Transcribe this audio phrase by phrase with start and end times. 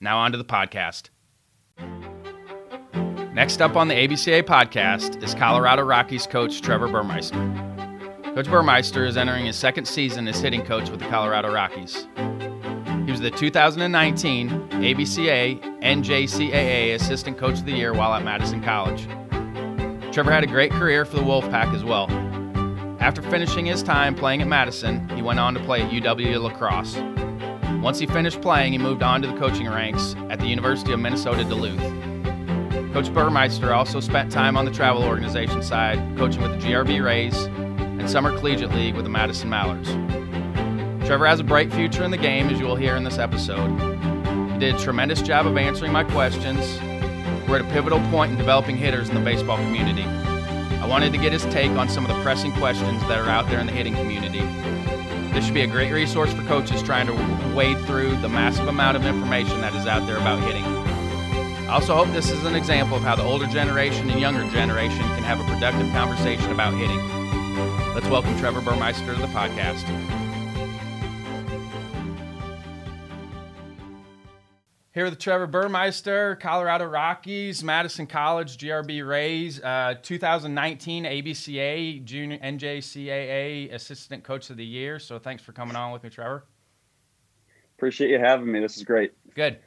[0.00, 1.10] Now, on to the podcast.
[3.34, 7.36] Next up on the ABCA podcast is Colorado Rockies coach Trevor Burmeister.
[8.34, 12.06] Coach Burmeister is entering his second season as hitting coach with the Colorado Rockies.
[13.06, 19.04] He was the 2019 ABCA NJCAA Assistant Coach of the Year while at Madison College.
[20.12, 22.08] Trevor had a great career for the Wolfpack as well.
[23.00, 26.50] After finishing his time playing at Madison, he went on to play at UW La
[26.56, 26.96] Crosse.
[27.84, 30.98] Once he finished playing, he moved on to the coaching ranks at the University of
[30.98, 31.78] Minnesota Duluth.
[32.94, 37.44] Coach Burmeister also spent time on the travel organization side, coaching with the GRB Rays
[37.44, 39.90] and Summer Collegiate League with the Madison Mallards.
[41.06, 43.68] Trevor has a bright future in the game, as you will hear in this episode.
[44.52, 46.80] He did a tremendous job of answering my questions.
[47.46, 50.04] We're at a pivotal point in developing hitters in the baseball community.
[50.04, 53.46] I wanted to get his take on some of the pressing questions that are out
[53.50, 54.63] there in the hitting community
[55.34, 58.96] this should be a great resource for coaches trying to wade through the massive amount
[58.96, 60.64] of information that is out there about hitting.
[60.64, 65.00] I also hope this is an example of how the older generation and younger generation
[65.00, 67.00] can have a productive conversation about hitting.
[67.94, 70.23] Let's welcome Trevor Burmeister to the podcast.
[74.94, 83.72] Here with Trevor Burmeister, Colorado Rockies, Madison College, GRB Rays, uh, 2019 ABCA Junior NJCAA
[83.72, 85.00] Assistant Coach of the Year.
[85.00, 86.44] So thanks for coming on with me, Trevor.
[87.76, 88.60] Appreciate you having me.
[88.60, 89.10] This is great.
[89.34, 89.58] Good.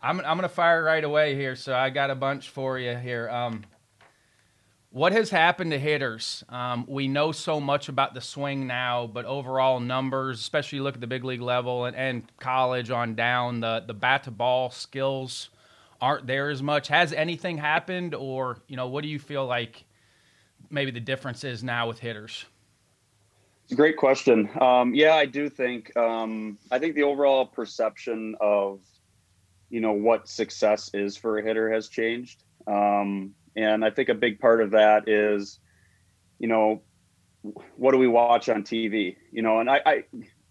[0.00, 1.56] I'm, I'm going to fire right away here.
[1.56, 3.28] So I got a bunch for you here.
[3.28, 3.64] Um,
[4.96, 6.42] what has happened to hitters?
[6.48, 11.02] Um, we know so much about the swing now, but overall numbers, especially look at
[11.02, 15.50] the big league level and, and college on down, the, the bat to ball skills
[16.00, 16.88] aren't there as much.
[16.88, 19.84] Has anything happened, or you know, what do you feel like
[20.70, 22.46] maybe the difference is now with hitters?
[23.64, 24.48] It's a great question.
[24.58, 28.80] Um, yeah, I do think um, I think the overall perception of
[29.68, 32.44] you know what success is for a hitter has changed.
[32.66, 35.58] Um, and I think a big part of that is,
[36.38, 36.82] you know,
[37.76, 39.16] what do we watch on TV?
[39.32, 40.04] You know, and I, I,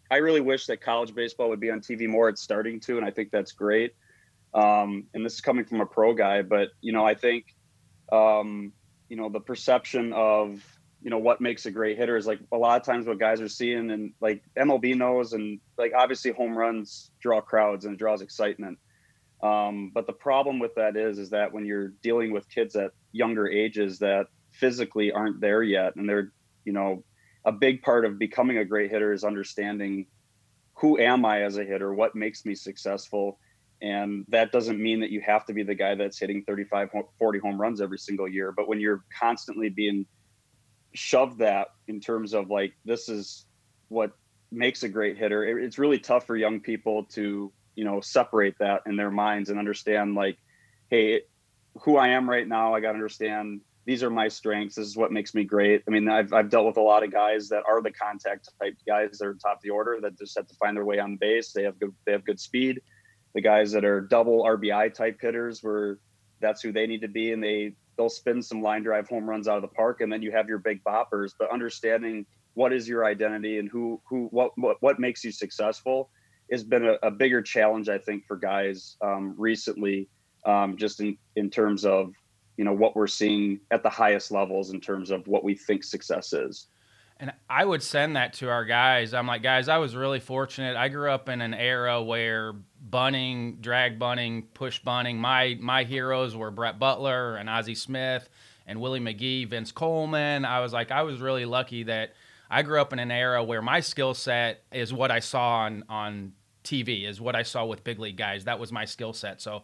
[0.09, 2.29] I really wish that college baseball would be on TV more.
[2.29, 3.93] It's starting to, and I think that's great.
[4.53, 7.55] Um, and this is coming from a pro guy, but you know, I think,
[8.11, 8.71] um,
[9.09, 10.63] you know, the perception of
[11.01, 13.41] you know what makes a great hitter is like a lot of times what guys
[13.41, 17.99] are seeing, and like MLB knows, and like obviously home runs draw crowds and it
[17.99, 18.79] draws excitement.
[19.45, 22.91] Um, but the problem with that is, is that when you're dealing with kids at
[23.11, 26.31] younger ages that physically aren't there yet, and they're,
[26.63, 27.03] you know,
[27.45, 30.07] a big part of becoming a great hitter is understanding
[30.73, 33.37] who am I as a hitter, what makes me successful,
[33.83, 36.89] and that doesn't mean that you have to be the guy that's hitting 35,
[37.19, 38.51] 40 home runs every single year.
[38.51, 40.07] But when you're constantly being
[40.95, 43.45] shoved that in terms of like this is
[43.89, 44.13] what
[44.51, 48.81] makes a great hitter, it's really tough for young people to you know separate that
[48.85, 50.37] in their minds and understand like
[50.89, 51.21] hey
[51.81, 54.97] who i am right now i got to understand these are my strengths this is
[54.97, 55.83] what makes me great.
[55.87, 58.75] I mean I've, I've dealt with a lot of guys that are the contact type
[58.85, 61.17] guys that are top of the order that just have to find their way on
[61.17, 61.51] base.
[61.51, 62.81] They have good they have good speed.
[63.33, 65.99] The guys that are double rbi type hitters where
[66.41, 69.47] that's who they need to be and they they'll spin some line drive home runs
[69.47, 71.31] out of the park and then you have your big boppers.
[71.37, 72.25] But understanding
[72.55, 76.09] what is your identity and who who what what, what makes you successful
[76.51, 80.07] has been a, a bigger challenge, I think, for guys um, recently.
[80.45, 82.13] um, just in in terms of
[82.57, 85.83] you know what we're seeing at the highest levels in terms of what we think
[85.83, 86.67] success is.
[87.17, 89.13] And I would send that to our guys.
[89.13, 90.75] I'm like, guys, I was really fortunate.
[90.75, 95.17] I grew up in an era where bunting, drag bunting, push bunting.
[95.17, 98.29] My my heroes were Brett Butler and Ozzie Smith
[98.67, 100.43] and Willie McGee, Vince Coleman.
[100.43, 102.13] I was like, I was really lucky that
[102.49, 105.83] I grew up in an era where my skill set is what I saw on
[105.89, 106.33] on
[106.63, 108.45] TV, is what I saw with big league guys.
[108.45, 109.41] That was my skill set.
[109.41, 109.63] So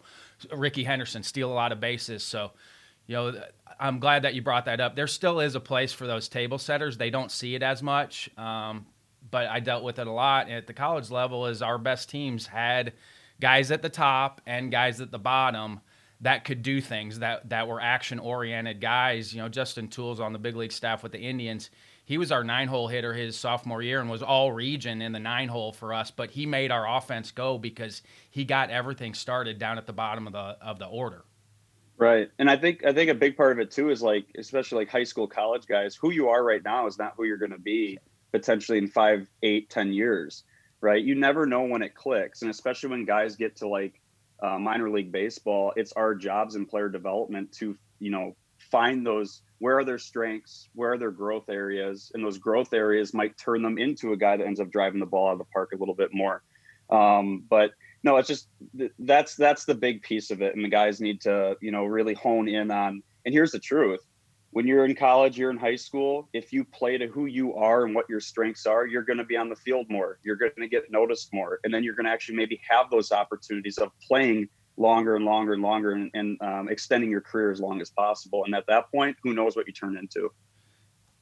[0.54, 2.24] Rickey Henderson steal a lot of bases.
[2.24, 2.52] So
[3.08, 3.34] you know,
[3.80, 4.96] I'm glad that you brought that up.
[4.96, 6.98] There still is a place for those table setters.
[6.98, 8.86] They don't see it as much, um,
[9.30, 11.48] but I dealt with it a lot at the college level.
[11.48, 12.94] Is our best teams had
[13.40, 15.82] guys at the top and guys at the bottom
[16.22, 19.34] that could do things that that were action oriented guys.
[19.34, 21.72] You know, Justin Toole's on the big league staff with the Indians
[22.12, 25.20] he was our nine hole hitter his sophomore year and was all region in the
[25.20, 29.58] nine hole for us but he made our offense go because he got everything started
[29.58, 31.24] down at the bottom of the of the order.
[31.98, 32.30] Right.
[32.38, 34.90] And i think i think a big part of it too is like especially like
[34.90, 37.60] high school college guys who you are right now is not who you're going to
[37.60, 37.98] be
[38.34, 40.44] potentially in five eight ten years
[40.82, 41.02] right?
[41.02, 42.42] You never know when it clicks.
[42.42, 44.02] And especially when guys get to like
[44.42, 48.36] uh, minor league baseball it's our jobs in player development to you know
[48.72, 53.14] find those where are their strengths where are their growth areas and those growth areas
[53.14, 55.46] might turn them into a guy that ends up driving the ball out of the
[55.46, 56.42] park a little bit more.
[56.90, 57.72] Um, but
[58.04, 58.48] no it's just
[59.00, 62.16] that's that's the big piece of it and the guys need to you know really
[62.16, 64.02] hone in on and here's the truth.
[64.54, 67.86] When you're in college you're in high school if you play to who you are
[67.86, 70.52] and what your strengths are you're going to be on the field more you're going
[70.58, 73.92] to get noticed more and then you're going to actually maybe have those opportunities of
[74.06, 74.50] playing
[74.82, 78.44] longer and longer and longer and, and um, extending your career as long as possible.
[78.46, 80.32] And at that point, who knows what you turn into?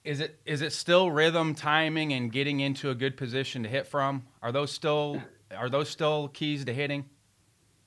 [0.06, 3.86] Is it is it still rhythm, timing, and getting into a good position to hit
[3.86, 4.24] from?
[4.42, 5.22] Are those still
[5.56, 7.06] are those still keys to hitting?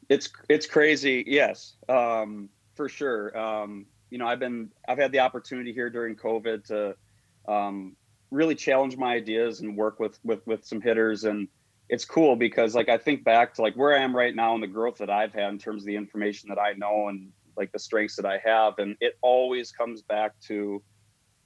[0.09, 3.37] It's it's crazy, yes, um, for sure.
[3.37, 6.95] Um, you know, I've been I've had the opportunity here during COVID to
[7.51, 7.97] um,
[8.31, 11.49] really challenge my ideas and work with with with some hitters and
[11.93, 14.63] it's cool because like I think back to like where I am right now and
[14.63, 17.71] the growth that I've had in terms of the information that I know and like
[17.71, 18.79] the strengths that I have.
[18.79, 20.83] And it always comes back to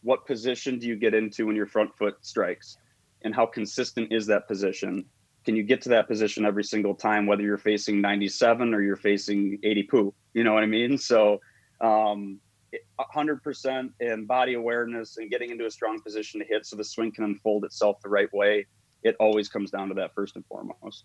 [0.02, 2.78] what position do you get into when your front foot strikes
[3.22, 5.04] and how consistent is that position?
[5.44, 8.94] Can you get to that position every single time, whether you're facing 97 or you're
[8.94, 10.14] facing 80 poo?
[10.32, 10.96] You know what I mean?
[10.96, 11.40] So,
[11.80, 12.38] um,
[13.00, 17.10] 100% in body awareness and getting into a strong position to hit so the swing
[17.10, 18.66] can unfold itself the right way
[19.06, 21.04] it always comes down to that first and foremost.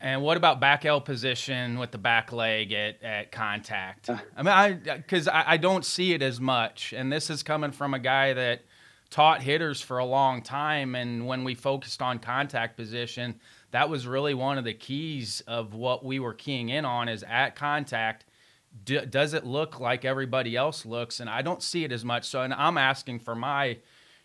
[0.00, 4.10] And what about back L position with the back leg at, at contact?
[4.10, 4.18] Uh.
[4.36, 7.72] I mean, I because I, I, don't see it as much, and this is coming
[7.72, 8.62] from a guy that
[9.08, 10.94] taught hitters for a long time.
[10.94, 15.74] And when we focused on contact position, that was really one of the keys of
[15.74, 18.24] what we were keying in on is at contact.
[18.84, 21.20] D- does it look like everybody else looks?
[21.20, 22.26] And I don't see it as much.
[22.26, 23.78] So, and I'm asking for my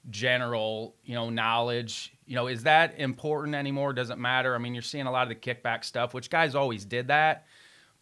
[0.09, 3.91] general, you know, knowledge you know, is that important anymore?
[3.91, 4.53] Does it matter?
[4.53, 7.47] I mean, you're seeing a lot of the kickback stuff, which guys always did that,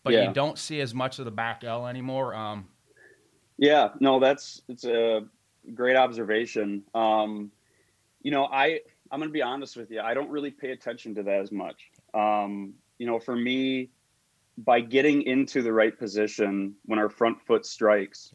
[0.04, 0.28] but yeah.
[0.28, 2.36] you don't see as much of the back L anymore.
[2.36, 2.68] Um,
[3.58, 5.22] yeah, no, that's it's a
[5.74, 6.84] great observation.
[6.94, 7.54] Um,
[8.22, 10.02] you know, I I'm gonna be honest with you.
[10.02, 11.90] I don't really pay attention to that as much.
[12.14, 13.92] Um, you know, for me,
[14.58, 18.34] by getting into the right position when our front foot strikes,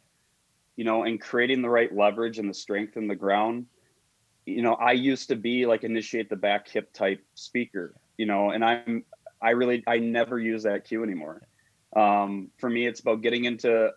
[0.77, 3.67] you know, and creating the right leverage and the strength in the ground,
[4.47, 8.51] you know, I used to be like initiate the back hip type speaker, you know,
[8.51, 9.05] and I'm,
[9.41, 11.43] I really, I never use that cue anymore.
[11.95, 13.91] Um, for me, it's about getting into,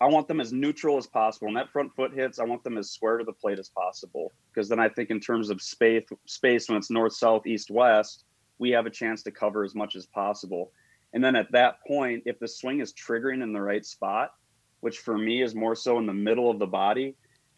[0.00, 1.46] I want them as neutral as possible.
[1.46, 4.32] When that front foot hits, I want them as square to the plate as possible.
[4.52, 8.24] Because then I think in terms of space, space when it's north, south, east, west,
[8.58, 10.70] we have a chance to cover as much as possible.
[11.12, 14.32] And then at that point, if the swing is triggering in the right spot,
[14.80, 17.14] which for me is more so in the middle of the body,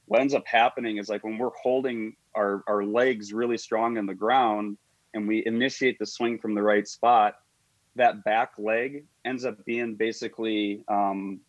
[0.06, 4.06] what ends up happening is like when we're holding our, our legs really strong in
[4.06, 4.76] the ground
[5.14, 7.36] and we initiate the swing from the right spot,
[7.96, 11.40] that back leg ends up being basically um,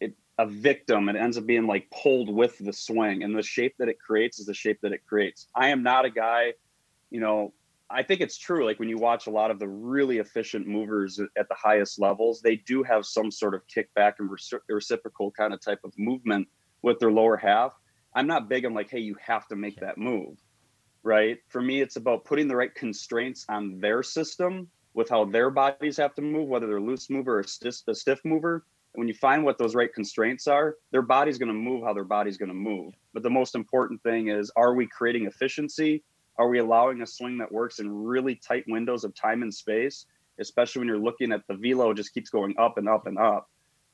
[0.00, 1.08] it, a victim.
[1.08, 4.38] It ends up being like pulled with the swing, and the shape that it creates
[4.38, 5.46] is the shape that it creates.
[5.54, 6.54] I am not a guy,
[7.10, 7.52] you know.
[7.88, 8.64] I think it's true.
[8.64, 12.40] Like when you watch a lot of the really efficient movers at the highest levels,
[12.40, 14.28] they do have some sort of kickback and
[14.68, 16.48] reciprocal kind of type of movement
[16.82, 17.72] with their lower half.
[18.14, 20.38] I'm not big on like, hey, you have to make that move,
[21.04, 21.38] right?
[21.48, 25.98] For me, it's about putting the right constraints on their system with how their bodies
[25.98, 28.64] have to move, whether they're loose mover or stiff, a stiff mover.
[28.94, 31.92] And when you find what those right constraints are, their body's going to move how
[31.92, 32.94] their body's going to move.
[33.12, 36.02] But the most important thing is, are we creating efficiency?
[36.38, 40.06] Are we allowing a swing that works in really tight windows of time and space?
[40.38, 43.50] especially when you're looking at the velo just keeps going up and up and up.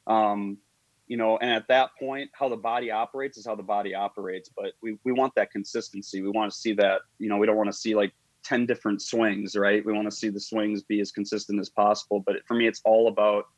[0.07, 0.59] Um,
[1.07, 4.49] you know, and at that point, how the body operates is how the body operates.
[4.49, 6.23] But we, we want that consistency.
[6.23, 8.13] We want to see that, you know, we don't want to see like
[8.45, 9.85] 10 different swings, right?
[9.85, 12.21] We want to see the swings be as consistent as possible.
[12.25, 13.49] But for me, it's all about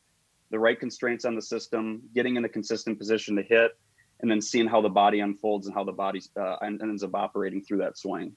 [0.51, 3.73] the right constraints on the system, getting in a consistent position to hit,
[4.21, 7.63] and then seeing how the body unfolds and how the body uh, ends up operating
[7.63, 8.33] through that swing.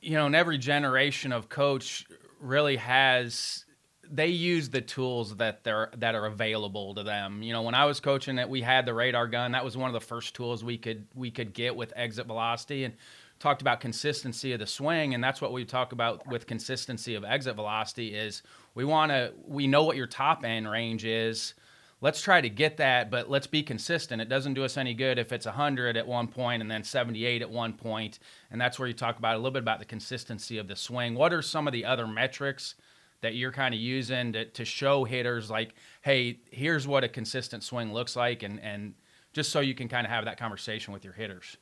[0.00, 2.06] You know, and every generation of coach
[2.40, 3.64] really has
[4.12, 7.42] they use the tools that they're that are available to them.
[7.42, 9.52] You know, when I was coaching it, we had the radar gun.
[9.52, 12.84] That was one of the first tools we could we could get with exit velocity
[12.84, 12.94] and
[13.38, 17.24] talked about consistency of the swing and that's what we talk about with consistency of
[17.24, 18.42] exit velocity is
[18.74, 21.54] we want to we know what your top end range is
[22.00, 25.18] let's try to get that but let's be consistent it doesn't do us any good
[25.18, 28.18] if it's 100 at one point and then 78 at one point.
[28.50, 31.14] and that's where you talk about a little bit about the consistency of the swing
[31.14, 32.74] what are some of the other metrics
[33.22, 37.62] that you're kind of using to, to show hitters like hey here's what a consistent
[37.62, 38.94] swing looks like and and
[39.32, 41.56] just so you can kind of have that conversation with your hitters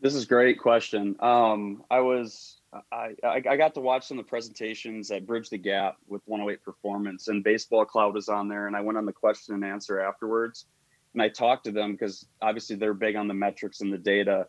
[0.00, 1.14] this is a great question.
[1.20, 2.59] Um, I was
[2.92, 6.62] I, I got to watch some of the presentations at Bridge the Gap with 108
[6.62, 10.00] Performance, and Baseball Cloud was on there, and I went on the question and answer
[10.00, 10.66] afterwards,
[11.12, 14.46] and I talked to them because obviously they're big on the metrics and the data,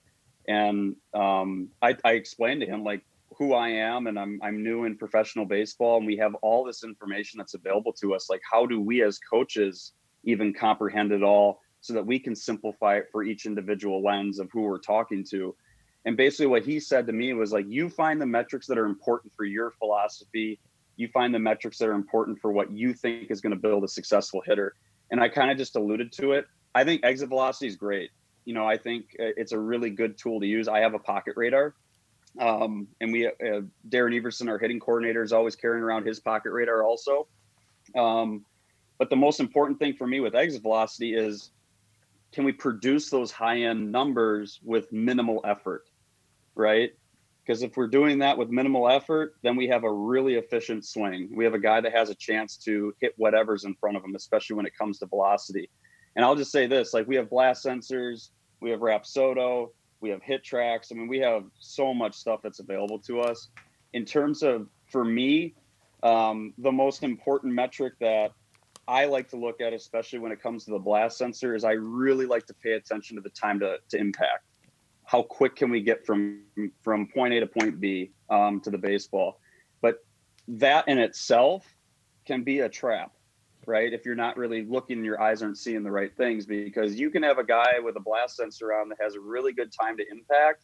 [0.47, 3.01] and um, I, I explained to him like
[3.37, 6.83] who I am, and I'm I'm new in professional baseball, and we have all this
[6.83, 8.29] information that's available to us.
[8.29, 11.61] Like, how do we as coaches even comprehend it all?
[11.81, 15.55] so that we can simplify it for each individual lens of who we're talking to.
[16.05, 18.85] And basically, what he said to me was like, you find the metrics that are
[18.85, 20.59] important for your philosophy.
[20.95, 23.83] You find the metrics that are important for what you think is going to build
[23.83, 24.75] a successful hitter.
[25.11, 26.45] And I kind of just alluded to it.
[26.73, 28.11] I think exit velocity is great.
[28.45, 30.67] You know, I think uh, it's a really good tool to use.
[30.67, 31.75] I have a pocket radar.
[32.39, 36.51] Um, and we, uh, Darin Everson, our hitting coordinator, is always carrying around his pocket
[36.51, 37.27] radar also.
[37.95, 38.45] Um,
[38.97, 41.51] but the most important thing for me with exit velocity is
[42.31, 45.83] can we produce those high end numbers with minimal effort
[46.55, 46.91] right
[47.43, 51.29] because if we're doing that with minimal effort then we have a really efficient swing
[51.35, 54.15] we have a guy that has a chance to hit whatever's in front of him
[54.15, 55.69] especially when it comes to velocity
[56.15, 58.29] and i'll just say this like we have blast sensors
[58.61, 59.69] we have rapsodo
[60.01, 60.91] we have HitTrax.
[60.91, 63.49] i mean we have so much stuff that's available to us
[63.93, 65.53] in terms of for me
[66.03, 68.31] um, the most important metric that
[68.87, 71.73] I like to look at, especially when it comes to the blast sensor, is I
[71.73, 74.45] really like to pay attention to the time to, to impact.
[75.11, 76.39] How quick can we get from
[76.81, 79.41] from point A to point B um, to the baseball?
[79.81, 79.97] But
[80.47, 81.65] that in itself
[82.25, 83.11] can be a trap,
[83.65, 83.91] right?
[83.91, 87.23] If you're not really looking, your eyes aren't seeing the right things, because you can
[87.23, 90.05] have a guy with a blast sensor on that has a really good time to
[90.09, 90.63] impact,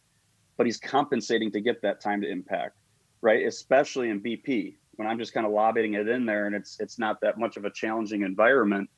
[0.56, 2.78] but he's compensating to get that time to impact,
[3.20, 3.46] right?
[3.46, 6.98] Especially in BP when I'm just kind of lobbing it in there and it's it's
[6.98, 8.88] not that much of a challenging environment,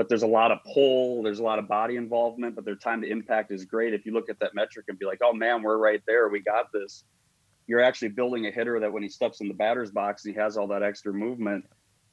[0.00, 3.02] but there's a lot of pull, there's a lot of body involvement, but their time
[3.02, 3.92] to impact is great.
[3.92, 6.40] If you look at that metric and be like, oh man, we're right there, we
[6.40, 7.04] got this.
[7.66, 10.40] You're actually building a hitter that when he steps in the batter's box and he
[10.40, 11.66] has all that extra movement,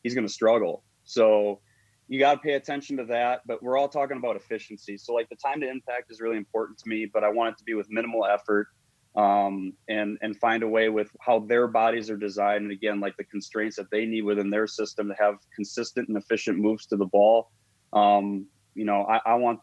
[0.04, 0.84] he's going to struggle.
[1.06, 1.62] So
[2.10, 3.44] you got to pay attention to that.
[3.46, 4.98] But we're all talking about efficiency.
[4.98, 7.58] So like the time to impact is really important to me, but I want it
[7.60, 8.68] to be with minimal effort
[9.16, 13.16] um, and and find a way with how their bodies are designed and again like
[13.16, 16.98] the constraints that they need within their system to have consistent and efficient moves to
[16.98, 17.50] the ball
[17.98, 19.60] um, you know I, I, want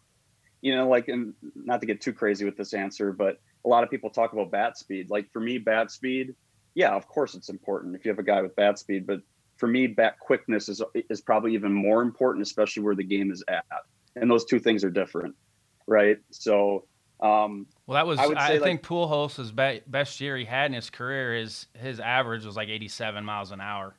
[0.61, 3.85] you know like and not to get too crazy with this answer but a lot
[3.85, 6.35] of people talk about bat speed like for me bat speed
[6.75, 9.21] yeah of course it's important if you have a guy with bat speed but
[9.57, 13.43] for me bat quickness is is probably even more important especially where the game is
[13.49, 13.65] at
[14.17, 15.35] and those two things are different
[15.87, 16.85] right so
[17.21, 20.91] um, well, that was I, I think Pujols' be- best year he had in his
[20.91, 21.37] career.
[21.37, 23.95] His his average was like 87 miles an hour.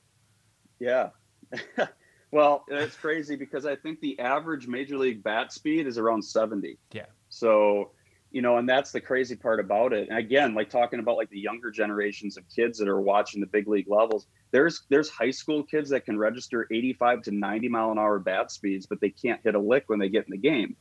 [0.80, 1.10] Yeah.
[2.36, 6.78] well, it's crazy because I think the average major league bat speed is around 70.
[6.92, 7.06] Yeah.
[7.30, 7.92] So,
[8.30, 10.10] you know, and that's the crazy part about it.
[10.10, 13.48] And again, like talking about like the younger generations of kids that are watching the
[13.48, 17.92] big league levels, there's there's high school kids that can register 85 to 90 mile
[17.92, 20.38] an hour bat speeds, but they can't hit a lick when they get in the
[20.38, 20.76] game.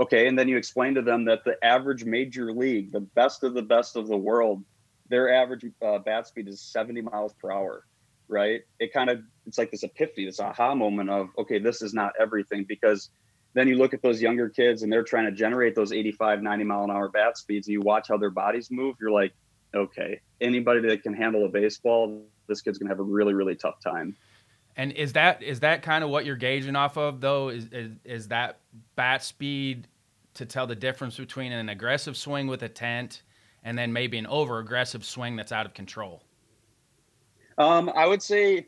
[0.00, 3.52] Okay, and then you explain to them that the average major league, the best of
[3.52, 4.64] the best of the world,
[5.10, 7.84] their average uh, bat speed is 70 miles per hour,
[8.32, 8.62] right?
[8.80, 12.12] It kind of it's like this epiphany, this aha moment of okay, this is not
[12.18, 13.10] everything because
[13.54, 16.64] then you look at those younger kids and they're trying to generate those 85, 90
[16.64, 18.96] mile an hour bat speeds, and you watch how their bodies move.
[18.98, 19.34] You're like,
[19.74, 23.80] okay, anybody that can handle a baseball, this kid's gonna have a really, really tough
[23.80, 24.16] time.
[24.76, 27.50] And is that is that kind of what you're gauging off of though?
[27.50, 28.58] Is, is is that
[28.96, 29.86] bat speed
[30.34, 33.22] to tell the difference between an aggressive swing with a tent
[33.62, 36.22] and then maybe an over aggressive swing that's out of control?
[37.62, 38.66] Um, I would say,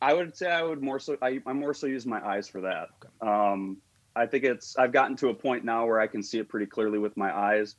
[0.00, 2.60] I would say I would more so I, I more so use my eyes for
[2.62, 2.88] that.
[3.04, 3.30] Okay.
[3.30, 3.78] Um,
[4.14, 6.66] I think it's I've gotten to a point now where I can see it pretty
[6.66, 7.76] clearly with my eyes.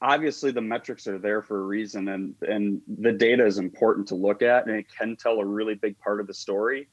[0.00, 4.14] Obviously, the metrics are there for a reason, and and the data is important to
[4.14, 6.88] look at, and it can tell a really big part of the story.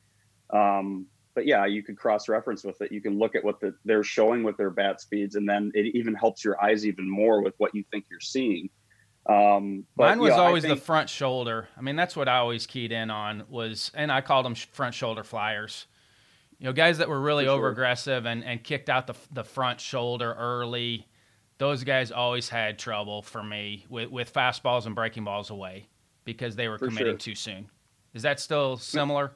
[0.52, 2.92] Um, but yeah, you could cross reference with it.
[2.92, 5.94] You can look at what the, they're showing with their bat speeds, and then it
[5.94, 8.70] even helps your eyes even more with what you think you're seeing.
[9.28, 11.68] Um, but, Mine was yeah, always think, the front shoulder.
[11.76, 14.94] I mean, that's what I always keyed in on was, and I called them front
[14.94, 15.88] shoulder flyers.
[16.60, 19.82] You know, guys that were really over aggressive and, and kicked out the, the front
[19.82, 21.08] shoulder early.
[21.58, 25.88] Those guys always had trouble for me with, with fastballs and breaking balls away
[26.24, 27.18] because they were for committing sure.
[27.18, 27.70] too soon.
[28.14, 29.32] Is that still similar?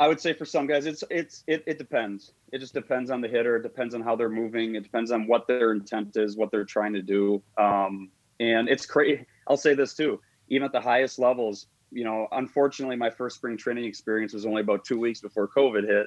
[0.00, 2.32] I would say for some guys, it's it's it, it depends.
[2.52, 3.56] It just depends on the hitter.
[3.56, 4.74] It depends on how they're moving.
[4.74, 7.42] It depends on what their intent is, what they're trying to do.
[7.58, 8.10] Um,
[8.40, 9.24] and it's crazy.
[9.46, 10.20] I'll say this too.
[10.48, 14.62] Even at the highest levels, you know, unfortunately, my first spring training experience was only
[14.62, 16.06] about two weeks before COVID hit.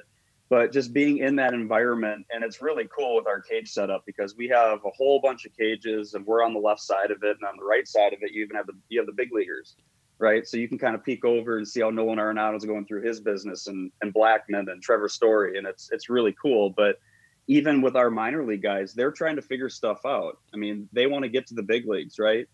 [0.50, 4.36] But just being in that environment, and it's really cool with our cage setup because
[4.36, 7.38] we have a whole bunch of cages, and we're on the left side of it,
[7.40, 9.32] and on the right side of it, you even have the you have the big
[9.32, 9.76] leaguers
[10.18, 10.46] right?
[10.46, 13.20] So you can kind of peek over and see how Nolan is going through his
[13.20, 16.70] business and and Blackmon and Trevor Story, and it's it's really cool.
[16.70, 16.98] But
[17.46, 20.38] even with our minor league guys, they're trying to figure stuff out.
[20.52, 22.46] I mean, they want to get to the big leagues, right?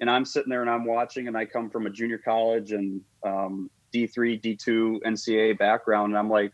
[0.00, 3.00] And I'm sitting there and I'm watching, and I come from a junior college and
[3.24, 6.52] um, D3, D2, NCAA background, and I'm like,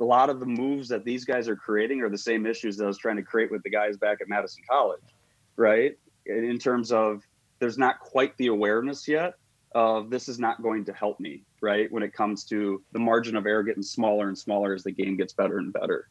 [0.00, 2.84] a lot of the moves that these guys are creating are the same issues that
[2.84, 5.14] I was trying to create with the guys back at Madison College,
[5.56, 5.96] right?
[6.26, 7.22] In terms of
[7.60, 9.34] there's not quite the awareness yet,
[9.74, 11.90] of this is not going to help me, right?
[11.90, 15.16] When it comes to the margin of error getting smaller and smaller as the game
[15.16, 16.08] gets better and better.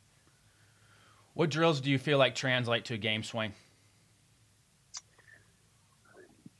[1.33, 3.53] What drills do you feel like translate to a game swing?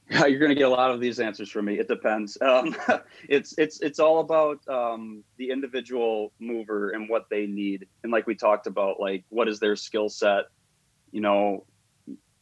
[0.10, 1.80] Yeah, you're going to get a lot of these answers from me.
[1.80, 2.38] It depends.
[2.42, 2.76] Um,
[3.30, 8.26] it's it's it's all about um, the individual mover and what they need, and like
[8.26, 10.46] we talked about, like what is their skill set,
[11.12, 11.66] you know,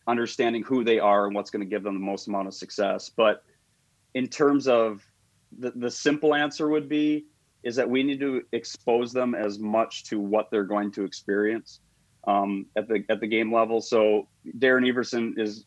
[0.07, 3.09] understanding who they are and what's going to give them the most amount of success.
[3.09, 3.43] But
[4.13, 5.05] in terms of
[5.57, 7.25] the, the simple answer would be
[7.63, 11.81] is that we need to expose them as much to what they're going to experience
[12.25, 13.81] um, at the at the game level.
[13.81, 15.65] So Darin Everson is,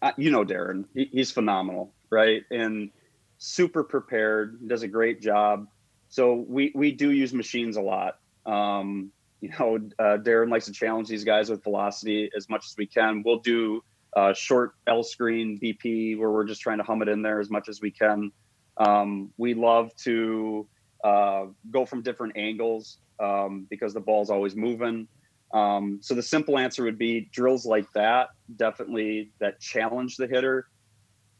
[0.00, 2.42] uh, you know, Darin, he, he's phenomenal, right?
[2.50, 2.90] And
[3.38, 5.66] super prepared, does a great job.
[6.08, 8.18] So we we do use machines a lot.
[8.46, 12.76] Um, you know, uh, Darin likes to challenge these guys with velocity as much as
[12.76, 13.22] we can.
[13.24, 13.82] We'll do
[14.16, 17.50] uh, short L screen BP where we're just trying to hum it in there as
[17.50, 18.30] much as we can.
[18.76, 20.66] Um, we love to
[21.02, 25.08] uh, go from different angles um, because the ball's always moving.
[25.52, 30.66] Um, so the simple answer would be drills like that, definitely that challenge the hitter.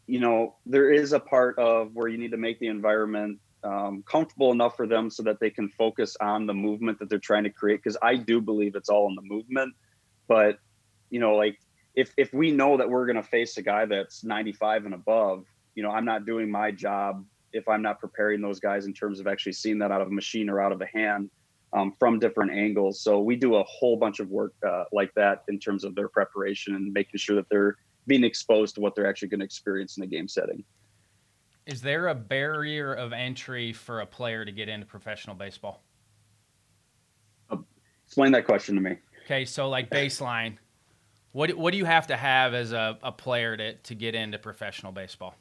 [0.06, 4.02] You know, there is a part of where you need to make the environment um,
[4.06, 7.44] comfortable enough for them so that they can focus on the movement that they're trying
[7.44, 7.82] to create.
[7.82, 9.74] Because I do believe it's all in the movement,
[10.28, 10.58] but
[11.10, 11.58] you know, like
[11.94, 15.46] if if we know that we're going to face a guy that's 95 and above,
[15.74, 19.20] you know, I'm not doing my job if I'm not preparing those guys in terms
[19.20, 21.30] of actually seeing that out of a machine or out of a hand
[21.72, 23.00] um, from different angles.
[23.00, 26.08] So we do a whole bunch of work uh, like that in terms of their
[26.08, 29.96] preparation and making sure that they're being exposed to what they're actually going to experience
[29.96, 30.64] in the game setting.
[31.66, 35.82] Is there a barrier of entry for a player to get into professional baseball?
[37.50, 37.58] Uh,
[38.04, 38.96] explain that question to me.
[39.24, 40.56] Okay, so like baseline,
[41.30, 44.38] what what do you have to have as a, a player to, to get into
[44.38, 45.36] professional baseball?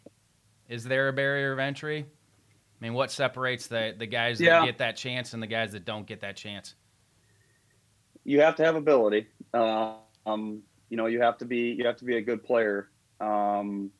[0.69, 2.05] Is there a barrier of entry?
[2.81, 4.65] I mean, what separates the, the guys that yeah.
[4.65, 6.73] get that chance and the guys that don't get that chance?
[8.23, 9.27] You have to have ability.
[9.53, 12.89] Uh, um, you know, you have to be you have to be a good player.
[13.19, 13.91] Um,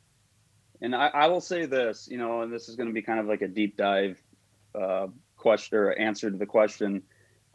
[0.82, 3.20] and I, I, will say this, you know, and this is going to be kind
[3.20, 4.20] of like a deep dive
[4.74, 7.04] uh, question or answer to the question.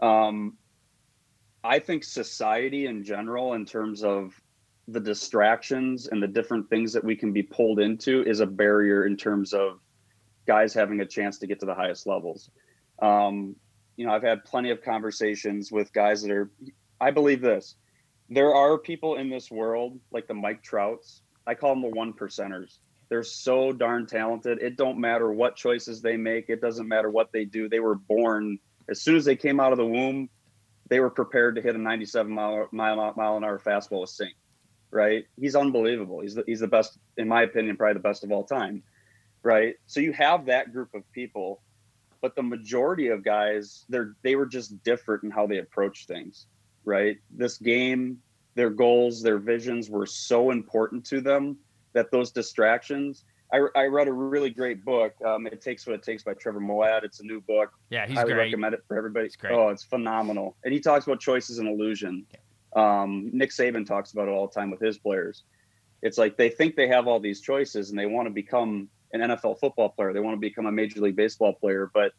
[0.00, 0.56] Um,
[1.64, 4.40] I think society in general, in terms of
[4.86, 9.06] the distractions and the different things that we can be pulled into, is a barrier
[9.06, 9.80] in terms of
[10.46, 12.50] guys having a chance to get to the highest levels.
[13.00, 13.56] Um,
[13.96, 16.50] you know, I've had plenty of conversations with guys that are,
[17.00, 17.76] I believe this.
[18.28, 21.22] There are people in this world like the Mike Trouts.
[21.46, 22.78] I call them the one percenters.
[23.08, 24.58] They're so darn talented.
[24.60, 26.48] It don't matter what choices they make.
[26.48, 27.68] It doesn't matter what they do.
[27.68, 30.28] They were born as soon as they came out of the womb
[30.88, 34.34] they were prepared to hit a 97 mile mile, mile an hour fastball with sink.
[34.90, 35.24] Right?
[35.38, 36.20] He's unbelievable.
[36.20, 38.82] He's the, he's the best, in my opinion, probably the best of all time.
[39.46, 39.76] Right?
[39.86, 41.62] So you have that group of people,
[42.20, 46.46] but the majority of guys, they're they were just different in how they approach things.
[46.84, 47.18] Right?
[47.30, 48.18] This game,
[48.56, 51.58] their goals, their visions were so important to them
[51.92, 55.14] that those distractions I, I read a really great book.
[55.24, 57.04] Um, it takes what it takes by Trevor Moawad.
[57.04, 57.70] It's a new book.
[57.90, 58.34] Yeah, he's I great.
[58.34, 59.26] recommend it for everybody.
[59.26, 59.52] It's great.
[59.52, 60.56] Oh, it's phenomenal.
[60.64, 62.26] And he talks about choices and illusion.
[62.74, 65.44] Um, Nick Saban talks about it all the time with his players.
[66.02, 68.88] It's like they think they have all these choices and they want to become
[69.20, 70.12] an NFL football player.
[70.12, 72.12] They want to become a Major League Baseball player, but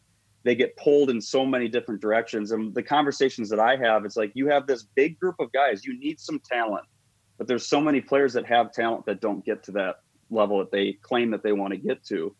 [0.44, 2.52] they get pulled in so many different directions.
[2.52, 5.84] And the conversations that I have, it's like you have this big group of guys.
[5.84, 6.84] You need some talent,
[7.36, 9.96] but there's so many players that have talent that don't get to that
[10.30, 12.34] level that they claim that they want to get to.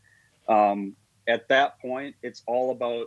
[0.49, 0.95] Um,
[1.27, 3.07] at that point, it's all about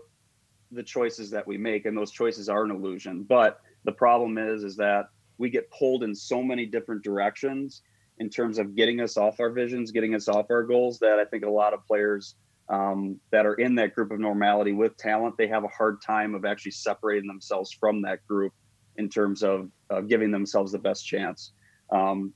[0.71, 3.23] the choices that we make, and those choices are an illusion.
[3.23, 7.81] But the problem is, is that we get pulled in so many different directions
[8.17, 10.99] in terms of getting us off our visions, getting us off our goals.
[10.99, 12.35] That I think a lot of players
[12.69, 16.35] um, that are in that group of normality with talent, they have a hard time
[16.35, 18.53] of actually separating themselves from that group
[18.97, 19.69] in terms of
[20.07, 21.53] giving themselves the best chance.
[21.89, 22.33] Um,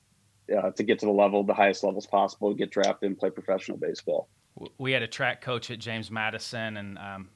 [0.56, 3.78] uh, to get to the level, the highest levels possible, get drafted and play professional
[3.78, 4.30] baseball.
[4.78, 7.30] We had a track coach at James Madison, and um,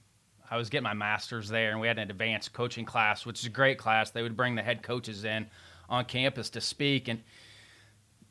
[0.50, 3.46] I was getting my master's there, and we had an advanced coaching class, which is
[3.46, 4.12] a great class.
[4.12, 5.48] They would bring the head coaches in
[5.90, 7.22] on campus to speak, and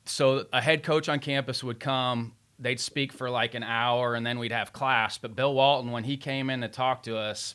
[0.08, 2.34] so a head coach on campus would come.
[2.58, 5.18] They'd speak for like an hour, and then we'd have class.
[5.18, 7.54] But Bill Walton, when he came in to talk to us,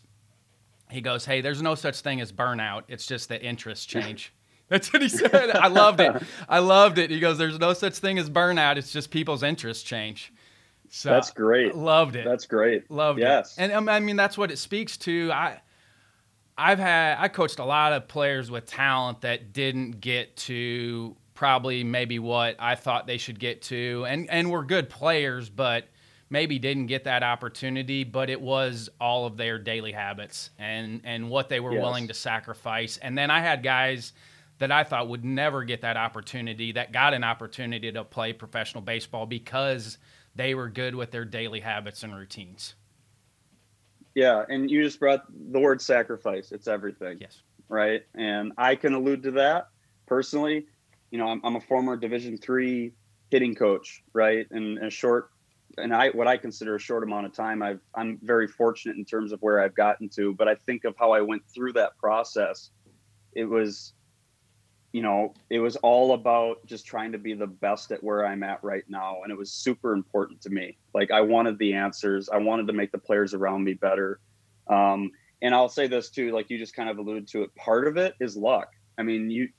[0.90, 2.84] he goes, "Hey, there's no such thing as burnout.
[2.88, 4.34] It's just that interests change."
[4.70, 5.52] That's what he said.
[5.52, 6.16] I loved it.
[6.48, 7.12] I loved it.
[7.12, 8.78] He goes, "There's no such thing as burnout.
[8.78, 10.32] It's just people's interests change."
[10.90, 11.74] So that's great.
[11.74, 12.24] Loved it.
[12.24, 12.90] That's great.
[12.92, 13.28] Loved yes.
[13.28, 13.30] it.
[13.30, 15.32] Yes and um, I mean, that's what it speaks to.
[15.32, 15.60] I,
[16.56, 21.84] I've had I coached a lot of players with talent that didn't get to probably
[21.84, 25.90] maybe what I thought they should get to, and and were good players, but
[26.30, 28.06] maybe didn't get that opportunity.
[28.06, 31.82] But it was all of their daily habits and and what they were Yes.
[31.82, 32.96] willing to sacrifice.
[32.96, 34.14] And then I had guys
[34.60, 38.82] that I thought would never get that opportunity that got an opportunity to play professional
[38.82, 39.98] baseball because
[40.36, 42.76] they were good with their daily habits and routines.
[44.16, 46.54] Yeah, and you just brought the word sacrifice.
[46.54, 47.18] It's everything.
[47.20, 47.42] Yes.
[47.68, 48.04] right?
[48.16, 49.68] And I can allude to that
[50.06, 50.68] personally.
[51.14, 52.92] You know, I'm, I'm a former Division three
[53.30, 54.48] hitting coach, right?
[54.50, 55.30] And a short,
[55.78, 57.62] and I what I consider a short amount of time.
[57.62, 60.96] I've I'm very fortunate in terms of where I've gotten to, but I think of
[60.98, 62.72] how I went through that process.
[63.34, 63.94] It was,
[64.92, 68.42] you know, it was all about just trying to be the best at where I'm
[68.42, 70.80] at right now, and it was super important to me.
[70.96, 72.28] Like I wanted the answers.
[72.28, 74.20] I wanted to make the players around me better.
[74.66, 75.12] Um,
[75.44, 77.54] and I'll say this too, like you just kind of alluded to it.
[77.54, 78.70] Part of it is luck.
[78.98, 79.50] I mean, you,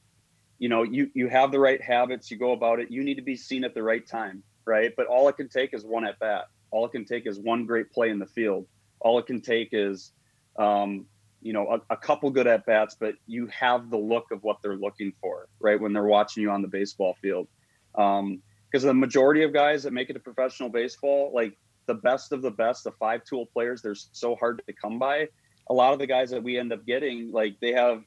[0.59, 2.31] you know, you you have the right habits.
[2.31, 2.91] You go about it.
[2.91, 4.93] You need to be seen at the right time, right?
[4.97, 6.47] But all it can take is one at bat.
[6.71, 8.67] All it can take is one great play in the field.
[9.01, 10.13] All it can take is,
[10.59, 11.07] um,
[11.43, 12.97] you know, a, a couple good at bats.
[12.99, 15.81] But you have the look of what they're looking for, right?
[15.81, 17.49] When they're watching you on the baseball field,
[17.93, 22.43] because the majority of guys that make it to professional baseball, like the best of
[22.43, 25.29] the best, the five tool players, they're so hard to come by
[25.69, 28.03] a lot of the guys that we end up getting, like they have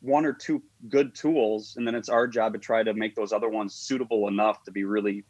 [0.00, 3.32] one or two good tools, and then it's our job to try to make those
[3.32, 5.24] other ones suitable enough to be really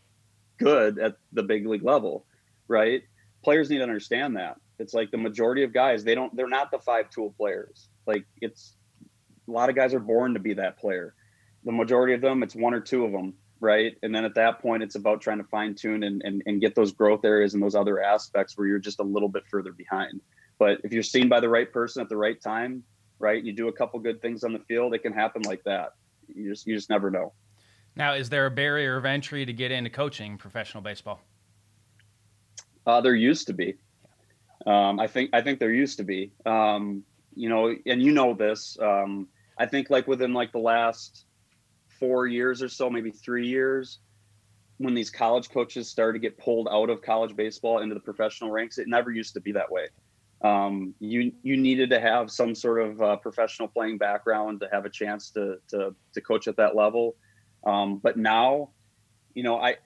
[0.59, 2.27] good at the big league level,
[2.67, 3.03] right?
[3.43, 4.57] Players need to understand that.
[4.79, 7.89] It's like the majority of guys, they don't, they're not the five tool players.
[8.07, 8.75] Like it's
[9.49, 11.15] a lot of guys are born to be that player.
[11.65, 13.97] The majority of them, it's one or two of them, right?
[14.03, 16.75] And then at that point, it's about trying to fine tune and, and, and get
[16.75, 20.21] those growth areas and those other aspects where you're just a little bit further behind.
[20.59, 22.85] But if you're seen by the right person at the right time,
[23.19, 25.95] right, you do a couple good things on the field, it can happen like that.
[26.35, 27.33] You just you just never know.
[27.97, 31.21] Now, is there a barrier of entry to get into coaching professional baseball?
[32.87, 33.75] Uh, there used to be.
[34.67, 36.33] Um, I think I think there used to be.
[36.47, 37.05] Um,
[37.35, 38.79] you know, and you know this.
[38.81, 39.29] Um,
[39.59, 41.27] I think like within like the last
[41.99, 43.99] four years or so, maybe three years,
[44.79, 48.51] when these college coaches started to get pulled out of college baseball into the professional
[48.51, 49.89] ranks, it never used to be that way.
[50.43, 54.85] Um, you you needed to have some sort of uh, professional playing background to have
[54.85, 57.17] a chance to to, to coach at that level.
[57.67, 58.71] Um, but now,
[59.35, 59.77] you know, I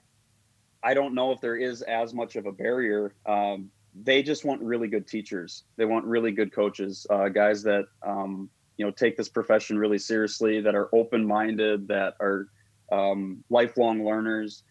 [0.83, 3.15] I don't know if there is as much of a barrier.
[3.25, 5.63] Um, they just want really good teachers.
[5.77, 9.99] They want really good coaches, uh, guys that um, you know take this profession really
[9.99, 12.47] seriously, that are open minded, that are
[12.91, 14.63] um, lifelong learners.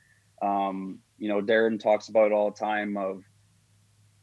[0.43, 2.97] Um, you know, Darin talks about it all the time.
[2.97, 3.23] Of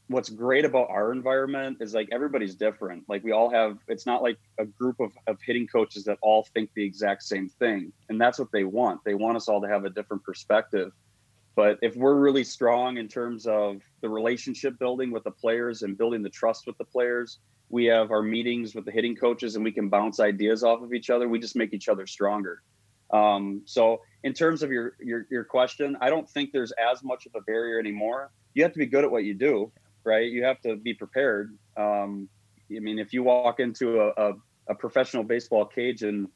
[0.10, 3.04] what's great about our environment is like everybody's different.
[3.08, 3.78] Like we all have.
[3.88, 7.48] It's not like a group of of hitting coaches that all think the exact same
[7.48, 9.04] thing, and that's what they want.
[9.06, 10.92] They want us all to have a different perspective.
[11.56, 15.98] But if we're really strong in terms of the relationship building with the players and
[15.98, 19.64] building the trust with the players, we have our meetings with the hitting coaches and
[19.64, 21.28] we can bounce ideas off of each other.
[21.28, 22.62] We just make each other stronger.
[23.12, 27.26] Um, so in terms of your, your your question, I don't think there's as much
[27.26, 28.32] of a barrier anymore.
[28.54, 29.72] You have to be good at what you do,
[30.10, 30.30] right?
[30.30, 31.56] You have to be prepared.
[31.78, 32.28] Um,
[32.76, 34.34] I mean, if you walk into a, a,
[34.70, 36.28] a professional baseball cage and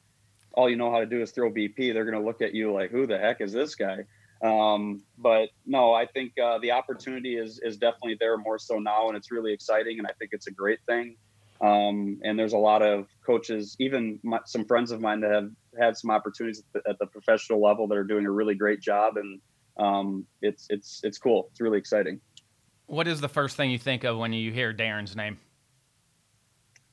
[0.52, 2.72] all you know how to do is throw BP, they're going to look at you
[2.72, 4.04] like, "Who the heck is this guy?"
[4.42, 9.08] Um, but no, I think uh, the opportunity is is definitely there more so now,
[9.08, 11.16] and it's really exciting, and I think it's a great thing.
[11.60, 15.50] Um, and there's a lot of coaches, even my, some friends of mine that have
[15.78, 18.80] had some opportunities at the, at the, professional level that are doing a really great
[18.80, 19.40] job, and
[19.78, 21.48] um, it's it's it's cool.
[21.50, 22.20] It's really exciting.
[22.86, 25.38] What is the first thing you think of when you hear Darin's name?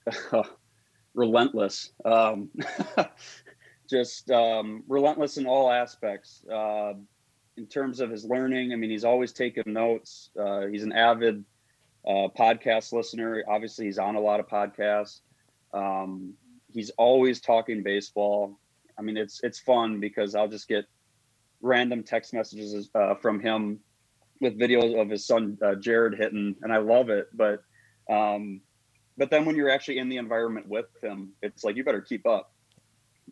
[1.13, 1.91] relentless.
[2.05, 2.49] Um,
[3.89, 6.43] just um, relentless in all aspects.
[6.51, 6.93] Uh,
[7.57, 10.29] in terms of his learning, I mean, he's always taking notes.
[10.39, 11.43] Uh, he's an avid
[12.07, 13.43] uh, podcast listener.
[13.47, 15.19] Obviously, he's on a lot of podcasts.
[15.73, 16.33] Um,
[16.73, 18.57] he's always talking baseball.
[18.97, 20.85] I mean, it's it's fun because I'll just get
[21.61, 23.79] random text messages uh, from him
[24.41, 27.27] with videos of his son uh, Jared hitting, and I love it.
[27.33, 27.63] But
[28.09, 28.61] um,
[29.17, 32.27] but then when you're actually in the environment with him, it's like you better keep
[32.27, 32.51] up,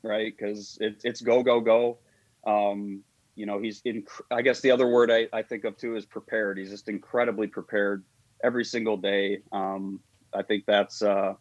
[0.04, 0.32] right?
[0.36, 1.98] Because it, it's go go go.
[2.46, 3.04] Um,
[3.36, 4.06] you know, he's in.
[4.32, 6.58] I guess the other word I, I think of too is prepared.
[6.58, 8.04] He's just incredibly prepared
[8.44, 9.40] every single day.
[9.52, 10.00] Um,
[10.34, 11.34] I think that's uh,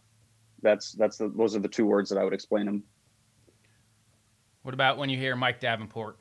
[0.62, 2.82] that's that's the, those are the two words that I would explain him.
[4.62, 6.18] What about when you hear Mike Davenport?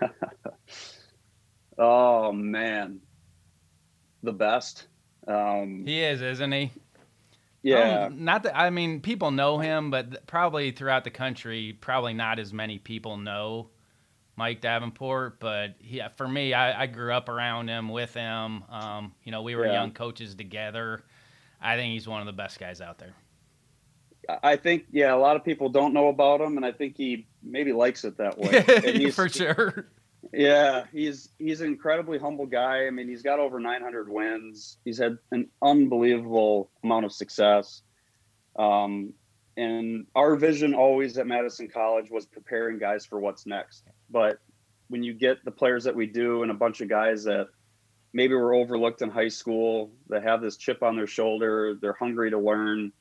[1.78, 3.00] oh man,
[4.22, 4.86] the best.
[5.26, 6.70] Um, he is, isn't he?
[7.62, 8.04] Yeah.
[8.04, 12.38] Um, not that I mean, people know him, but probably throughout the country, probably not
[12.38, 13.70] as many people know
[14.36, 15.40] Mike Davenport.
[15.40, 18.64] But he, for me, I, I grew up around him, with him.
[18.64, 19.72] Um, you know, we were yeah.
[19.72, 21.02] young coaches together.
[21.60, 23.14] I think he's one of the best guys out there.
[24.42, 27.26] I think, yeah, a lot of people don't know about him, and I think he
[27.42, 29.10] maybe likes it that way.
[29.10, 29.88] For sure.
[30.32, 32.86] Yeah, he's he's an incredibly humble guy.
[32.86, 34.78] I mean, he's got over 900 wins.
[34.84, 37.82] He's had an unbelievable amount of success.
[38.56, 39.12] Um,
[39.56, 43.84] and our vision always at Madison College was preparing guys for what's next.
[44.10, 44.38] But
[44.88, 47.48] when you get the players that we do and a bunch of guys that
[48.12, 52.30] maybe were overlooked in high school that have this chip on their shoulder, they're hungry
[52.30, 52.92] to learn,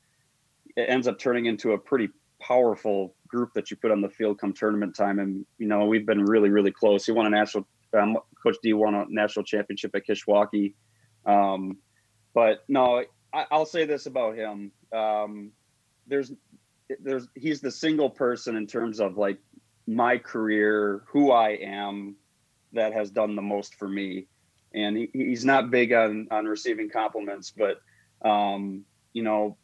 [0.76, 2.10] it ends up turning into a pretty
[2.40, 5.18] powerful group that you put on the field come tournament time.
[5.20, 7.06] And, you know, we've been really, really close.
[7.06, 7.68] He won a national,
[8.00, 10.76] um, Coach D won a national championship at Kishwaukee.
[11.26, 11.78] Um,
[12.34, 14.72] but no, I, will say this about him.
[14.96, 15.52] Um,
[16.06, 16.32] there's,
[17.00, 19.40] there's, he's the single person in terms of like
[19.88, 22.16] my career, who I am,
[22.74, 24.28] that has done the most for me.
[24.74, 27.82] And he, he's not big on, on receiving compliments, but,
[28.28, 29.58] um, you know,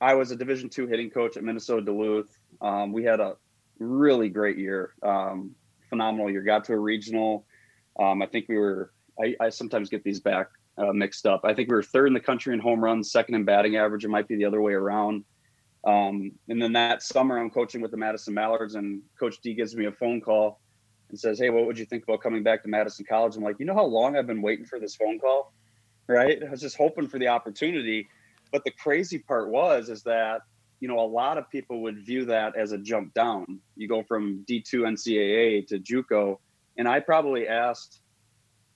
[0.00, 2.37] I was a Division two hitting coach at Minnesota Duluth.
[2.60, 3.36] Um, we had a
[3.78, 5.54] really great year, um,
[5.88, 6.42] phenomenal year.
[6.42, 7.46] Got to a regional.
[7.98, 8.92] Um, I think we were.
[9.20, 11.40] I, I sometimes get these back uh, mixed up.
[11.44, 14.04] I think we were third in the country in home runs, second in batting average.
[14.04, 15.24] It might be the other way around.
[15.84, 19.76] Um, and then that summer, I'm coaching with the Madison Mallards, and Coach D gives
[19.76, 20.60] me a phone call
[21.08, 23.56] and says, "Hey, what would you think about coming back to Madison College?" I'm like,
[23.58, 25.52] "You know how long I've been waiting for this phone call,
[26.06, 26.42] right?
[26.42, 28.08] I was just hoping for the opportunity."
[28.52, 30.42] But the crazy part was is that
[30.80, 33.60] you know a lot of people would view that as a jump down.
[33.76, 36.38] You go from D2 NCAA to JUCO,
[36.76, 38.00] and I probably asked,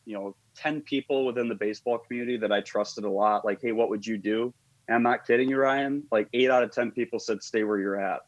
[0.04, 3.72] you know, ten people within the baseball community that I trusted a lot, like, "Hey,
[3.72, 4.52] what would you do?"
[4.88, 6.04] And I'm not kidding you, Ryan.
[6.10, 8.20] Like eight out of ten people said, "Stay where you're at."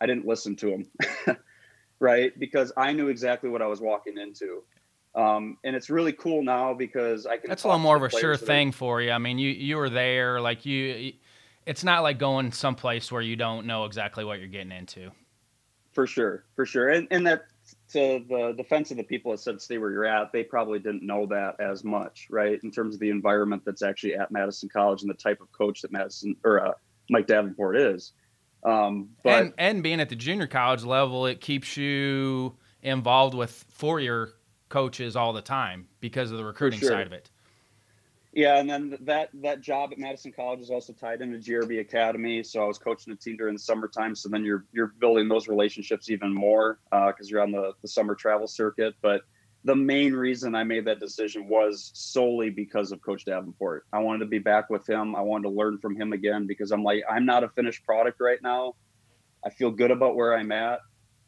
[0.00, 0.84] I didn't listen to
[1.26, 1.36] them,
[2.00, 2.38] right?
[2.38, 4.62] Because I knew exactly what I was walking into.
[5.14, 7.48] Um, and it's really cool now because I can.
[7.48, 9.12] That's a little more of a sure thing for you.
[9.12, 11.12] I mean, you you were there, like you.
[11.66, 15.10] It's not like going someplace where you don't know exactly what you're getting into.
[15.92, 17.44] For sure, for sure, and and that
[17.92, 21.02] to the defense of the people that said stay where you're at, they probably didn't
[21.02, 22.58] know that as much, right?
[22.62, 25.82] In terms of the environment that's actually at Madison College and the type of coach
[25.82, 26.72] that Madison or uh,
[27.10, 28.12] Mike Davenport is.
[28.64, 33.50] Um, but and and being at the junior college level, it keeps you involved with
[33.68, 34.32] four year
[34.68, 36.90] coaches all the time because of the recruiting sure.
[36.90, 37.30] side of it.
[38.34, 42.42] Yeah, and then that that job at Madison College is also tied into GRB Academy.
[42.42, 44.16] So I was coaching a team during the summertime.
[44.16, 47.86] So then you're you're building those relationships even more because uh, you're on the the
[47.86, 48.94] summer travel circuit.
[49.02, 49.22] But
[49.62, 53.86] the main reason I made that decision was solely because of Coach Davenport.
[53.92, 55.14] I wanted to be back with him.
[55.14, 58.20] I wanted to learn from him again because I'm like I'm not a finished product
[58.20, 58.74] right now.
[59.46, 60.80] I feel good about where I'm at,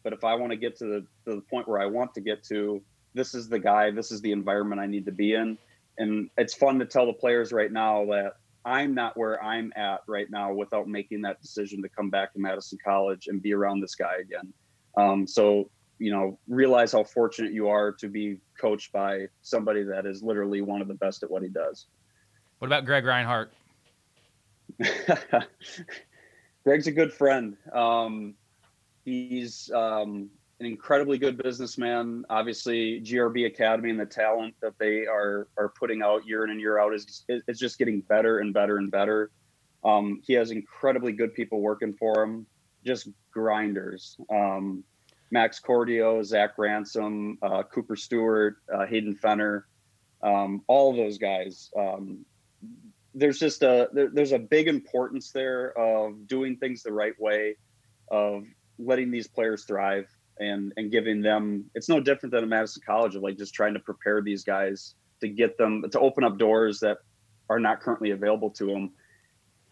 [0.03, 2.21] but if I want to get to the to the point where I want to
[2.21, 2.83] get to,
[3.15, 5.57] this is the guy, this is the environment I need to be in.
[5.99, 10.01] And it's fun to tell the players right now that I'm not where I'm at
[10.09, 13.81] right now without making that decision to come back to Madison College and be around
[13.81, 14.53] this guy again.
[14.97, 20.07] Um, so you know realize how fortunate you are to be coached by somebody that
[20.07, 21.87] is literally one of the best at what he does.
[22.59, 23.53] What about Greg Reinhardt?
[26.65, 27.57] Greg's a good friend.
[27.73, 28.35] Um,
[29.05, 32.25] he's um, an incredibly good businessman.
[32.31, 36.61] Obviously, GRB Academy and the talent that they are are putting out year in and
[36.61, 39.31] year out is is just getting better and better and better.
[39.85, 42.47] Um, he has incredibly good people working for him,
[42.85, 44.17] just grinders.
[44.31, 44.83] Um,
[45.31, 49.67] Max Cordio, Zach Ransom, uh, Cooper Stewart, uh, Hayden Fenner,
[50.23, 51.71] um, all of those guys.
[51.79, 52.25] Um,
[53.15, 57.57] there's just a there, there's a big importance there of doing things the right way,
[58.11, 58.45] of
[58.79, 60.07] letting these players thrive
[60.39, 61.65] and and giving them.
[61.75, 64.95] It's no different than a Madison College of like just trying to prepare these guys
[65.21, 66.99] to get them to open up doors that
[67.49, 68.93] are not currently available to them.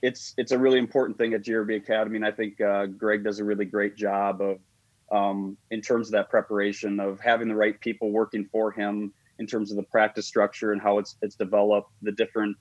[0.02, 3.40] It's it's a really important thing at GRB Academy, and I think uh, Greg does
[3.40, 4.58] a really great job of
[5.12, 9.46] um, in terms of that preparation of having the right people working for him in
[9.46, 12.56] terms of the practice structure and how it's it's developed the different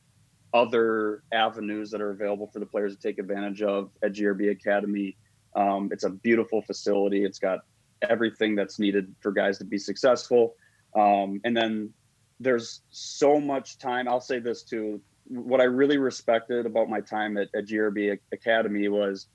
[0.54, 5.18] other avenues that are available for the players to take advantage of at GRB Academy.
[5.56, 7.26] Um, it's a beautiful facility.
[7.26, 7.62] It's got
[8.10, 10.56] everything that's needed for guys to be successful.
[10.96, 11.92] Um, and then
[12.40, 14.08] there's so much time.
[14.08, 15.02] I'll say this too.
[15.28, 19.28] What I really respected about my time at, at GRB Academy was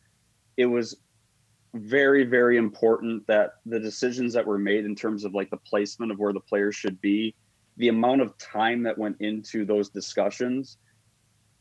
[0.57, 0.97] it was
[1.75, 6.11] very very important that the decisions that were made in terms of like the placement
[6.11, 7.35] of where the players should be
[7.77, 10.79] the amount of time that went into those discussions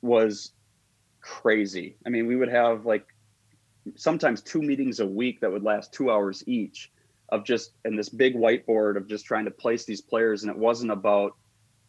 [0.01, 0.53] was
[1.19, 3.05] crazy i mean we would have like
[3.95, 6.91] sometimes two meetings a week that would last two hours each
[7.29, 10.57] of just and this big whiteboard of just trying to place these players and it
[10.57, 11.33] wasn't about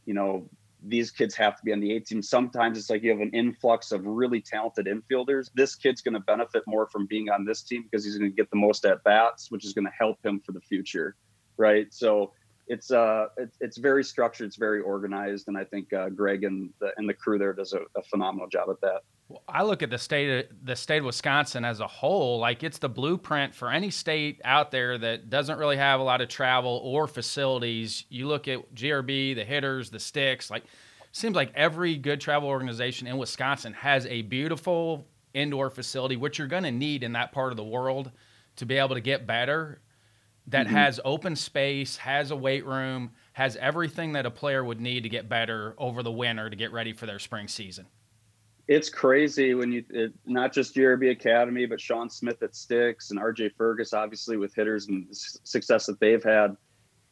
[0.05, 0.49] you know
[0.85, 2.23] these kids have to be on the A team.
[2.23, 5.51] Sometimes it's like you have an influx of really talented infielders.
[5.55, 8.37] This kid's going to benefit more from being on this team because he's going to
[8.37, 11.17] get the most at bats, which is going to help him for the future,
[11.57, 11.93] right?
[11.93, 12.33] So
[12.69, 16.71] it's uh it's, it's very structured, it's very organized, and I think uh, Greg and
[16.81, 19.03] the and the crew there does a, a phenomenal job at that.
[19.29, 22.63] Well, I look at the state of, the state of Wisconsin as a whole, like
[22.63, 26.29] it's the blueprint for any state out there that doesn't really have a lot of
[26.29, 28.05] travel or facilities.
[28.09, 30.65] You look at GRB, the hitters, the sticks, like
[31.13, 36.49] seems like every good travel organization in Wisconsin has a beautiful indoor facility, which you're
[36.49, 38.11] going to need in that part of the world
[38.57, 39.83] to be able to get better.
[40.47, 40.77] That mm-hmm.
[40.77, 45.11] has open space, has a weight room, has everything that a player would need to
[45.11, 47.85] get better over the winter to get ready for their spring season
[48.69, 53.19] it's crazy when you it, not just GRB Academy, but Sean Smith at Sticks and
[53.19, 56.57] RJ Fergus, obviously with hitters and success that they've had.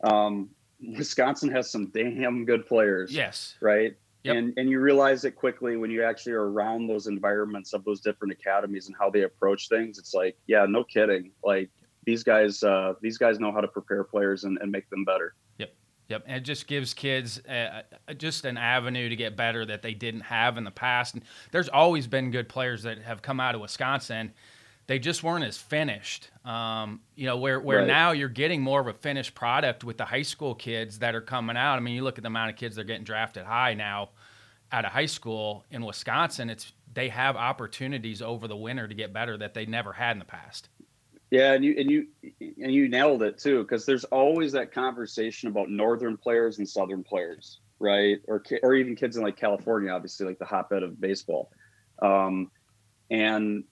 [0.05, 3.12] Um, Wisconsin has some damn good players.
[3.12, 3.57] Yes.
[3.62, 3.97] Right.
[4.25, 4.37] Yep.
[4.37, 8.01] And and you realize it quickly when you actually are around those environments of those
[8.01, 9.99] different academies and how they approach things.
[9.99, 11.31] It's like, yeah, no kidding.
[11.42, 11.71] Like
[12.05, 15.35] these guys, uh, these guys know how to prepare players and, and make them better.
[15.59, 15.73] Yep,
[16.09, 17.83] and it just gives kids uh,
[18.16, 21.14] just an avenue to get better that they didn't have in the past.
[21.14, 24.33] And there's always been good players that have come out of Wisconsin.
[24.87, 26.31] They just weren't as finished.
[26.45, 27.87] Um, you know, where where right.
[27.87, 31.21] now you're getting more of a finished product with the high school kids that are
[31.21, 31.77] coming out.
[31.77, 34.11] I mean, you look at the amount of kids that are getting drafted high now
[34.71, 36.51] out of high school in Wisconsin.
[36.51, 40.19] It's they have opportunities over the winter to get better that they never had in
[40.19, 40.69] the past.
[41.37, 42.07] Yeah, and you and you
[42.40, 47.05] and you nailed it too, because there's always that conversation about northern players and southern
[47.05, 48.20] players, right?
[48.27, 51.51] Or or even kids in like California, obviously, like the hotbed of baseball.
[52.01, 52.51] Um,
[53.11, 53.64] and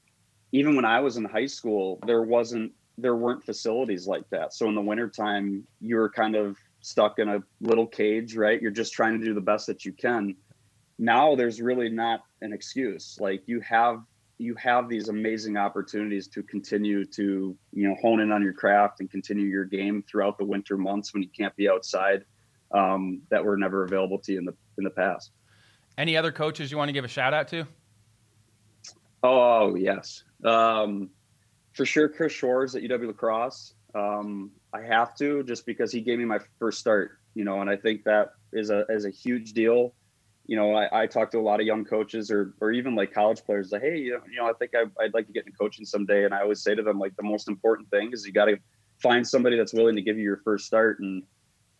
[0.53, 4.53] even when I was in high school, there wasn't there weren't facilities like that.
[4.53, 8.61] So in the wintertime, you were kind of stuck in a little cage, right?
[8.61, 10.37] You're just trying to do the best that you can.
[10.98, 13.16] Now there's really not an excuse.
[13.18, 14.03] Like you have
[14.38, 19.01] you have these amazing opportunities to continue to you know hone in on your craft
[19.01, 22.25] and continue your game throughout the winter months when you can't be outside
[22.73, 25.31] um, that were never available to you in the in the past.
[25.97, 27.66] Any other coaches you want to give a shout out to?
[29.23, 31.11] Oh yes, um,
[31.73, 32.09] for sure.
[32.09, 33.75] Chris Shores at UW La Crosse.
[33.94, 37.70] Um, I have to just because he gave me my first start, you know, and
[37.70, 39.95] I think that is a is a huge deal
[40.47, 43.12] you know, I, I talk to a lot of young coaches or, or even like
[43.12, 45.84] college players like, Hey, you know, I think I, would like to get into coaching
[45.84, 46.24] someday.
[46.24, 48.59] And I always say to them, like, the most important thing is you got to
[49.03, 51.01] find somebody that's willing to give you your first start.
[51.01, 51.22] And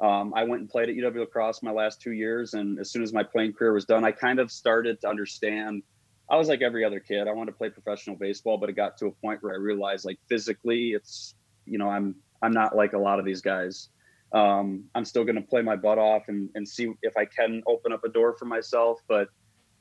[0.01, 2.55] um, I went and played at UW La Crosse my last two years.
[2.55, 5.83] And as soon as my playing career was done, I kind of started to understand
[6.31, 7.29] I was like every other kid.
[7.29, 10.07] I wanted to play professional baseball, but it got to a point where I realized
[10.07, 11.35] like physically it's,
[11.67, 13.91] you know, I'm, I'm not like a lot of these guys
[14.33, 17.63] um, I'm still going to play my butt off and, and see if I can
[17.67, 19.01] open up a door for myself.
[19.09, 19.29] But,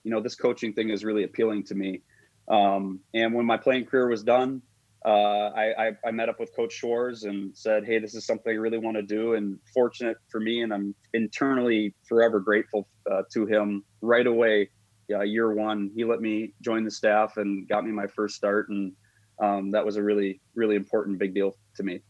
[0.04, 2.02] you know, this coaching thing is really appealing to me.
[2.48, 4.62] Um, and when my playing career was done,
[5.06, 8.52] uh, I, I, I met up with Coach Shores and said, "Hey, this is something
[8.52, 13.24] I really want to do." And fortunate for me, and I'm internally forever grateful uh,
[13.34, 13.84] to him.
[14.02, 14.70] Right away,
[15.10, 18.94] year one, he let me join the staff and got me my first start, and
[19.42, 22.02] um, that was a really really important big deal to me.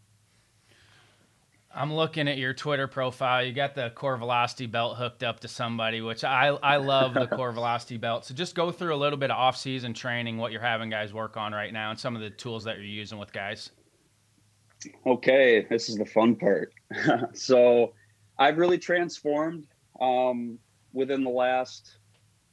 [1.75, 3.43] I'm looking at your Twitter profile.
[3.43, 7.25] You got the core velocity belt hooked up to somebody, which I I love the
[7.35, 8.25] core velocity belt.
[8.25, 11.35] So just go through a little bit of off-season training, what you're having guys work
[11.35, 13.71] on right now, and some of the tools that you're using with guys.
[15.05, 16.73] Okay, this is the fun part.
[17.33, 17.93] so
[18.37, 19.67] I've really transformed
[19.99, 20.59] um,
[20.91, 21.97] within the last,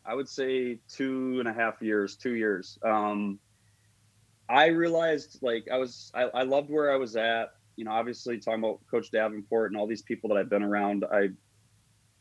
[0.07, 2.79] I would say, two and a half years, two years.
[2.85, 3.39] Um,
[4.49, 8.39] I realized like I was, I, I loved where I was at you know, obviously
[8.39, 11.31] talking about Coach Davenport and all these people that I've been around, I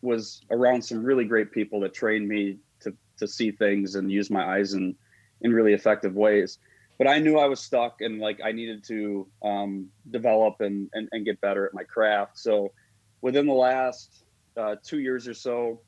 [0.01, 4.30] was around some really great people that trained me to to see things and use
[4.32, 4.95] my eyes in
[5.41, 6.60] in really effective ways.
[6.97, 11.10] But I knew I was stuck and like I needed to um, develop and, and
[11.12, 12.39] and get better at my craft.
[12.39, 12.72] So
[13.20, 14.24] within the last
[14.55, 15.82] uh, two years or so,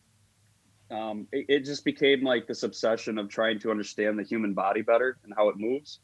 [0.89, 4.81] um, it, it, just became like this obsession of trying to understand the human body
[4.81, 5.99] better and how it moves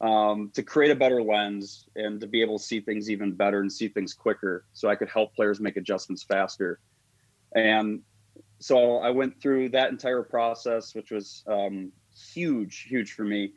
[0.00, 3.60] um, to create a better lens and to be able to see things even better
[3.60, 6.78] and see things quicker so I could help players make adjustments faster.
[7.54, 8.02] And
[8.60, 11.92] so I went through that entire process, which was um,
[12.32, 13.52] huge, huge for me.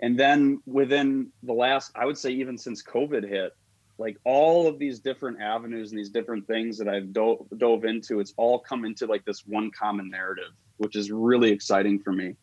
[0.00, 3.52] And then within the last, I would say, even since COVID hit,
[3.98, 8.20] like all of these different avenues and these different things that I've do- dove into,
[8.20, 12.36] it's all come into like this one common narrative, which is really exciting for me.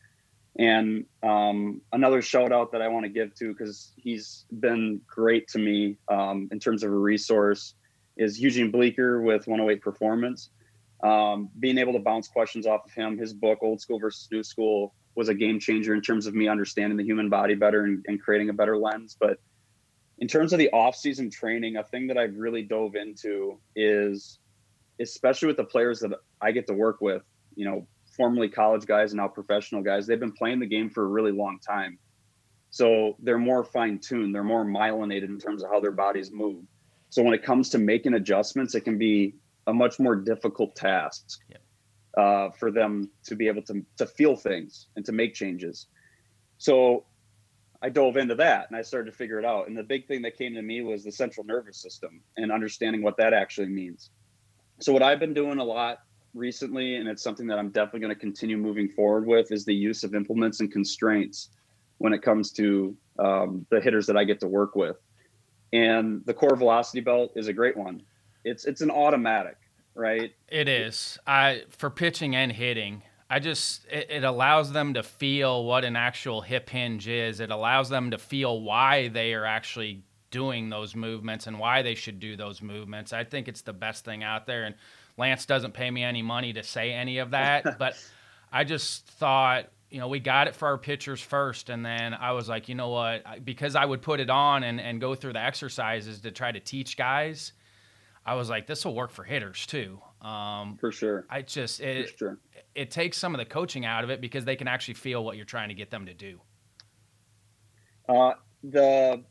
[0.57, 5.47] And um, another shout out that I want to give to because he's been great
[5.49, 7.73] to me um, in terms of a resource
[8.15, 10.49] is Eugene Bleecker with 108 Performance.
[11.03, 14.43] Um, being able to bounce questions off of him, his book Old School versus New
[14.43, 18.03] School was a game changer in terms of me understanding the human body better and,
[18.07, 19.17] and creating a better lens.
[19.19, 19.39] But
[20.19, 24.39] in terms of the off-season training, a thing that I've really dove into is,
[24.99, 27.23] especially with the players that I get to work with,
[27.55, 31.03] you know, formerly college guys and now professional guys, they've been playing the game for
[31.03, 31.97] a really long time.
[32.69, 36.63] So they're more fine tuned, they're more myelinated in terms of how their bodies move.
[37.09, 39.35] So when it comes to making adjustments, it can be
[39.67, 41.61] a much more difficult task yep.
[42.17, 45.87] uh, for them to be able to, to feel things and to make changes.
[46.57, 47.05] So
[47.81, 49.67] I dove into that and I started to figure it out.
[49.67, 53.01] And the big thing that came to me was the central nervous system and understanding
[53.01, 54.09] what that actually means.
[54.81, 55.99] So what I've been doing a lot
[56.35, 59.73] recently, and it's something that I'm definitely going to continue moving forward with, is the
[59.73, 61.49] use of implements and constraints
[61.97, 64.97] when it comes to um, the hitters that I get to work with.
[65.73, 68.03] And the core velocity belt is a great one.
[68.43, 69.57] It's it's an automatic,
[69.95, 70.31] right?
[70.47, 71.17] It is.
[71.25, 73.01] I for pitching and hitting.
[73.29, 77.39] I just it, it, allows them to feel what an actual hip hinge is.
[77.39, 81.95] It allows them to feel why they are actually doing those movements and why they
[81.95, 83.13] should do those movements.
[83.13, 84.65] I think it's the best thing out there.
[84.65, 84.75] And
[85.17, 87.95] Lance doesn't pay me any money to say any of that, but
[88.51, 91.69] I just thought, you know, we got it for our pitchers first.
[91.69, 93.45] And then I was like, you know what?
[93.45, 96.59] Because I would put it on and, and go through the exercises to try to
[96.59, 97.53] teach guys,
[98.25, 99.99] I was like, this will work for hitters too.
[100.21, 101.25] Um, for sure.
[101.29, 102.39] I just, it, sure.
[102.73, 105.37] it takes some of the coaching out of it because they can actually feel what
[105.37, 106.41] you're trying to get them to do.
[108.09, 109.23] Uh, the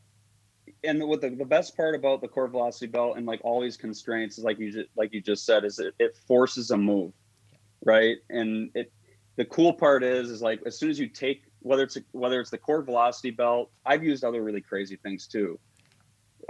[0.85, 3.77] and what the, the best part about the core velocity belt and like all these
[3.77, 7.13] constraints is like you just, like you just said is it, it forces a move
[7.85, 8.19] right?
[8.31, 8.93] And it
[9.37, 12.41] the cool part is is like as soon as you take whether it's a, whether
[12.41, 15.59] it's the core velocity belt i've used other really crazy things too.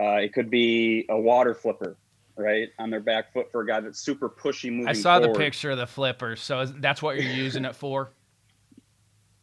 [0.00, 1.96] Uh, it could be a water flipper
[2.36, 5.34] right on their back foot for a guy that's super pushy moving i saw forward.
[5.34, 8.10] the picture of the flipper so that's what you're using it for?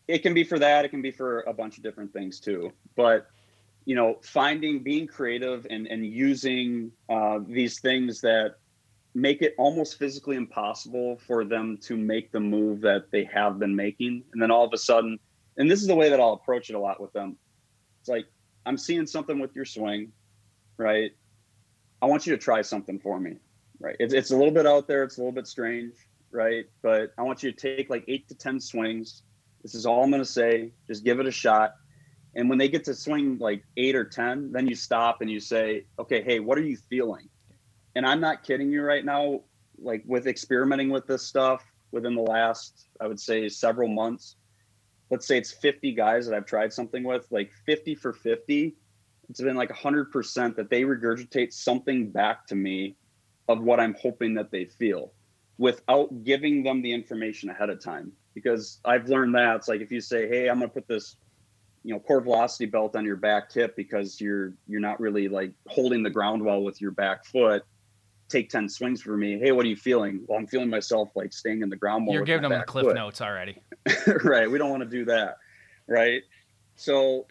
[0.08, 2.74] It can be for that it can be for a bunch of different things too
[2.98, 3.28] but
[3.86, 8.56] you know, finding, being creative and, and using uh, these things that
[9.14, 13.76] make it almost physically impossible for them to make the move that they have been
[13.76, 14.24] making.
[14.32, 15.20] And then all of a sudden,
[15.58, 17.36] and this is the way that I'll approach it a lot with them.
[18.00, 18.26] It's like,
[18.66, 20.12] I'm seeing something with your swing,
[20.78, 21.12] right?
[22.02, 23.38] I want you to try something for me,
[23.80, 23.96] right?
[24.00, 25.94] It's, it's a little bit out there, it's a little bit strange,
[26.32, 26.66] right?
[26.82, 29.24] But I want you to take like eight to 10 swings.
[29.62, 30.72] This is all I'm going to say.
[30.88, 31.74] Just give it a shot
[32.36, 35.40] and when they get to swing like eight or 10, then you stop and you
[35.40, 37.28] say, okay, hey, what are you feeling?
[37.96, 39.42] And I'm not kidding you right now.
[39.78, 44.36] Like with experimenting with this stuff within the last, I would say, several months,
[45.10, 48.76] let's say it's 50 guys that I've tried something with, like 50 for 50,
[49.30, 52.96] it's been like 100% that they regurgitate something back to me
[53.50, 55.14] of what I'm hoping that they feel
[55.58, 58.14] without giving them the information ahead of time.
[58.34, 61.18] Because I've learned that it's like if you say, hey, I'm going to put this
[61.84, 65.52] you know core velocity belt on your back hip because you're you're not really like
[65.68, 67.64] holding the ground well with your back foot.
[68.30, 69.40] Take 10 swings for me.
[69.40, 70.24] Hey what are you feeling?
[70.28, 72.96] Well i'm feeling myself like staying in the ground you're giving them the cliff foot.
[72.96, 73.58] notes already.
[74.24, 75.38] Right we don't want to do that
[75.88, 76.24] right?
[76.76, 77.28] So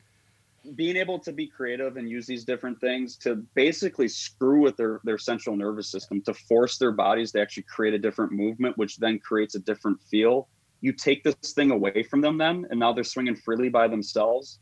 [0.75, 5.01] being able to be creative and use these different things to basically screw with their
[5.05, 8.99] their central nervous system to force their bodies to actually create a different movement which
[8.99, 10.49] then creates a different feel
[10.81, 14.61] you take this thing away from them then and now they're swinging freely by themselves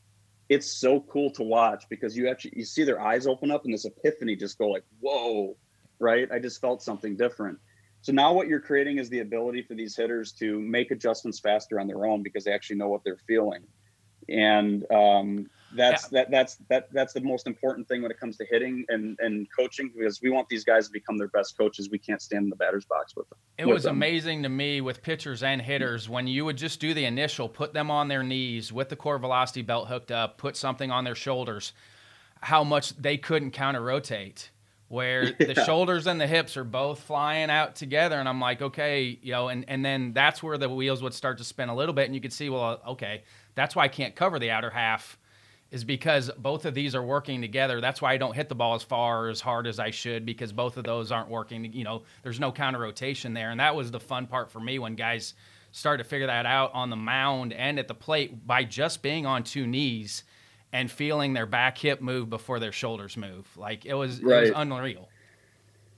[0.49, 3.75] it's so cool to watch because you actually you see their eyes open up and
[3.75, 5.57] this epiphany just go like whoa
[5.99, 6.31] right?
[6.31, 7.59] I just felt something different.
[8.01, 11.81] So now what you're creating is the ability for these hitters to make adjustments faster
[11.81, 13.65] on their own because they actually know what they're feeling.
[14.29, 16.21] And um, that's yeah.
[16.21, 19.47] that that's that that's the most important thing when it comes to hitting and and
[19.55, 22.51] coaching because we want these guys to become their best coaches we can't stand in
[22.51, 23.97] the batter's box with them it was them.
[23.97, 27.75] amazing to me with pitchers and hitters when you would just do the initial put
[27.75, 31.15] them on their knees with the core velocity belt hooked up put something on their
[31.15, 31.73] shoulders
[32.41, 34.51] how much they couldn't counter rotate
[34.89, 35.53] where yeah.
[35.53, 39.33] the shoulders and the hips are both flying out together and i'm like okay you
[39.33, 42.07] know and, and then that's where the wheels would start to spin a little bit
[42.07, 43.23] and you could see well okay
[43.55, 45.19] that's why i can't cover the outer half
[45.71, 47.81] is because both of these are working together.
[47.81, 50.53] That's why I don't hit the ball as far as hard as I should because
[50.53, 51.73] both of those aren't working.
[51.73, 54.79] You know, there's no counter rotation there, and that was the fun part for me
[54.79, 55.35] when guys
[55.71, 59.27] started to figure that out on the mound and at the plate by just being
[59.27, 60.25] on two knees
[60.73, 63.47] and feeling their back hip move before their shoulders move.
[63.57, 64.39] Like it was, right.
[64.39, 65.09] it was unreal.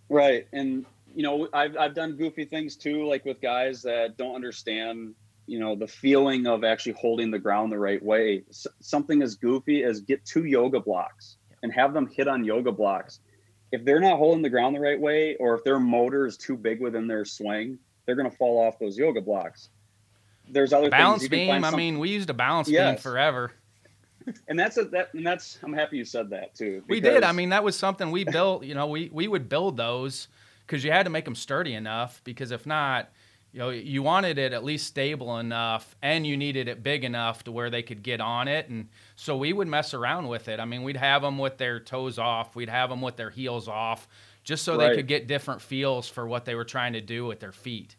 [0.09, 4.35] Right, and you know, I've I've done goofy things too, like with guys that don't
[4.35, 5.15] understand
[5.51, 8.45] you know the feeling of actually holding the ground the right way.
[8.49, 12.73] S- something as goofy as get two yoga blocks and have them hit on yoga
[12.73, 13.21] blocks.
[13.73, 16.57] If they're not holding the ground the right way or if their motor is too
[16.57, 19.69] big within their swing they're going to fall off those yoga blocks.
[20.49, 22.95] There's other balance beam i mean we used a balance yes.
[22.95, 23.53] beam forever.
[24.49, 27.23] And that's a, that and that's i'm happy you said that too we did.
[27.23, 30.29] I mean that was something we built you know we we would build those
[30.67, 33.11] because you had to make them sturdy enough because if not
[33.53, 37.45] you know you wanted it at least stable enough and you needed it big enough
[37.45, 38.69] to where they could get on it.
[38.69, 40.61] And so we would mess around with it.
[40.61, 42.55] I mean we'd have them with their toes off.
[42.55, 44.09] We'd have them with their heels off
[44.45, 44.91] just so right.
[44.91, 47.97] they could get different feels for what they were trying to do with their feet.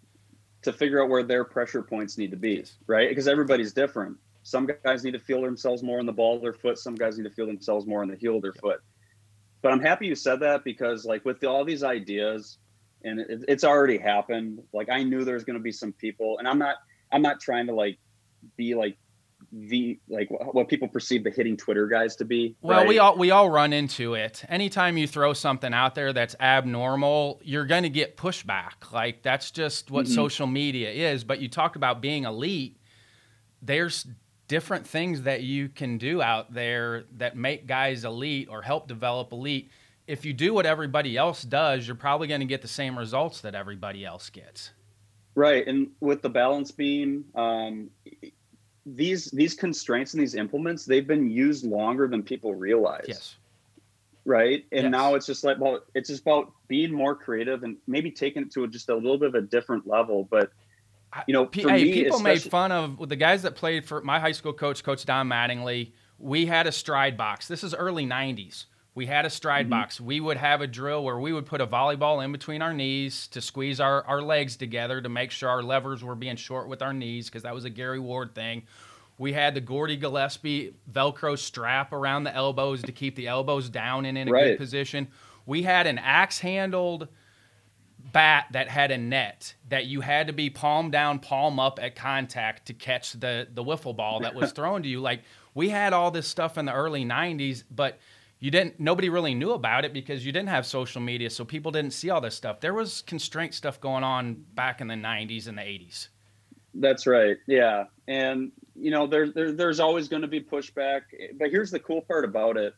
[0.63, 3.09] To figure out where their pressure points need to be right?
[3.09, 4.17] Because everybody's different.
[4.43, 6.79] Some guys need to feel themselves more in the ball of their foot.
[6.79, 8.81] Some guys need to feel themselves more in the heel of their foot.
[9.61, 12.57] But i'm happy you said that because like with the, all these ideas
[13.03, 14.61] and it, it's already happened.
[14.73, 16.75] Like I knew there was going to be some people, and I'm not
[17.11, 17.97] I'm not trying to like
[18.57, 18.97] be like
[19.51, 22.55] the like what people perceive the hitting Twitter guys to be.
[22.61, 22.87] Well, right?
[22.87, 24.43] we all we all run into it.
[24.47, 28.91] Anytime you throw something out there that's abnormal, you're going to get pushback.
[28.91, 30.15] Like that's just what mm-hmm.
[30.15, 31.23] social media is.
[31.23, 32.77] But you talked about being elite.
[33.61, 34.07] There's
[34.47, 39.31] different things that you can do out there that make guys elite or help develop
[39.31, 39.71] elite
[40.07, 43.41] if you do what everybody else does, you're probably going to get the same results
[43.41, 44.71] that everybody else gets.
[45.35, 47.89] Right, and with the balance beam, um,
[48.85, 53.05] these these constraints and these implements they've been used longer than people realize.
[53.07, 53.35] Yes.
[54.25, 54.91] Right, and yes.
[54.91, 58.51] now it's just like well, it's just about being more creative and maybe taking it
[58.51, 60.51] to a, just a little bit of a different level, but
[61.27, 64.31] you know, hey, me, people made fun of the guys that played for my high
[64.31, 65.91] school coach, Coach Don Mattingly.
[66.17, 67.47] We had a stride box.
[67.47, 68.65] This is early '90s.
[68.93, 69.69] We had a stride mm-hmm.
[69.71, 70.01] box.
[70.01, 73.27] We would have a drill where we would put a volleyball in between our knees
[73.27, 76.81] to squeeze our, our legs together to make sure our levers were being short with
[76.81, 78.63] our knees because that was a Gary Ward thing.
[79.17, 84.05] We had the Gordy Gillespie Velcro strap around the elbows to keep the elbows down
[84.05, 84.43] and in a right.
[84.43, 85.07] good position.
[85.45, 87.07] We had an axe handled
[88.11, 91.95] bat that had a net that you had to be palm down, palm up at
[91.95, 94.99] contact to catch the the wiffle ball that was thrown to you.
[94.99, 95.21] Like
[95.53, 97.97] we had all this stuff in the early 90s, but–
[98.41, 101.71] you didn't nobody really knew about it because you didn't have social media so people
[101.71, 102.59] didn't see all this stuff.
[102.59, 106.09] There was constraint stuff going on back in the 90s and the 80s
[106.75, 107.85] that's right yeah.
[108.07, 111.01] And you know there, there there's always going to be pushback
[111.37, 112.73] but here's the cool part about it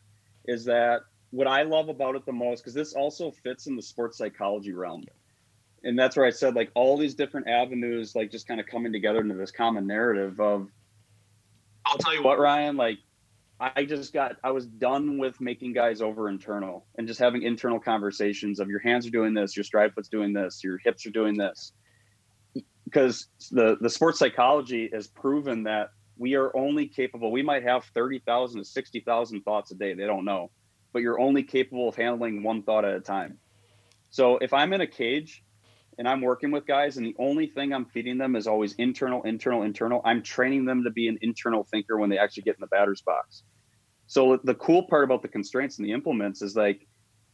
[0.46, 3.82] is that what i love about it the most because this also fits in the
[3.82, 5.04] sports psychology realm.
[5.84, 8.92] And that's where i said like all these different avenues like just kind of coming
[8.92, 10.68] together into this common narrative of
[11.86, 12.98] i'll tell you what ryan like
[13.60, 17.78] I just got I was done with making guys over internal and just having internal
[17.78, 21.10] conversations of your hands are doing this, your stride foot's doing this, your hips are
[21.10, 21.72] doing this.
[22.84, 27.30] Because the the sports psychology has proven that we are only capable.
[27.30, 29.94] We might have thirty thousand to sixty thousand thoughts a day.
[29.94, 30.50] They don't know,
[30.92, 33.38] but you're only capable of handling one thought at a time.
[34.10, 35.44] So if I'm in a cage
[35.98, 39.22] and I'm working with guys, and the only thing I'm feeding them is always internal,
[39.22, 40.00] internal, internal.
[40.04, 43.02] I'm training them to be an internal thinker when they actually get in the batter's
[43.02, 43.42] box.
[44.06, 46.86] So the cool part about the constraints and the implements is like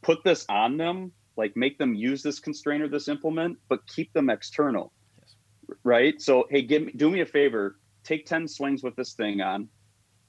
[0.03, 4.13] put this on them, like make them use this constraint or this implement, but keep
[4.13, 4.93] them external.
[5.19, 5.35] Yes.
[5.83, 6.21] Right.
[6.21, 9.69] So hey, give me do me a favor, take 10 swings with this thing on,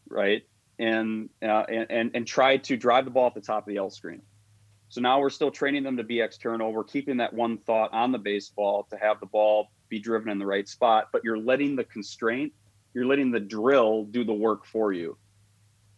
[0.09, 0.41] right?
[0.79, 3.77] And uh, and, and and try to drive the ball at the top of the
[3.77, 4.23] L screen.
[4.91, 6.73] So now we're still training them to be external.
[6.73, 10.37] We're keeping that one thought on the baseball to have the ball be driven in
[10.37, 12.51] the right spot, but you're letting the constraint,
[12.93, 15.17] you're letting the drill do the work for you.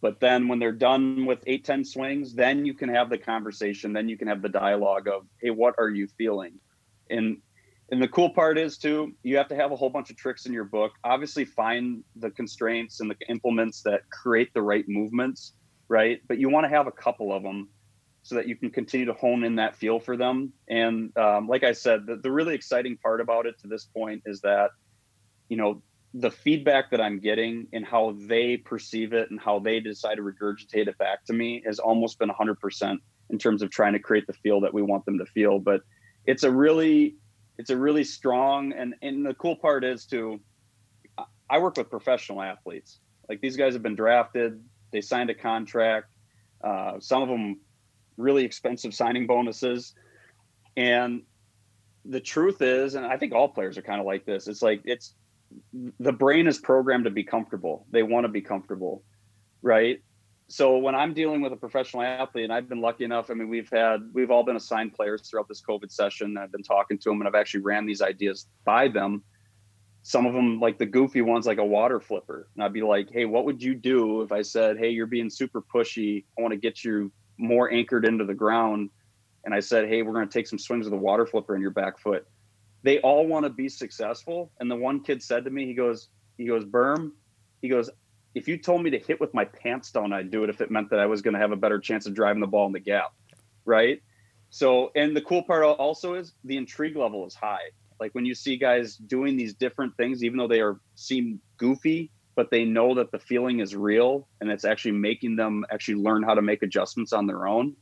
[0.00, 3.92] But then when they're done with eight, 10 swings, then you can have the conversation.
[3.92, 6.60] Then you can have the dialogue of, hey, what are you feeling?
[7.10, 7.38] And
[7.90, 10.46] and the cool part is too, you have to have a whole bunch of tricks
[10.46, 10.92] in your book.
[11.02, 15.54] Obviously, find the constraints and the implements that create the right movements,
[15.88, 16.20] right?
[16.28, 17.68] But you want to have a couple of them
[18.24, 20.50] so that you can continue to hone in that feel for them.
[20.66, 24.22] And um, like I said, the, the really exciting part about it to this point
[24.24, 24.70] is that,
[25.50, 25.82] you know,
[26.14, 30.22] the feedback that I'm getting and how they perceive it and how they decide to
[30.22, 32.96] regurgitate it back to me has almost been 100%
[33.28, 35.58] in terms of trying to create the feel that we want them to feel.
[35.58, 35.82] But
[36.24, 37.16] it's a really,
[37.58, 40.40] it's a really strong and and the cool part is to,
[41.50, 43.00] I work with professional athletes.
[43.28, 46.06] Like these guys have been drafted, they signed a contract.
[46.62, 47.60] Uh, some of them
[48.16, 49.94] really expensive signing bonuses.
[50.76, 51.22] And
[52.04, 54.82] the truth is, and I think all players are kind of like this, it's like
[54.84, 55.14] it's
[56.00, 57.86] the brain is programmed to be comfortable.
[57.90, 59.02] They want to be comfortable,
[59.62, 60.00] right?
[60.48, 63.48] So when I'm dealing with a professional athlete, and I've been lucky enough, I mean,
[63.48, 66.36] we've had, we've all been assigned players throughout this COVID session.
[66.36, 69.22] I've been talking to them and I've actually ran these ideas by them.
[70.02, 72.48] Some of them, like the goofy ones, like a water flipper.
[72.54, 75.30] And I'd be like, hey, what would you do if I said, hey, you're being
[75.30, 76.26] super pushy.
[76.38, 78.90] I want to get you more anchored into the ground.
[79.44, 81.62] And I said, Hey, we're going to take some swings with a water flipper in
[81.62, 82.26] your back foot.
[82.82, 84.52] They all want to be successful.
[84.60, 87.12] And the one kid said to me, he goes, he goes, Berm,
[87.62, 87.88] he goes,
[88.34, 90.70] if you told me to hit with my pants down, I'd do it if it
[90.70, 92.72] meant that I was going to have a better chance of driving the ball in
[92.72, 93.12] the gap.
[93.64, 94.02] Right.
[94.50, 97.70] So, and the cool part also is the intrigue level is high.
[98.00, 102.10] Like when you see guys doing these different things, even though they are seem goofy,
[102.36, 106.22] but they know that the feeling is real and it's actually making them actually learn
[106.22, 107.74] how to make adjustments on their own.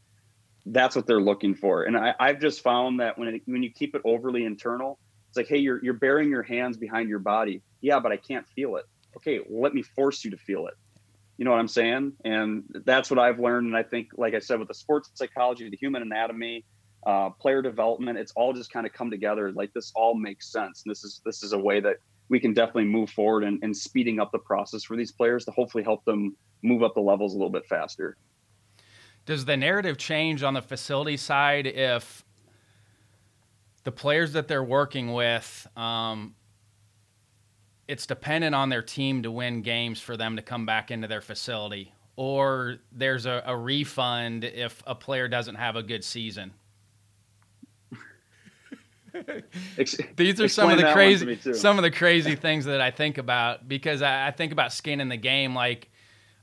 [0.66, 1.84] That's what they're looking for.
[1.84, 4.98] And I, have just found that when it, when you keep it overly internal
[5.28, 7.62] it's like hey you're, you're burying your hands behind your body.
[7.80, 8.84] Yeah but i can't feel it.
[9.16, 10.74] Okay well, let me force you to feel it.
[11.38, 12.12] You know what i'm saying?
[12.24, 13.68] And that's what i've learned.
[13.68, 16.64] And i think like i said with the sports psychology the human anatomy
[17.04, 19.50] uh, player development it's all just kind of come together.
[19.52, 20.82] Like this all makes sense.
[20.84, 21.96] And this is this is a way that
[22.32, 25.50] we can definitely move forward and, and speeding up the process for these players to
[25.50, 28.16] hopefully help them move up the levels a little bit faster.
[29.26, 32.24] Does the narrative change on the facility side if
[33.84, 36.34] the players that they're working with, um,
[37.86, 41.20] it's dependent on their team to win games for them to come back into their
[41.20, 41.92] facility?
[42.16, 46.54] Or there's a, a refund if a player doesn't have a good season?
[50.16, 53.68] These are some of the crazy some of the crazy things that I think about
[53.68, 55.54] because I, I, think about skin in the game.
[55.54, 55.90] Like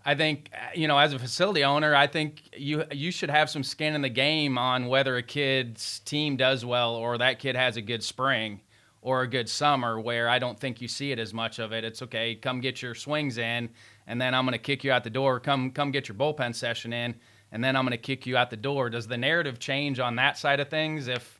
[0.06, 3.64] I think you know, as a facility owner, I think you you should have some
[3.64, 7.78] skin in the game on whether a kid's team does well or that kid has
[7.78, 8.62] a good spring
[9.02, 10.00] or a good summer.
[10.00, 11.84] Where I don't think you see it as much of it.
[11.84, 13.70] It's okay, come get your swings in,
[14.08, 15.40] and then I'm going to kick you out the door.
[15.40, 17.16] Come come get your bullpen session in,
[17.52, 18.90] and then I'm going to kick you out the door.
[18.90, 21.39] Does the narrative change on that side of things if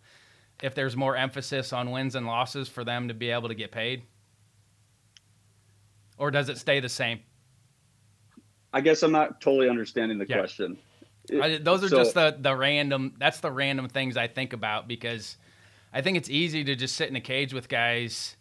[0.62, 3.72] if there's more emphasis on wins and losses for them to be able to get
[3.72, 4.04] paid?
[6.18, 7.22] Or does it stay the same?
[8.74, 10.40] I guess I'm not totally understanding the yeah.
[10.40, 10.78] question.
[11.42, 14.88] I, those are so, just the the random that's the random things I think about
[14.88, 15.38] because
[15.94, 18.36] I think it's easy to just sit in a cage with guys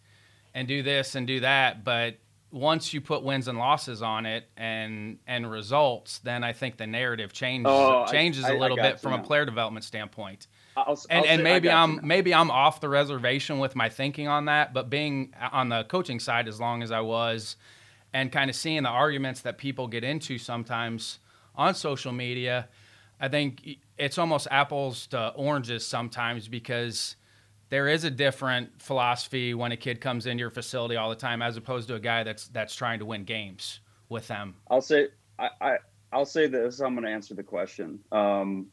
[0.53, 2.17] and do this and do that, but
[2.51, 6.87] once you put wins and losses on it and and results, then I think the
[6.87, 9.19] narrative changes oh, changes I, I, a little bit from now.
[9.19, 10.47] a player development standpoint.
[10.87, 14.45] I'll, and, I'll and maybe I'm maybe I'm off the reservation with my thinking on
[14.45, 17.55] that, but being on the coaching side as long as I was,
[18.13, 21.19] and kind of seeing the arguments that people get into sometimes
[21.55, 22.67] on social media,
[23.19, 27.15] I think it's almost apples to oranges sometimes because
[27.69, 31.41] there is a different philosophy when a kid comes into your facility all the time
[31.41, 34.55] as opposed to a guy that's that's trying to win games with them.
[34.69, 35.77] I'll say I, I
[36.11, 36.79] I'll say this.
[36.79, 37.99] I'm going to answer the question.
[38.11, 38.67] Um,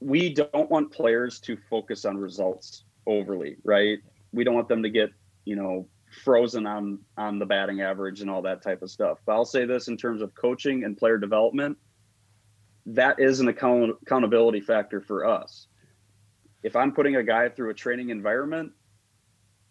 [0.00, 3.98] we don't want players to focus on results overly, right?
[4.32, 5.10] We don't want them to get,
[5.44, 5.88] you know,
[6.24, 9.18] frozen on on the batting average and all that type of stuff.
[9.26, 11.76] But I'll say this in terms of coaching and player development,
[12.86, 15.66] that is an account- accountability factor for us.
[16.62, 18.72] if I'm putting a guy through a training environment,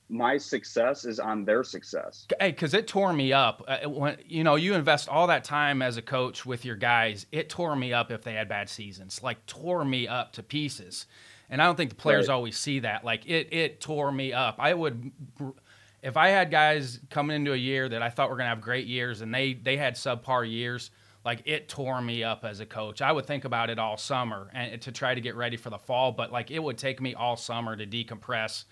[0.09, 2.25] my success is on their success.
[2.39, 3.63] Hey, because it tore me up.
[3.67, 7.25] Uh, when you know you invest all that time as a coach with your guys,
[7.31, 9.21] it tore me up if they had bad seasons.
[9.21, 11.07] Like tore me up to pieces.
[11.49, 12.33] And I don't think the players right.
[12.33, 13.05] always see that.
[13.05, 14.55] Like it, it tore me up.
[14.59, 15.11] I would,
[16.01, 18.61] if I had guys coming into a year that I thought were going to have
[18.61, 20.91] great years and they they had subpar years,
[21.25, 23.01] like it tore me up as a coach.
[23.01, 25.77] I would think about it all summer and to try to get ready for the
[25.77, 28.63] fall, but like it would take me all summer to decompress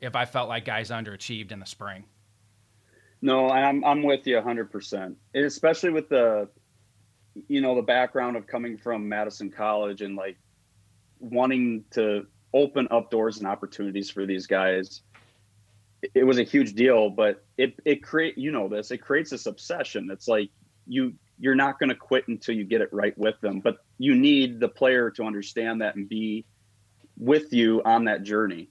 [0.00, 2.04] if I felt like guys underachieved in the spring.
[3.20, 5.14] No, I'm I'm with you 100%.
[5.34, 6.48] And especially with the
[7.46, 10.36] you know, the background of coming from Madison College and like
[11.20, 15.02] wanting to open up doors and opportunities for these guys.
[16.14, 19.46] It was a huge deal, but it it create you know this, it creates this
[19.46, 20.08] obsession.
[20.12, 20.50] It's like
[20.86, 24.14] you you're not going to quit until you get it right with them, but you
[24.14, 26.44] need the player to understand that and be
[27.16, 28.68] with you on that journey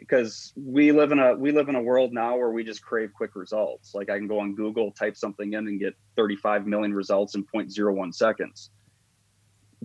[0.00, 3.12] because we live in a we live in a world now where we just crave
[3.14, 3.94] quick results.
[3.94, 7.44] Like I can go on Google, type something in, and get 35 million results in
[7.44, 8.70] 0.01 seconds.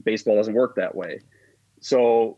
[0.03, 1.21] Baseball doesn't work that way.
[1.81, 2.37] So,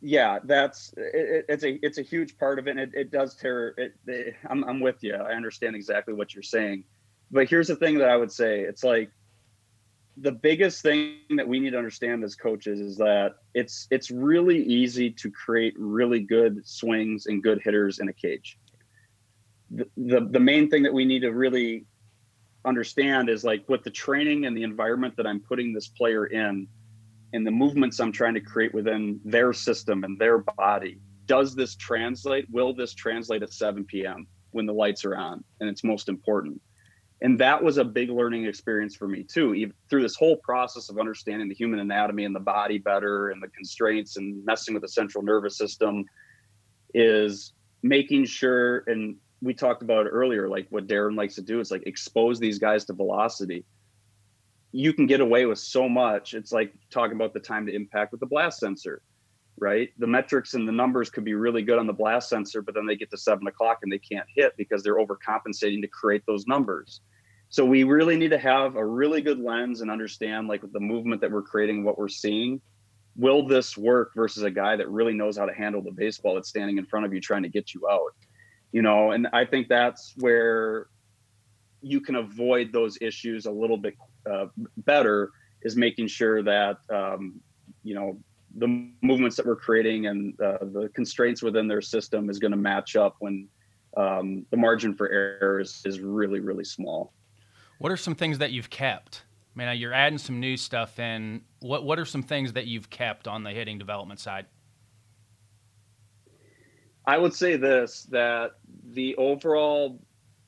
[0.00, 2.72] yeah, that's it, it's a it's a huge part of it.
[2.72, 3.74] And it, it does tear.
[3.76, 5.14] It, it, I'm I'm with you.
[5.14, 6.84] I understand exactly what you're saying.
[7.30, 9.10] But here's the thing that I would say: it's like
[10.16, 14.62] the biggest thing that we need to understand as coaches is that it's it's really
[14.64, 18.58] easy to create really good swings and good hitters in a cage.
[19.70, 21.86] The, the, the main thing that we need to really
[22.64, 26.66] understand is like with the training and the environment that I'm putting this player in
[27.32, 30.98] and the movements I'm trying to create within their system and their body.
[31.26, 32.46] Does this translate?
[32.50, 34.26] Will this translate at 7 p.m.
[34.50, 36.60] when the lights are on and it's most important?
[37.22, 40.88] And that was a big learning experience for me too even through this whole process
[40.88, 44.82] of understanding the human anatomy and the body better and the constraints and messing with
[44.82, 46.04] the central nervous system
[46.94, 47.52] is
[47.82, 51.86] making sure and we talked about earlier like what Darin likes to do is like
[51.86, 53.64] expose these guys to velocity.
[54.72, 56.34] You can get away with so much.
[56.34, 59.02] It's like talking about the time to impact with the blast sensor
[59.58, 59.90] right?
[59.98, 62.86] The metrics and the numbers could be really good on the blast sensor but then
[62.86, 66.46] they get to seven o'clock and they can't hit because they're overcompensating to create those
[66.46, 67.00] numbers
[67.50, 71.20] so we really need to have a really good lens and understand like the movement
[71.20, 72.60] that we're creating, what we're seeing.
[73.16, 76.48] Will this work versus a guy that really knows how to handle the baseball that's
[76.48, 78.14] standing in front of you trying to get you out?
[78.70, 80.86] You know, and I think that's where
[81.82, 83.94] you can avoid those issues a little bit
[84.30, 84.46] uh,
[84.76, 85.32] better
[85.62, 87.40] is making sure that um,
[87.82, 88.16] you know
[88.58, 88.68] the
[89.02, 92.94] movements that we're creating and uh, the constraints within their system is going to match
[92.94, 93.48] up when
[93.96, 97.12] um, the margin for error is, is really really small
[97.80, 99.22] what are some things that you've kept?
[99.56, 101.40] I mean, you're adding some new stuff in.
[101.60, 104.44] What What are some things that you've kept on the hitting development side?
[107.06, 108.52] I would say this: that
[108.92, 109.98] the overall,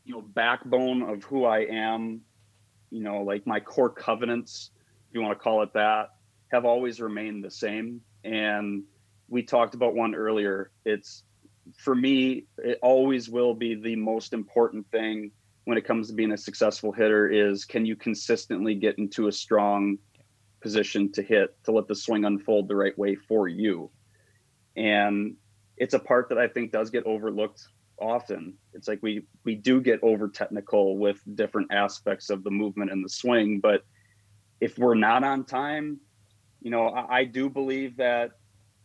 [0.04, 2.20] you know, backbone of who I am,
[2.90, 4.70] you know, like my core covenants,
[5.08, 6.10] if you want to call it that,
[6.48, 8.02] have always remained the same.
[8.24, 8.84] And
[9.28, 10.70] we talked about one earlier.
[10.84, 11.24] It's
[11.78, 15.30] for me, it always will be the most important thing
[15.64, 19.32] when it comes to being a successful hitter is can you consistently get into a
[19.32, 19.98] strong
[20.60, 23.90] position to hit to let the swing unfold the right way for you?
[24.76, 25.36] And
[25.76, 27.66] it's a part that i think does get overlooked
[28.00, 28.54] often.
[28.74, 33.04] It's like we we do get over technical with different aspects of the movement and
[33.04, 33.84] the swing but
[34.60, 36.00] if we're not on time
[36.60, 38.32] you know I, I do believe that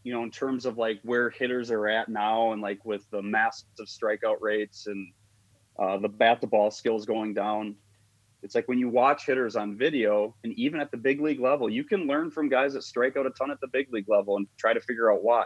[0.04, 3.22] you know in terms of like where hitters are at now and like with the
[3.22, 5.12] massive strikeout rates and
[5.80, 7.76] uh, the bat to ball skills going down.
[8.44, 11.70] It's like when you watch hitters on video, and even at the big league level,
[11.70, 14.38] you can learn from guys that strike out a ton at the big league level
[14.38, 15.44] and try to figure out why.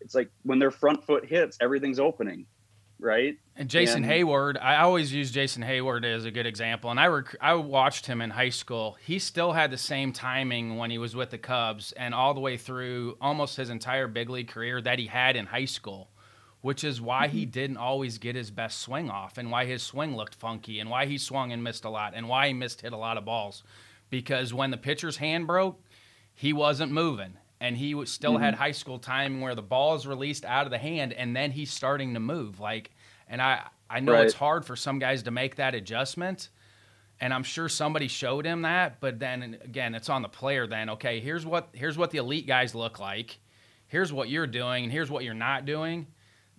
[0.00, 2.46] It's like when their front foot hits, everything's opening,
[2.98, 3.36] right?
[3.56, 6.90] And Jason and, Heyward, I always use Jason Heyward as a good example.
[6.90, 8.98] And I rec- I watched him in high school.
[9.04, 12.40] He still had the same timing when he was with the Cubs, and all the
[12.40, 16.10] way through almost his entire big league career that he had in high school
[16.64, 17.50] which is why he mm-hmm.
[17.50, 21.04] didn't always get his best swing off and why his swing looked funky and why
[21.04, 23.62] he swung and missed a lot and why he missed hit a lot of balls.
[24.08, 25.78] Because when the pitcher's hand broke,
[26.32, 28.44] he wasn't moving and he still mm-hmm.
[28.44, 31.50] had high school timing where the ball is released out of the hand and then
[31.50, 32.60] he's starting to move.
[32.60, 32.92] Like,
[33.28, 33.60] and I,
[33.90, 34.24] I know right.
[34.24, 36.48] it's hard for some guys to make that adjustment.
[37.20, 40.66] And I'm sure somebody showed him that, but then again, it's on the player.
[40.66, 43.38] Then okay, here's what here's what the elite guys look like.
[43.86, 46.06] Here's what you're doing, and here's what you're not doing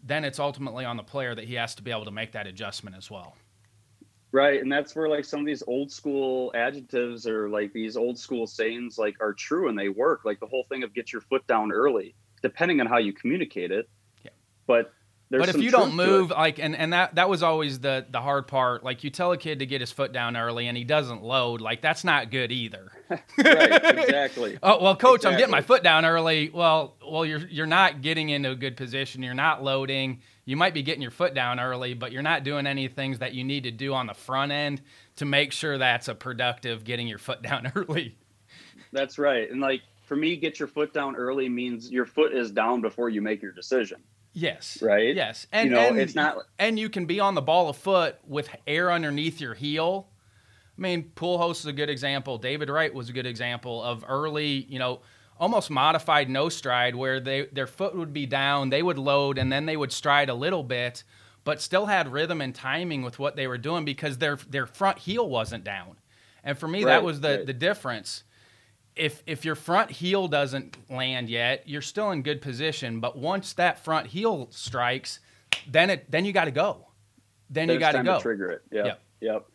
[0.05, 2.47] then it's ultimately on the player that he has to be able to make that
[2.47, 3.35] adjustment as well.
[4.31, 8.19] Right, and that's where like some of these old school adjectives or like these old
[8.19, 10.25] school sayings like are true and they work.
[10.25, 13.71] Like the whole thing of get your foot down early depending on how you communicate
[13.71, 13.89] it.
[14.23, 14.31] Yeah.
[14.67, 14.93] But
[15.29, 18.47] but if you don't move, like, and, and that that was always the the hard
[18.47, 18.83] part.
[18.83, 21.61] Like, you tell a kid to get his foot down early, and he doesn't load.
[21.61, 22.91] Like, that's not good either.
[23.09, 24.57] right, exactly.
[24.61, 25.33] oh well, coach, exactly.
[25.33, 26.49] I'm getting my foot down early.
[26.53, 29.23] Well, well, you're you're not getting into a good position.
[29.23, 30.21] You're not loading.
[30.45, 33.33] You might be getting your foot down early, but you're not doing any things that
[33.33, 34.81] you need to do on the front end
[35.15, 38.15] to make sure that's a productive getting your foot down early.
[38.91, 42.51] That's right, and like for me, get your foot down early means your foot is
[42.51, 44.03] down before you make your decision.
[44.35, 44.79] Yes.
[44.81, 45.15] Right.
[45.15, 47.77] Yes, and you know and, it's not, and you can be on the ball of
[47.77, 50.09] foot with air underneath your heel.
[50.77, 52.37] I mean, Pujols is a good example.
[52.37, 54.99] David Wright was a good example of early, you know,
[55.39, 59.49] almost modified no stride, where they their foot would be down, they would load, and
[59.49, 61.05] then they would stride a little bit,
[61.45, 64.99] but still had rhythm and timing with what they were doing because their their front
[64.99, 65.95] heel wasn't down.
[66.43, 67.45] And for me, right, that was the right.
[67.45, 68.25] the difference
[68.95, 72.99] if if your front heel doesn't land yet, you're still in good position.
[72.99, 75.19] But once that front heel strikes,
[75.67, 76.87] then it then you got to go.
[77.49, 78.19] Then you got to go.
[78.19, 78.61] trigger it.
[78.71, 78.85] Yep.
[78.85, 79.01] Yep.
[79.21, 79.45] yep.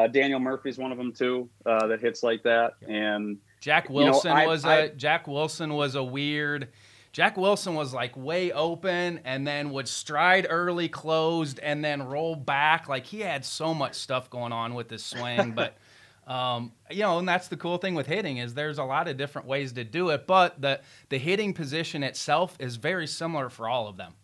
[0.00, 2.72] Uh, Daniel Murphy's one of them too uh, that hits like that.
[2.80, 2.90] Yep.
[2.90, 6.68] And Jack Wilson you know, I, was I, a Jack Wilson was a weird.
[7.12, 12.36] Jack Wilson was like way open and then would stride early, closed, and then roll
[12.36, 12.88] back.
[12.88, 15.76] Like he had so much stuff going on with his swing, but.
[16.26, 19.16] Um, you know, and that's the cool thing with hitting is there's a lot of
[19.16, 23.68] different ways to do it, but the the hitting position itself is very similar for
[23.68, 24.14] all of them.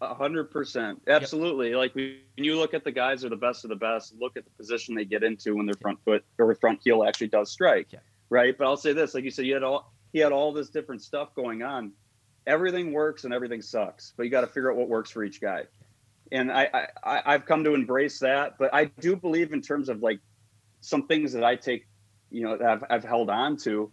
[0.00, 1.70] A hundred percent, absolutely.
[1.70, 1.78] Yep.
[1.78, 4.36] Like when you look at the guys who are the best of the best, look
[4.36, 7.50] at the position they get into when their front foot or front heel actually does
[7.50, 7.98] strike, yeah.
[8.30, 8.56] right?
[8.56, 11.02] But I'll say this, like you said, you had all he had all this different
[11.02, 11.92] stuff going on.
[12.46, 15.40] Everything works and everything sucks, but you got to figure out what works for each
[15.40, 15.64] guy.
[16.32, 20.02] And I, I I've come to embrace that, but I do believe in terms of
[20.02, 20.20] like
[20.84, 21.86] some things that I take,
[22.30, 23.90] you know, I've, I've held on to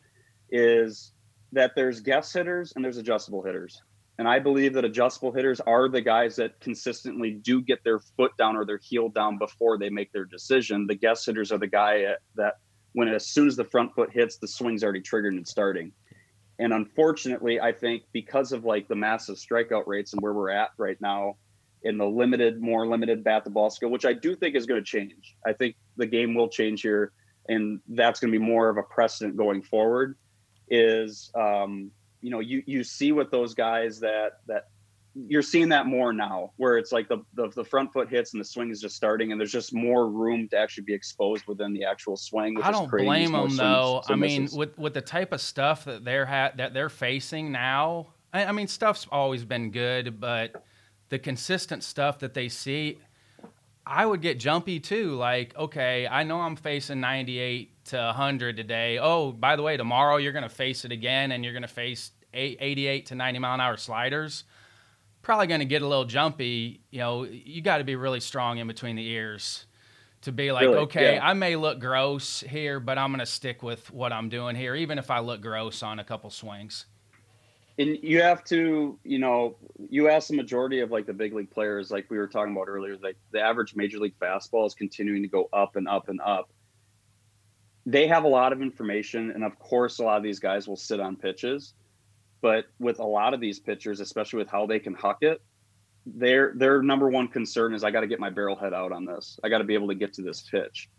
[0.50, 1.14] is
[1.54, 3.82] that there's guest hitters and there's adjustable hitters.
[4.18, 8.36] And I believe that adjustable hitters are the guys that consistently do get their foot
[8.38, 10.86] down or their heel down before they make their decision.
[10.86, 12.56] The guest hitters are the guy uh, that
[12.92, 15.94] when as soon as the front foot hits, the swing's already triggered and starting.
[16.60, 20.72] And unfortunately, I think because of like the massive strikeout rates and where we're at
[20.78, 21.38] right now,
[21.84, 24.80] in the limited, more limited bat to ball skill, which I do think is going
[24.80, 25.36] to change.
[25.46, 27.14] I think the game will change here,
[27.48, 30.18] and that's going to be more of a precedent going forward.
[30.70, 31.92] Is um,
[32.22, 34.68] you know you you see what those guys that that
[35.14, 38.40] you're seeing that more now, where it's like the, the, the front foot hits and
[38.40, 41.74] the swing is just starting, and there's just more room to actually be exposed within
[41.74, 42.58] the actual swing.
[42.62, 44.02] I don't blame them though.
[44.08, 48.08] I mean, with with the type of stuff that they're ha- that they're facing now,
[48.34, 50.64] I, I mean, stuff's always been good, but
[51.10, 53.00] the consistent stuff that they see,
[53.92, 55.16] I would get jumpy too.
[55.16, 58.98] Like, okay, I know I'm facing 98 to 100 today.
[59.00, 61.68] Oh, by the way, tomorrow you're going to face it again and you're going to
[61.68, 64.46] face 88 to 90 mile an hour sliders.
[65.22, 66.80] Probably going to get a little jumpy.
[66.90, 69.66] You know, you got to be really strong in between the ears
[70.22, 70.78] to be like, really?
[70.78, 71.28] okay, yeah.
[71.28, 74.74] I may look gross here, but I'm going to stick with what I'm doing here,
[74.74, 76.86] even if I look gross on a couple swings
[77.78, 79.58] and you have to, you know,
[79.90, 82.68] you ask the majority of like the big league players, like we were talking about
[82.68, 86.20] earlier, like the average major league fastball is continuing to go up and up and
[86.22, 86.52] up.
[87.86, 90.76] They have a lot of information, and of course, a lot of these guys will
[90.76, 91.74] sit on pitches.
[92.42, 95.42] But with a lot of these pitchers, especially with how they can huck it,
[96.06, 99.06] their their number one concern is I got to get my barrel head out on
[99.06, 99.40] this.
[99.44, 100.90] I got to be able to get to this pitch,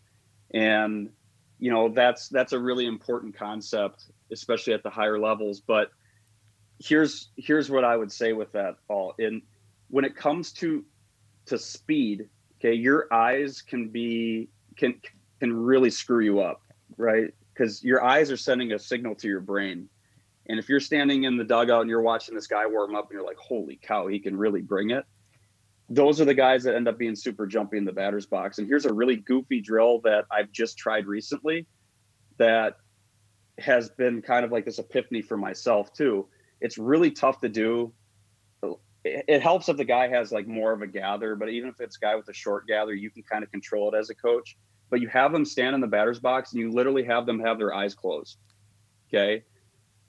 [0.54, 1.10] and
[1.58, 5.60] you know that's that's a really important concept, especially at the higher levels.
[5.60, 5.90] But
[6.78, 9.42] here's here's what I would say with that all in
[9.88, 10.84] when it comes to
[11.46, 14.94] to speed okay your eyes can be can
[15.40, 16.62] can really screw you up
[16.96, 17.32] right?
[17.52, 19.88] Because your eyes are sending a signal to your brain.
[20.46, 23.12] And if you're standing in the dugout and you're watching this guy warm up and
[23.12, 25.04] you're like holy cow he can really bring it
[25.88, 28.58] those are the guys that end up being super jumpy in the batter's box.
[28.58, 31.66] And here's a really goofy drill that i've just tried recently
[32.38, 32.76] that
[33.58, 36.26] has been kind of like this epiphany for myself too
[36.62, 37.92] it's really tough to do.
[39.04, 41.96] It helps if the guy has like more of a gather, but even if it's
[41.96, 44.56] a guy with a short gather, you can kind of control it as a coach.
[44.90, 47.58] But you have them stand in the batter's box and you literally have them have
[47.58, 48.38] their eyes closed.
[49.08, 49.42] Okay.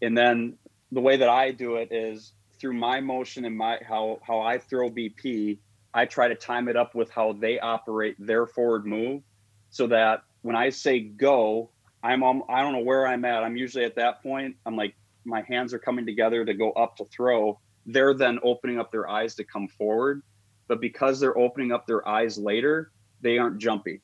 [0.04, 0.58] And then
[0.92, 4.60] the way that I do it is through my motion and my how how I
[4.60, 5.58] throw BP,
[5.92, 9.24] I try to time it up with how they operate their forward move
[9.72, 11.72] so that when I say go,
[12.04, 13.44] I'm on, I don't know where I'm at.
[13.44, 14.58] I'm usually at that point.
[14.68, 14.94] I'm like
[15.26, 19.10] my hands are coming together to go up to throw, they're then opening up their
[19.10, 20.22] eyes to come forward.
[20.68, 24.02] But because they're opening up their eyes later, they aren't jumpy,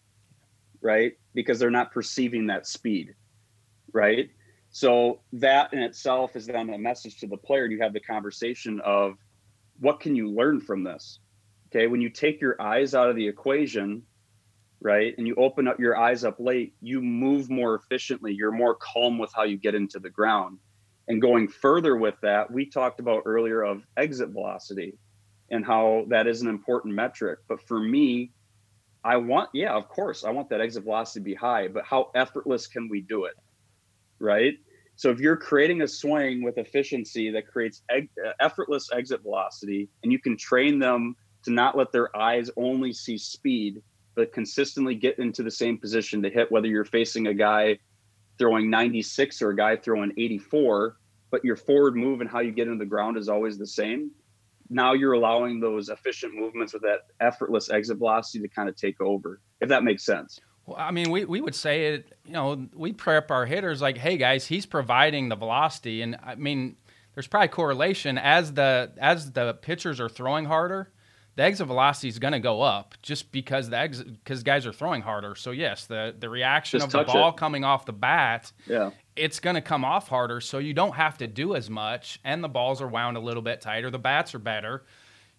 [0.82, 1.14] right?
[1.34, 3.16] Because they're not perceiving that speed,
[3.94, 4.30] right?
[4.72, 7.64] So that in itself is then a message to the player.
[7.64, 9.16] And you have the conversation of
[9.80, 11.20] what can you learn from this?
[11.68, 14.04] Okay, when you take your eyes out of the equation,
[14.82, 18.34] right, and you open up your eyes up late, you move more efficiently.
[18.34, 20.58] You're more calm with how you get into the ground.
[21.10, 24.94] And going further with that, we talked about earlier of exit velocity
[25.50, 27.40] and how that is an important metric.
[27.48, 28.32] But for me,
[29.04, 32.12] I want, yeah, of course, I want that exit velocity to be high, but how
[32.14, 33.34] effortless can we do it?
[34.20, 34.54] Right.
[34.98, 39.90] So if you're creating a swing with efficiency that creates eg- uh, effortless exit velocity,
[40.04, 43.82] and you can train them to not let their eyes only see speed,
[44.16, 47.80] but consistently get into the same position to hit, whether you're facing a guy
[48.38, 50.98] throwing 96 or a guy throwing 84,
[51.32, 54.12] but your forward move and how you get into the ground is always the same.
[54.70, 59.02] Now you're allowing those efficient movements with that effortless exit velocity to kind of take
[59.02, 60.40] over, if that makes sense.
[60.66, 63.98] Well, I mean, we, we would say it, you know, we prep our hitters like,
[63.98, 66.04] hey guys, he's providing the velocity.
[66.04, 66.76] And I mean,
[67.16, 70.92] there's probably correlation as the as the pitchers are throwing harder,
[71.40, 74.74] the exit velocity is going to go up just because the exit because guys are
[74.74, 75.36] throwing harder.
[75.36, 77.38] So yes, the the reaction just of the ball it.
[77.38, 80.42] coming off the bat, yeah, it's going to come off harder.
[80.42, 83.42] So you don't have to do as much, and the balls are wound a little
[83.42, 83.90] bit tighter.
[83.90, 84.84] The bats are better.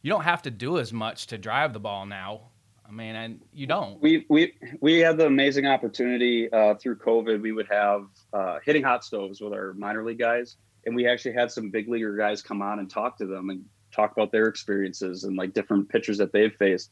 [0.00, 2.48] You don't have to do as much to drive the ball now.
[2.88, 4.00] I mean, and you don't.
[4.00, 7.42] We we we had the amazing opportunity uh, through COVID.
[7.42, 11.34] We would have uh, hitting hot stoves with our minor league guys, and we actually
[11.34, 14.46] had some big leaguer guys come on and talk to them and talk about their
[14.46, 16.90] experiences and like different pitchers that they've faced.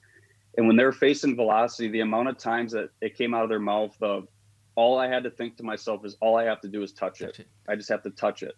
[0.57, 3.61] And when they're facing velocity, the amount of times that it came out of their
[3.61, 4.29] mouth of
[4.75, 7.21] all I had to think to myself is all I have to do is touch,
[7.21, 7.41] touch it.
[7.41, 7.49] it.
[7.69, 8.55] I just have to touch it.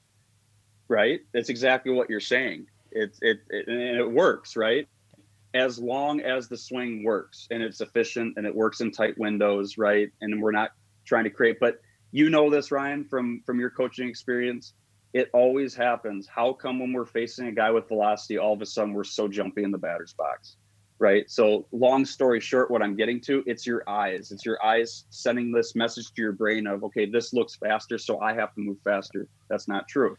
[0.88, 1.20] Right?
[1.32, 2.66] That's exactly what you're saying.
[2.91, 4.88] It, it, it and it works, right?
[5.55, 9.78] as long as the swing works and it's efficient and it works in tight windows,
[9.78, 10.11] right?
[10.20, 10.70] And we're not
[11.05, 11.80] trying to create, but
[12.12, 14.74] you know this, Ryan, from from your coaching experience.
[15.12, 16.28] It always happens.
[16.28, 19.28] How come when we're facing a guy with velocity, all of a sudden we're so
[19.28, 20.56] jumpy in the batter's box?
[20.98, 21.30] Right.
[21.30, 24.30] So, long story short, what I'm getting to, it's your eyes.
[24.32, 28.20] It's your eyes sending this message to your brain of, okay, this looks faster, so
[28.20, 29.26] I have to move faster.
[29.48, 30.16] That's not true.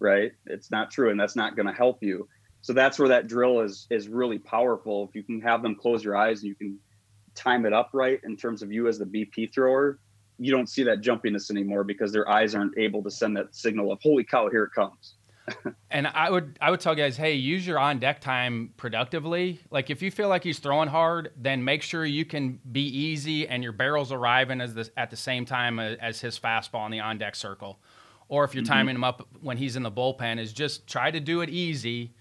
[0.00, 0.32] Right.
[0.46, 1.10] It's not true.
[1.10, 2.26] And that's not going to help you
[2.62, 6.02] so that's where that drill is is really powerful if you can have them close
[6.02, 6.78] your eyes and you can
[7.34, 9.98] time it up right in terms of you as the bp thrower
[10.38, 13.92] you don't see that jumpiness anymore because their eyes aren't able to send that signal
[13.92, 15.14] of holy cow here it comes.
[15.90, 19.60] And i would i would tell guys hey use your on deck time productively.
[19.70, 23.46] Like if you feel like he's throwing hard then make sure you can be easy
[23.46, 27.00] and your barrel's arriving as the, at the same time as his fastball in the
[27.00, 27.78] on deck circle.
[28.28, 28.72] Or if you're mm-hmm.
[28.72, 32.14] timing him up when he's in the bullpen is just try to do it easy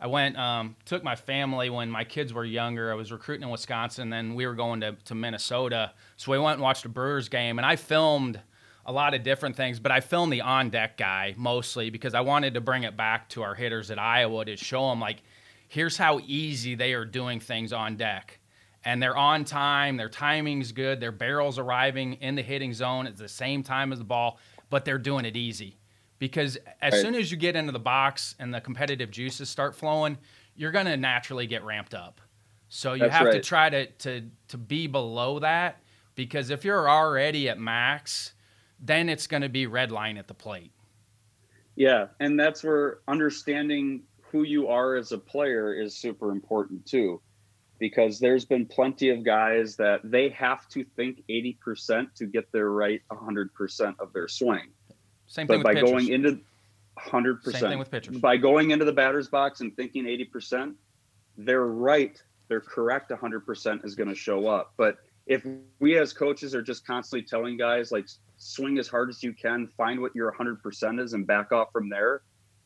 [0.00, 2.90] I went, um, took my family when my kids were younger.
[2.90, 5.92] I was recruiting in Wisconsin, then we were going to, to Minnesota.
[6.16, 8.40] So we went and watched a Brewers game, and I filmed
[8.86, 12.22] a lot of different things, but I filmed the on deck guy mostly because I
[12.22, 15.22] wanted to bring it back to our hitters at Iowa to show them, like,
[15.68, 18.40] here's how easy they are doing things on deck.
[18.82, 23.18] And they're on time, their timing's good, their barrel's arriving in the hitting zone at
[23.18, 24.38] the same time as the ball,
[24.70, 25.76] but they're doing it easy
[26.20, 27.02] because as right.
[27.02, 30.18] soon as you get into the box and the competitive juices start flowing,
[30.54, 32.20] you're going to naturally get ramped up.
[32.68, 33.32] So you That's have right.
[33.32, 35.80] to try to, to to be below that
[36.14, 38.34] because if you're already at max,
[38.78, 40.70] then it's going to be red line at the plate.
[41.74, 47.20] Yeah, and that's where understanding who you are as a player is super important too.
[47.78, 52.70] Because there's been plenty of guys that they have to think 80% to get their
[52.70, 54.68] right 100% of their swing
[55.30, 55.90] same thing but by pitchers.
[55.90, 56.40] going into
[56.98, 57.52] 100%.
[57.52, 58.18] Same thing with pitchers.
[58.18, 60.74] By going into the batter's box and thinking 80%,
[61.38, 62.20] they're right.
[62.48, 64.72] They're correct 100% is going to show up.
[64.76, 65.46] But if
[65.78, 68.08] we as coaches are just constantly telling guys, like,
[68.38, 71.88] swing as hard as you can, find what your 100% is, and back off from
[71.88, 72.22] there,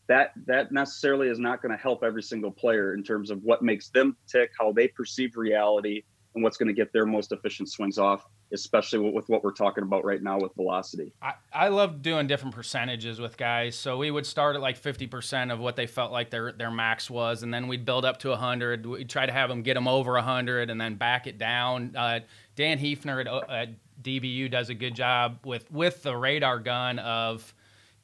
[0.06, 3.62] that that necessarily is not going to help every single player in terms of what
[3.62, 6.02] makes them tick, how they perceive reality,
[6.34, 9.82] and what's going to get their most efficient swings off especially with what we're talking
[9.82, 11.12] about right now with velocity.
[11.20, 13.76] I, I love doing different percentages with guys.
[13.76, 17.10] So we would start at like 50% of what they felt like their, their max
[17.10, 18.86] was, and then we'd build up to 100.
[18.86, 21.94] We'd try to have them get them over 100 and then back it down.
[21.96, 22.20] Uh,
[22.54, 23.68] Dan Heefner at, at
[24.02, 27.52] DBU does a good job with, with the radar gun of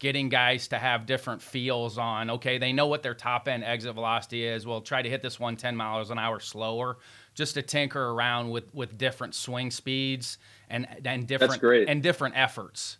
[0.00, 3.92] getting guys to have different feels on okay they know what their top end exit
[3.92, 6.96] velocity is we'll try to hit this one 10 miles an hour slower
[7.34, 12.98] just to tinker around with with different swing speeds and and different and different efforts.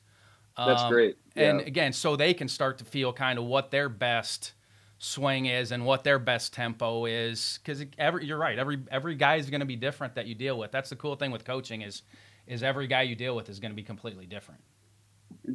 [0.56, 1.16] That's um, great.
[1.34, 1.50] Yeah.
[1.50, 4.52] And again, so they can start to feel kind of what their best
[5.02, 9.36] swing is and what their best tempo is because every you're right every every guy
[9.36, 11.80] is going to be different that you deal with that's the cool thing with coaching
[11.80, 12.02] is
[12.46, 14.60] is every guy you deal with is going to be completely different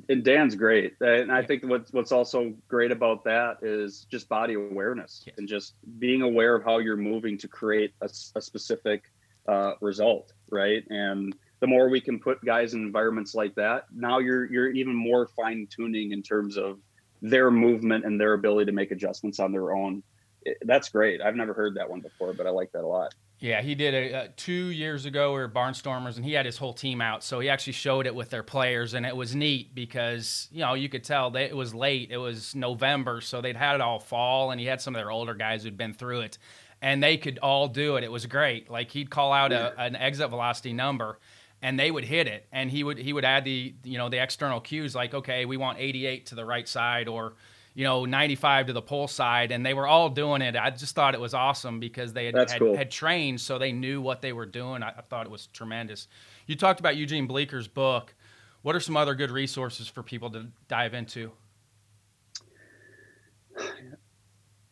[0.09, 4.55] and Dan's great, and I think what's what's also great about that is just body
[4.55, 5.35] awareness yes.
[5.37, 9.03] and just being aware of how you're moving to create a, a specific
[9.47, 10.83] uh, result, right?
[10.89, 14.95] And the more we can put guys in environments like that, now you're you're even
[14.95, 16.79] more fine tuning in terms of
[17.21, 20.03] their movement and their ability to make adjustments on their own.
[20.43, 21.21] It, that's great.
[21.21, 23.13] I've never heard that one before, but I like that a lot.
[23.45, 25.33] Yeah, he did it uh, two years ago.
[25.33, 27.23] We were Barnstormers, and he had his whole team out.
[27.23, 30.73] So he actually showed it with their players, and it was neat because you know
[30.73, 32.09] you could tell that it was late.
[32.09, 35.11] It was November, so they'd had it all fall, and he had some of their
[35.11, 36.39] older guys who'd been through it,
[36.81, 38.03] and they could all do it.
[38.03, 38.71] It was great.
[38.71, 41.19] Like he'd call out a, an exit velocity number,
[41.61, 44.23] and they would hit it, and he would he would add the you know the
[44.23, 47.35] external cues like okay, we want 88 to the right side or
[47.75, 50.55] you know, 95 to the pole side, and they were all doing it.
[50.55, 52.75] I just thought it was awesome because they had, had, cool.
[52.75, 54.81] had, trained, so they knew what they were doing.
[54.81, 56.07] I, I, thought it was tremendous.
[56.47, 58.15] You talked about Eugene Bleecker's book.
[58.61, 61.31] What are some other good resources for people to dive into?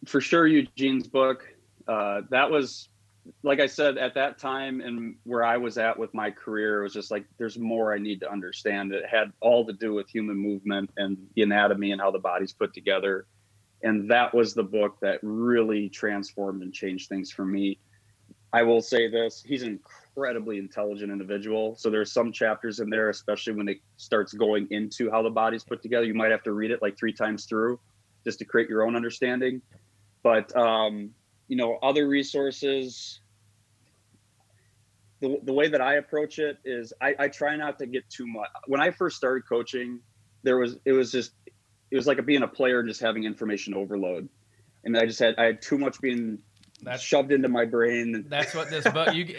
[0.05, 1.45] For sure, Eugene's book.
[1.87, 2.87] Uh, that was
[3.41, 6.83] like I said at that time and where I was at with my career, it
[6.83, 8.93] was just like there's more I need to understand.
[8.93, 12.53] It had all to do with human movement and the anatomy and how the body's
[12.53, 13.25] put together.
[13.81, 17.79] And that was the book that really transformed and changed things for me.
[18.51, 19.79] I will say this he's an
[20.15, 21.75] incredibly intelligent individual.
[21.75, 25.63] So there's some chapters in there, especially when it starts going into how the body's
[25.63, 26.05] put together.
[26.05, 27.79] You might have to read it like three times through
[28.23, 29.61] just to create your own understanding.
[30.21, 31.11] But um,
[31.53, 33.19] you know other resources
[35.19, 38.25] the, the way that i approach it is I, I try not to get too
[38.25, 39.99] much when i first started coaching
[40.41, 41.33] there was it was just
[41.91, 44.27] it was like a, being a player and just having information overload
[44.83, 46.39] and i just had i had too much being
[46.81, 48.25] that's shoved into my brain.
[48.29, 49.13] That's what this book.
[49.13, 49.37] You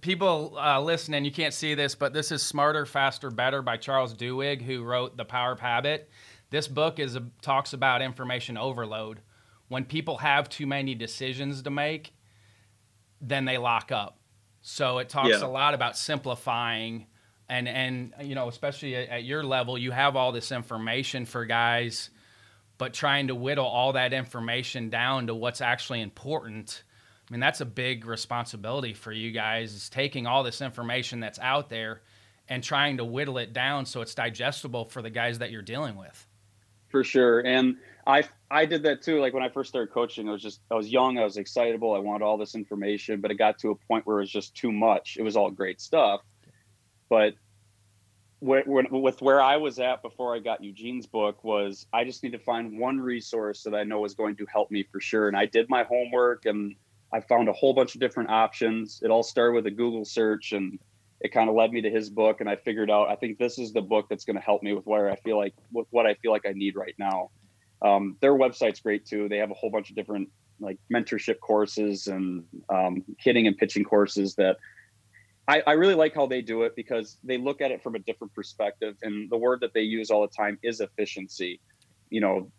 [0.00, 4.12] people uh, listening, you can't see this, but this is "Smarter, Faster, Better" by Charles
[4.12, 6.10] Duhigg, who wrote "The Power of Habit."
[6.48, 9.20] This book is a, talks about information overload
[9.70, 12.12] when people have too many decisions to make,
[13.20, 14.18] then they lock up.
[14.62, 15.46] So it talks yeah.
[15.46, 17.06] a lot about simplifying
[17.48, 21.44] and and you know especially at, at, your level you have all this information for
[21.44, 22.10] guys
[22.78, 26.84] but trying to whittle all that information down to what's actually important
[27.28, 31.40] i mean that's a big responsibility for you guys is taking all this information that's
[31.40, 32.02] out there
[32.48, 35.96] and trying to whittle it down so it's digestible for the guys that you're dealing
[35.96, 36.28] with
[36.88, 37.76] for sure and
[38.06, 39.20] I I did that too.
[39.20, 41.94] Like when I first started coaching, I was just I was young, I was excitable,
[41.94, 44.54] I wanted all this information, but it got to a point where it was just
[44.54, 45.16] too much.
[45.18, 46.22] It was all great stuff,
[47.08, 47.34] but
[48.40, 52.38] with where I was at before I got Eugene's book was I just need to
[52.38, 55.28] find one resource that I know is going to help me for sure.
[55.28, 56.74] And I did my homework and
[57.12, 59.00] I found a whole bunch of different options.
[59.02, 60.78] It all started with a Google search and
[61.20, 63.58] it kind of led me to his book and I figured out I think this
[63.58, 66.06] is the book that's going to help me with where I feel like with what
[66.06, 67.30] I feel like I need right now.
[67.82, 69.28] Um, their website's great too.
[69.28, 70.28] They have a whole bunch of different
[70.60, 74.58] like mentorship courses and um, hitting and pitching courses that
[75.48, 77.98] I, I, really like how they do it because they look at it from a
[77.98, 78.94] different perspective.
[79.02, 81.60] And the word that they use all the time is efficiency.
[82.10, 82.52] You know,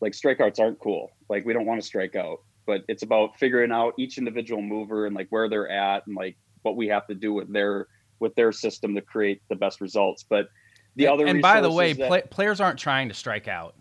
[0.00, 1.10] like strikeouts aren't cool.
[1.28, 5.06] Like we don't want to strike out, but it's about figuring out each individual mover
[5.06, 8.34] and like where they're at and like what we have to do with their with
[8.34, 10.24] their system to create the best results.
[10.28, 10.48] But
[10.94, 13.74] the other and by the way, that, play, players aren't trying to strike out.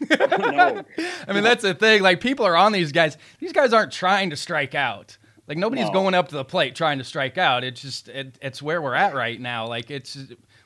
[0.00, 0.82] No.
[1.28, 2.02] I mean, that's the thing.
[2.02, 3.16] Like, people are on these guys.
[3.38, 5.16] These guys aren't trying to strike out.
[5.46, 5.92] Like, nobody's no.
[5.92, 7.62] going up to the plate trying to strike out.
[7.62, 9.66] It's just, it, it's where we're at right now.
[9.66, 10.18] Like, it's,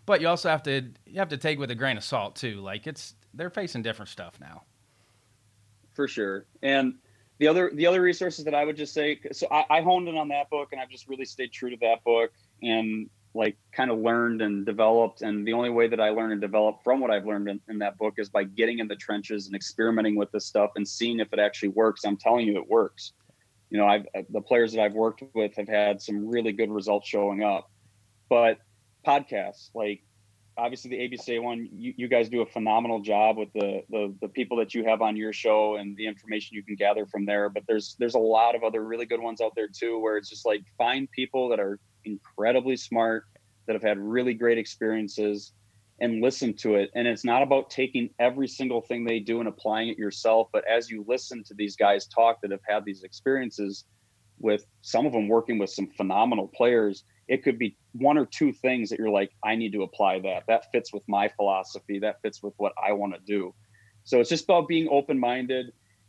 [0.07, 2.61] but you also have to, you have to take with a grain of salt too.
[2.61, 4.63] Like, it's, they're facing different stuff now.
[5.93, 6.47] For sure.
[6.63, 6.95] And
[7.39, 10.17] the other, the other resources that I would just say, so I, I honed in
[10.17, 12.33] on that book and I've just really stayed true to that book.
[12.63, 16.41] And like kind of learned and developed and the only way that i learn and
[16.41, 19.47] develop from what i've learned in, in, that book is by getting in the trenches
[19.47, 22.05] and experimenting with this stuff and seeing if it actually works.
[22.05, 23.13] I'm telling you it works.
[23.71, 27.09] You know i've the players that i've worked with have had some really good results
[27.09, 27.71] showing up.
[28.29, 28.59] But
[29.07, 30.03] podcasts like
[30.59, 34.29] obviously the abca one you, you guys do a phenomenal job with the, the the
[34.29, 37.49] people that you have on your show and the information you can gather from there.
[37.49, 40.29] But there's there's a lot of other really good ones out there too where it's
[40.29, 43.25] just like find people that are incredibly smart,
[43.67, 45.53] that have had really great experiences,
[46.01, 46.91] and listen to it.
[46.95, 50.65] And it's not about taking every single thing they do and applying it yourself, but
[50.67, 53.85] as you listen to these guys talk that have had these experiences
[54.39, 58.53] with some of them working with some phenomenal players, it could be one or two
[58.53, 60.45] things that you're like, I need to apply that.
[60.49, 61.99] That fits with my philosophy.
[61.99, 63.55] That fits with what I want to do.
[64.05, 65.67] So it's just about being open minded.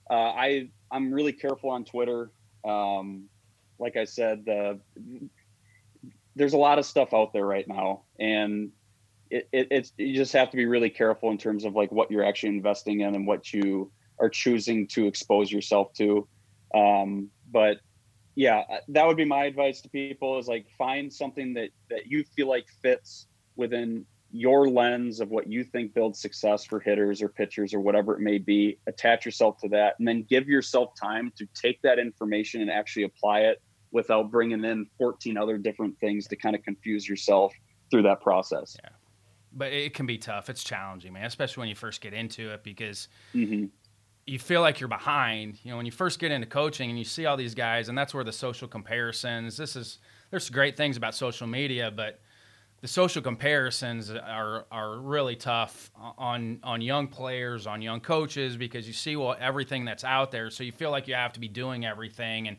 [0.09, 2.31] Uh, I I'm really careful on Twitter.
[2.65, 3.25] Um,
[3.77, 4.79] like I said, the
[6.35, 8.71] there's a lot of stuff out there right now, and
[9.29, 12.11] it it, it's you just have to be really careful in terms of like what
[12.11, 16.27] you're actually investing in and what you are choosing to expose yourself to.
[16.73, 17.77] Um, but
[18.35, 22.07] yeah, uh, that would be my advice to people is like find something that that
[22.07, 27.21] you feel like fits within your lens of what you think builds success for hitters
[27.21, 28.77] or pitchers or whatever it may be.
[28.87, 33.03] Attach yourself to that, and then give yourself time to take that information and actually
[33.03, 33.61] apply it
[33.91, 37.53] without bringing in 14 other different things to kind of confuse yourself
[37.89, 38.77] through that process.
[38.81, 38.89] Yeah.
[39.53, 40.49] But it can be tough.
[40.49, 43.65] It's challenging, man, especially when you first get into it because mm-hmm.
[44.25, 45.59] you feel like you're behind.
[45.63, 47.97] You know, when you first get into coaching and you see all these guys, and
[47.97, 49.57] that's where the social comparisons.
[49.57, 49.99] This is
[50.29, 52.21] there's great things about social media, but
[52.79, 58.87] the social comparisons are are really tough on on young players, on young coaches because
[58.87, 61.47] you see well everything that's out there, so you feel like you have to be
[61.47, 62.57] doing everything, and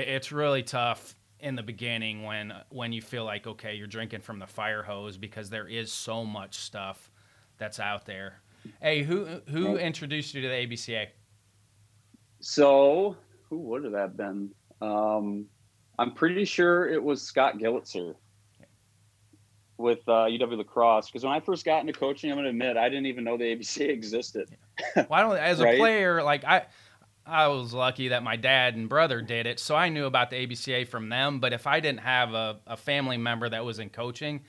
[0.00, 4.38] it's really tough in the beginning when when you feel like okay you're drinking from
[4.38, 7.10] the fire hose because there is so much stuff
[7.58, 8.40] that's out there.
[8.80, 11.08] Hey who who introduced you to the abca
[12.40, 13.16] so
[13.48, 14.50] who would have that been?
[14.80, 15.46] Um,
[15.98, 18.14] i'm pretty sure it was scott gillitzer
[19.78, 22.76] with uh, uw lacrosse because when i first got into coaching i'm going to admit
[22.76, 24.48] i didn't even know the abca existed.
[24.94, 25.78] Well i don't as a right?
[25.78, 26.66] player like i
[27.26, 30.46] I was lucky that my dad and brother did it, so I knew about the
[30.46, 31.40] ABCA from them.
[31.40, 34.42] But if I didn't have a, a family member that was in coaching,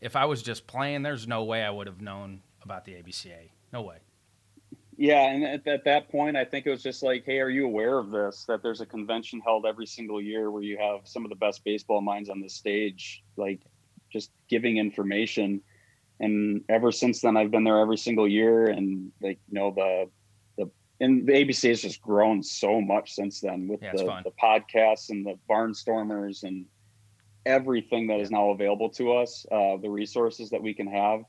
[0.00, 3.50] if I was just playing, there's no way I would have known about the ABCA.
[3.72, 3.98] No way.
[4.96, 7.66] Yeah, and at, at, that point, I think it was just like, hey, are you
[7.66, 8.44] aware of this?
[8.46, 11.64] That there's a convention held every single year where you have some of the best
[11.64, 13.60] baseball minds on the stage, like
[14.12, 15.60] just giving information.
[16.20, 20.08] And ever since then, I've been there every single year, and like you know the
[21.00, 25.10] and the ABCA has just grown so much since then with yeah, the, the podcasts
[25.10, 26.66] and the barnstormers and
[27.46, 31.24] everything that is now available to us, uh, the resources that we can have.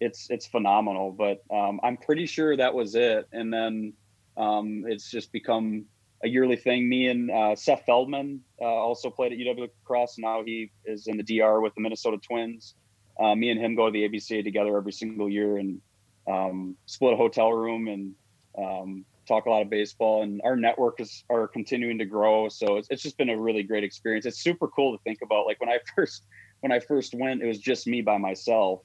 [0.00, 3.28] It's it's phenomenal, but um, I'm pretty sure that was it.
[3.32, 3.92] And then
[4.36, 5.84] um, it's just become
[6.24, 6.88] a yearly thing.
[6.88, 10.16] Me and uh, Seth Feldman uh, also played at UW Cross.
[10.18, 12.74] Now he is in the DR with the Minnesota Twins.
[13.20, 15.80] Uh, me and him go to the ABCA together every single year and
[16.28, 18.14] um, split a hotel room and
[18.58, 22.48] um, talk a lot of baseball and our network is are continuing to grow.
[22.48, 24.26] So it's, it's just been a really great experience.
[24.26, 26.24] It's super cool to think about like when i first
[26.60, 28.80] when i first went it was just me by myself.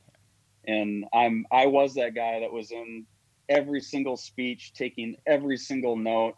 [0.67, 3.05] And i'm i was that guy that was in
[3.47, 6.35] every single speech taking every single note.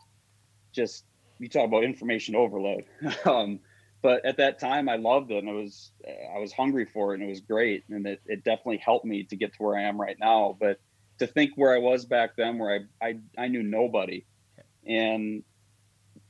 [0.74, 1.06] Just
[1.40, 2.86] you talk about information overload.
[3.26, 3.60] Um,
[4.03, 5.91] but at that time i loved it and it was
[6.36, 9.24] i was hungry for it and it was great and it, it definitely helped me
[9.26, 10.58] to get to where i am right now.
[10.60, 10.80] But
[11.22, 14.26] to think where I was back then, where I, I, I knew nobody.
[14.88, 15.43] And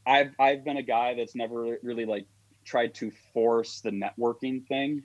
[0.05, 2.27] I've, I've been a guy that's never really like
[2.65, 5.03] tried to force the networking thing.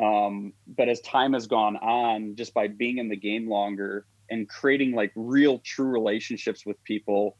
[0.00, 4.48] Um, but as time has gone on, just by being in the game longer and
[4.48, 7.36] creating like real true relationships with people,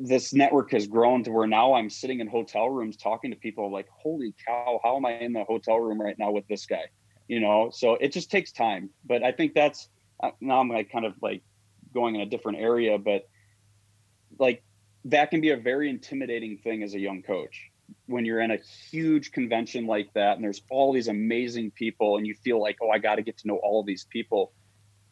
[0.00, 3.70] this network has grown to where now I'm sitting in hotel rooms talking to people
[3.70, 6.86] like, holy cow, how am I in the hotel room right now with this guy?
[7.26, 8.88] You know, so it just takes time.
[9.04, 9.90] But I think that's
[10.40, 11.42] now I'm like kind of like
[11.92, 13.28] going in a different area, but
[14.38, 14.62] like
[15.06, 17.70] that can be a very intimidating thing as a young coach.
[18.06, 18.58] When you're in a
[18.90, 22.90] huge convention like that and there's all these amazing people and you feel like oh
[22.90, 24.52] i got to get to know all these people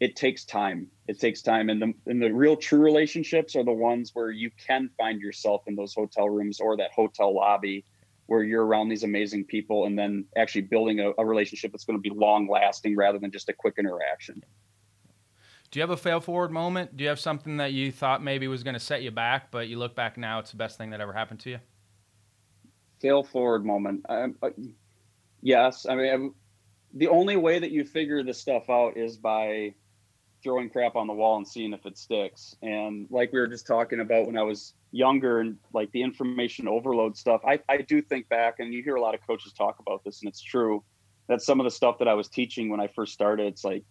[0.01, 0.89] it takes time.
[1.09, 1.71] It takes time.
[1.71, 5.63] And the, and the real true relationships are the ones where you can find yourself
[5.67, 7.85] in those hotel rooms or that hotel lobby
[8.27, 11.97] where you're around these amazing people and then actually building a, a relationship that's going
[11.97, 14.43] to be long lasting rather than just a quick interaction
[15.77, 16.97] do you have a fail forward moment?
[16.97, 19.69] Do you have something that you thought maybe was going to set you back, but
[19.69, 21.59] you look back now, it's the best thing that ever happened to you?
[22.99, 24.01] Fail forward moment.
[24.09, 24.49] Um, uh,
[25.43, 25.85] yes.
[25.87, 26.35] I mean, I'm,
[26.95, 29.75] the only way that you figure this stuff out is by
[30.43, 32.57] throwing crap on the wall and seeing if it sticks.
[32.63, 36.69] And like we were just talking about when I was younger and like the information
[36.69, 39.79] overload stuff, I, I do think back and you hear a lot of coaches talk
[39.79, 40.83] about this and it's true
[41.29, 43.85] that some of the stuff that I was teaching when I first started, it's like,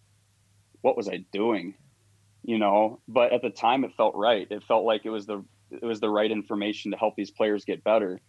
[0.85, 1.73] what was I doing?
[2.43, 4.45] You know, but at the time it felt right.
[4.51, 7.65] It felt like it was the it was the right information to help these players
[7.65, 8.21] get better.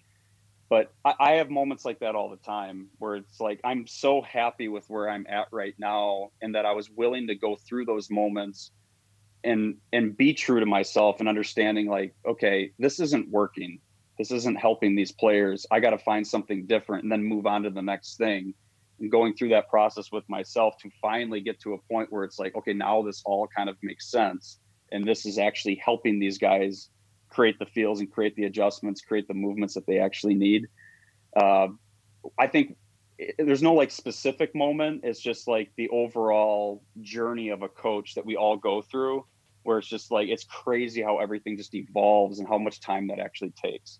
[0.71, 4.23] But I, I have moments like that all the time where it's like I'm so
[4.23, 7.85] happy with where I'm at right now and that I was willing to go through
[7.85, 8.71] those moments
[9.45, 13.81] and and be true to myself and understanding like, okay, this isn't working.
[14.17, 15.67] This isn't helping these players.
[15.71, 18.55] I got to find something different and then move on to the next thing
[19.11, 22.55] going through that process with myself to finally get to a point where it's like,
[22.57, 24.59] okay, now this all kind of makes sense.
[24.93, 26.89] And this is actually helping these guys
[27.29, 30.67] create the feels and create the adjustments, create the movements that they actually need.
[31.35, 31.69] Uh,
[32.39, 32.77] I think
[33.39, 35.03] there's no like specific moment.
[35.05, 39.27] It's just like the overall journey of a coach that we all go through,
[39.63, 43.19] where it's just like it's crazy how everything just evolves and how much time that
[43.19, 43.99] actually takes.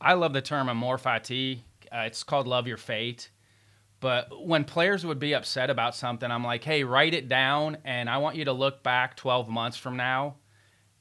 [0.00, 1.60] I love the term amor fati.
[1.92, 3.30] Uh, it's called love your fate.
[4.00, 8.08] But when players would be upset about something, I'm like, hey, write it down, and
[8.08, 10.36] I want you to look back 12 months from now,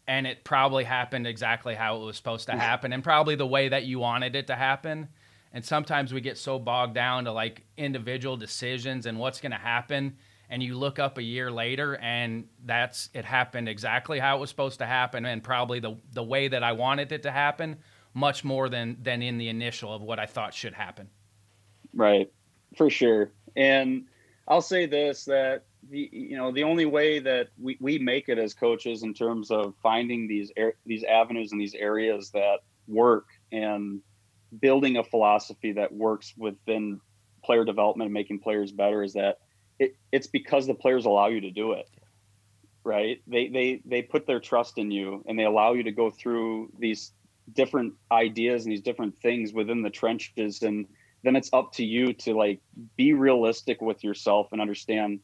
[0.05, 3.69] and it probably happened exactly how it was supposed to happen, and probably the way
[3.69, 5.07] that you wanted it to happen.
[5.53, 9.57] And sometimes we get so bogged down to like individual decisions and what's going to
[9.57, 10.17] happen.
[10.49, 14.49] And you look up a year later and that's it happened exactly how it was
[14.49, 17.77] supposed to happen and probably the, the way that I wanted it to happen,
[18.13, 21.09] much more than, than in the initial of what I thought should happen.
[21.93, 22.31] Right.
[22.76, 23.32] For sure.
[23.56, 24.06] And
[24.48, 28.38] I'll say this that the you know the only way that we, we make it
[28.38, 30.52] as coaches in terms of finding these
[30.86, 34.02] these avenues and these areas that work and
[34.60, 37.00] building a philosophy that works within
[37.44, 39.38] player development and making players better is that
[39.78, 41.88] it, it's because the players allow you to do it
[42.84, 46.10] right they they they put their trust in you and they allow you to go
[46.10, 47.12] through these
[47.54, 50.88] different ideas and these different things within the trenches and
[51.24, 52.62] then it's up to you to like
[52.96, 55.20] be realistic with yourself and understand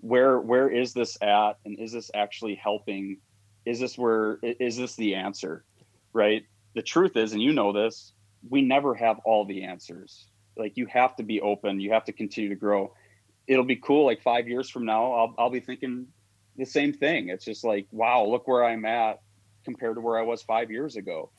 [0.00, 3.18] where where is this at and is this actually helping
[3.64, 5.64] is this where is this the answer
[6.12, 6.44] right
[6.74, 8.12] the truth is and you know this
[8.48, 10.26] we never have all the answers.
[10.56, 11.80] Like you have to be open.
[11.80, 12.94] You have to continue to grow.
[13.46, 14.04] It'll be cool.
[14.06, 16.06] Like five years from now, I'll I'll be thinking
[16.56, 17.28] the same thing.
[17.28, 19.20] It's just like, wow, look where I'm at
[19.64, 21.30] compared to where I was five years ago.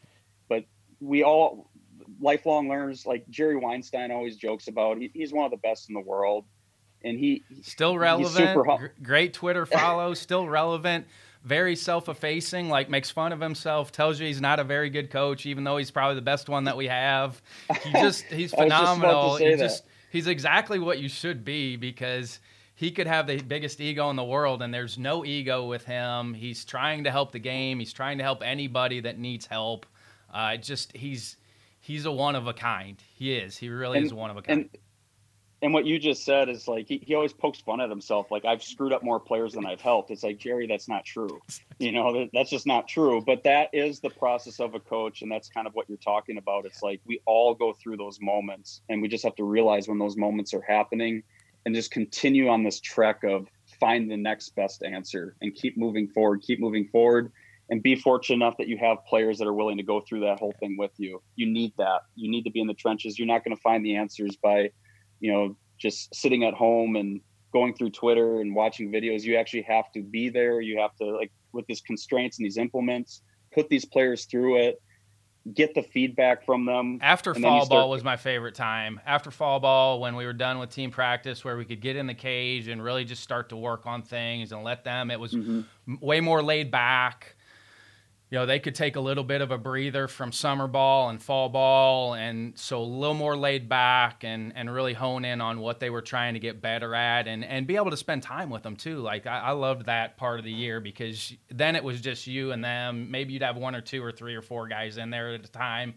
[0.50, 0.66] But
[1.00, 1.70] we all
[2.20, 4.98] lifelong learners like Jerry Weinstein always jokes about.
[4.98, 6.46] He, he's one of the best in the world,
[7.04, 8.66] and he still relevant.
[8.68, 11.08] Hum- great Twitter follow, still relevant
[11.44, 15.46] very self-effacing, like makes fun of himself, tells you he's not a very good coach,
[15.46, 17.42] even though he's probably the best one that we have.
[17.84, 19.38] He just he's phenomenal.
[19.38, 22.40] Just he just he's exactly what you should be because
[22.76, 26.34] he could have the biggest ego in the world and there's no ego with him.
[26.34, 27.80] He's trying to help the game.
[27.80, 29.86] He's trying to help anybody that needs help.
[30.34, 31.36] Uh, just he's
[31.84, 33.02] he's a one of a kind.
[33.14, 33.58] He is.
[33.58, 34.62] He really and, is one of a kind.
[34.62, 34.78] And,
[35.62, 38.44] and what you just said is like he, he always pokes fun at himself like
[38.44, 41.40] i've screwed up more players than i've helped it's like jerry that's not true
[41.80, 45.32] you know that's just not true but that is the process of a coach and
[45.32, 48.82] that's kind of what you're talking about it's like we all go through those moments
[48.90, 51.24] and we just have to realize when those moments are happening
[51.66, 53.48] and just continue on this trek of
[53.80, 57.32] find the next best answer and keep moving forward keep moving forward
[57.70, 60.38] and be fortunate enough that you have players that are willing to go through that
[60.40, 63.28] whole thing with you you need that you need to be in the trenches you're
[63.28, 64.70] not going to find the answers by
[65.20, 67.22] you know just sitting at home and
[67.54, 69.22] going through Twitter and watching videos.
[69.22, 70.60] You actually have to be there.
[70.60, 73.22] You have to like with these constraints and these implements,
[73.54, 74.82] put these players through it,
[75.54, 76.98] get the feedback from them.
[77.02, 79.00] After fall ball was my favorite time.
[79.06, 82.08] After fall ball, when we were done with team practice, where we could get in
[82.08, 85.12] the cage and really just start to work on things and let them.
[85.12, 85.94] It was mm-hmm.
[86.02, 87.36] way more laid back
[88.34, 91.22] you know, they could take a little bit of a breather from summer ball and
[91.22, 95.60] fall ball, and so a little more laid back and and really hone in on
[95.60, 98.50] what they were trying to get better at, and and be able to spend time
[98.50, 99.02] with them too.
[99.02, 102.52] Like I, I loved that part of the year because then it was just you
[102.52, 103.12] and them.
[103.12, 105.52] Maybe you'd have one or two or three or four guys in there at a
[105.52, 105.94] time,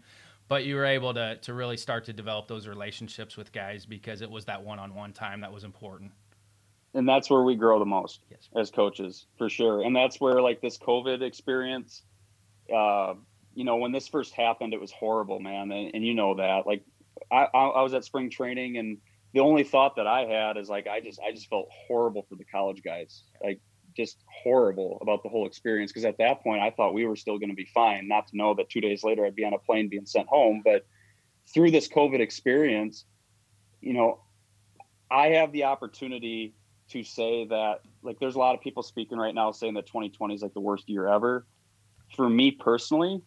[0.47, 4.21] but you were able to to really start to develop those relationships with guys because
[4.21, 6.11] it was that one-on-one time that was important
[6.93, 8.47] and that's where we grow the most yes.
[8.55, 12.03] as coaches for sure and that's where like this covid experience
[12.73, 13.13] uh,
[13.53, 15.71] you know, when this first happened, it was horrible, man.
[15.71, 16.67] And, and you know that.
[16.67, 16.83] Like,
[17.31, 18.97] I, I was at spring training, and
[19.33, 22.35] the only thought that I had is like, I just, I just felt horrible for
[22.35, 23.23] the college guys.
[23.43, 23.59] Like,
[23.95, 25.91] just horrible about the whole experience.
[25.91, 28.07] Because at that point, I thought we were still going to be fine.
[28.07, 30.61] Not to know that two days later I'd be on a plane being sent home.
[30.63, 30.85] But
[31.51, 33.05] through this COVID experience,
[33.81, 34.19] you know,
[35.09, 36.53] I have the opportunity
[36.89, 40.35] to say that like there's a lot of people speaking right now saying that 2020
[40.35, 41.45] is like the worst year ever
[42.15, 43.21] for me personally,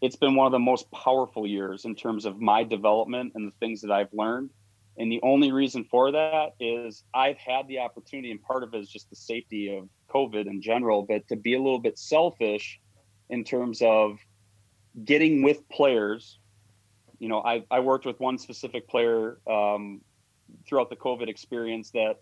[0.00, 3.56] it's been one of the most powerful years in terms of my development and the
[3.58, 4.50] things that I've learned.
[4.96, 8.78] And the only reason for that is I've had the opportunity, and part of it
[8.78, 12.80] is just the safety of COVID in general, but to be a little bit selfish
[13.30, 14.18] in terms of
[15.04, 16.38] getting with players.
[17.18, 20.00] You know, I, I worked with one specific player um,
[20.68, 22.16] throughout the COVID experience that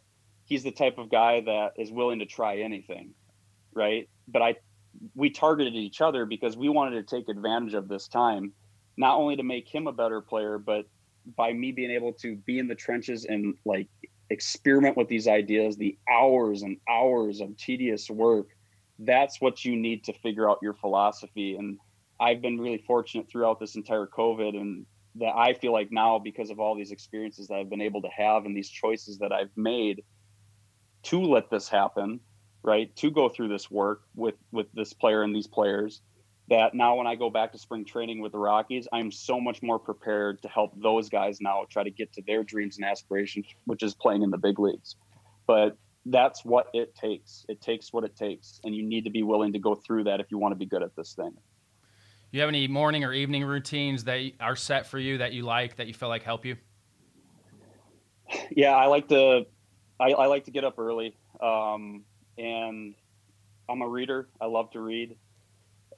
[0.44, 3.10] he's the type of guy that is willing to try anything,
[3.74, 4.08] right?
[4.28, 4.56] But I
[5.14, 8.52] we targeted each other because we wanted to take advantage of this time,
[8.96, 10.86] not only to make him a better player, but
[11.36, 13.88] by me being able to be in the trenches and like
[14.30, 18.48] experiment with these ideas, the hours and hours of tedious work,
[18.98, 21.56] that's what you need to figure out your philosophy.
[21.56, 21.78] And
[22.20, 24.86] I've been really fortunate throughout this entire COVID and
[25.16, 28.08] that I feel like now because of all these experiences that I've been able to
[28.08, 30.02] have and these choices that I've made
[31.04, 32.20] to let this happen,
[32.62, 32.94] right?
[32.96, 36.00] To go through this work with with this player and these players
[36.48, 39.62] that now when I go back to spring training with the Rockies, I'm so much
[39.62, 43.46] more prepared to help those guys now try to get to their dreams and aspirations,
[43.64, 44.96] which is playing in the big leagues.
[45.46, 47.46] But that's what it takes.
[47.48, 48.60] It takes what it takes.
[48.64, 50.66] And you need to be willing to go through that if you want to be
[50.66, 51.32] good at this thing.
[52.32, 55.76] You have any morning or evening routines that are set for you that you like,
[55.76, 56.56] that you feel like help you?
[58.50, 59.46] Yeah, I like to,
[60.00, 61.16] I, I like to get up early.
[61.40, 62.04] Um,
[62.38, 62.94] and
[63.68, 64.28] I'm a reader.
[64.40, 65.16] I love to read.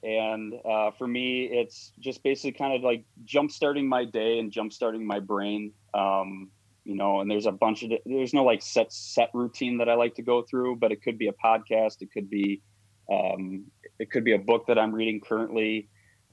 [0.03, 4.51] And uh, for me, it's just basically kind of like jump starting my day and
[4.51, 5.73] jump starting my brain.
[5.93, 6.51] Um,
[6.83, 9.95] you know, and there's a bunch of there's no like set set routine that I
[9.95, 12.61] like to go through, but it could be a podcast, it could be
[13.11, 13.65] um,
[13.99, 15.89] it could be a book that I'm reading currently.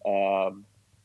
[0.06, 0.50] Uh,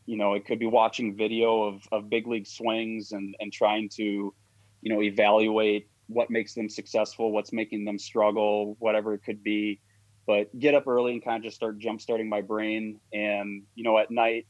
[0.06, 3.90] you know, it could be watching video of, of big league swings and, and trying
[3.96, 4.34] to,
[4.82, 9.80] you know, evaluate what makes them successful, what's making them struggle, whatever it could be.
[10.26, 13.00] But get up early and kind of just start jump starting my brain.
[13.14, 14.46] And, you know, at night,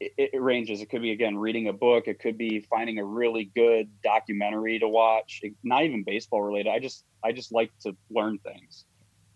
[0.00, 0.80] it, it, ranges.
[0.80, 2.08] It could be again reading a book.
[2.08, 5.42] It could be finding a really good documentary to watch.
[5.62, 6.70] Not even baseball related.
[6.70, 8.86] I just I just like to learn things,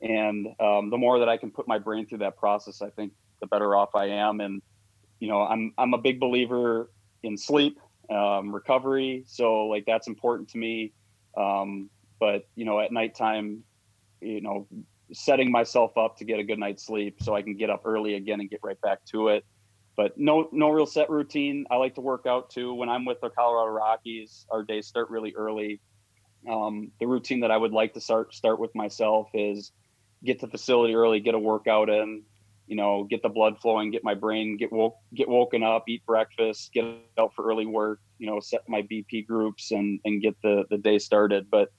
[0.00, 3.12] and um, the more that I can put my brain through that process, I think
[3.40, 4.40] the better off I am.
[4.40, 4.62] And
[5.20, 6.90] you know, I'm I'm a big believer
[7.22, 7.78] in sleep,
[8.10, 9.24] um, recovery.
[9.26, 10.92] So like that's important to me.
[11.36, 11.90] Um,
[12.20, 13.64] but you know, at nighttime,
[14.20, 14.66] you know,
[15.12, 18.14] setting myself up to get a good night's sleep so I can get up early
[18.14, 19.44] again and get right back to it
[19.96, 21.66] but no no real set routine.
[21.70, 22.74] I like to work out too.
[22.74, 25.80] When I'm with the Colorado Rockies, our days start really early.
[26.48, 29.72] Um, the routine that I would like to start start with myself is
[30.24, 32.22] get to facility early, get a workout in,
[32.66, 36.04] you know, get the blood flowing, get my brain get woke, get woken up, eat
[36.06, 36.84] breakfast, get
[37.18, 40.78] out for early work, you know, set my BP groups and and get the the
[40.78, 41.50] day started.
[41.50, 41.72] But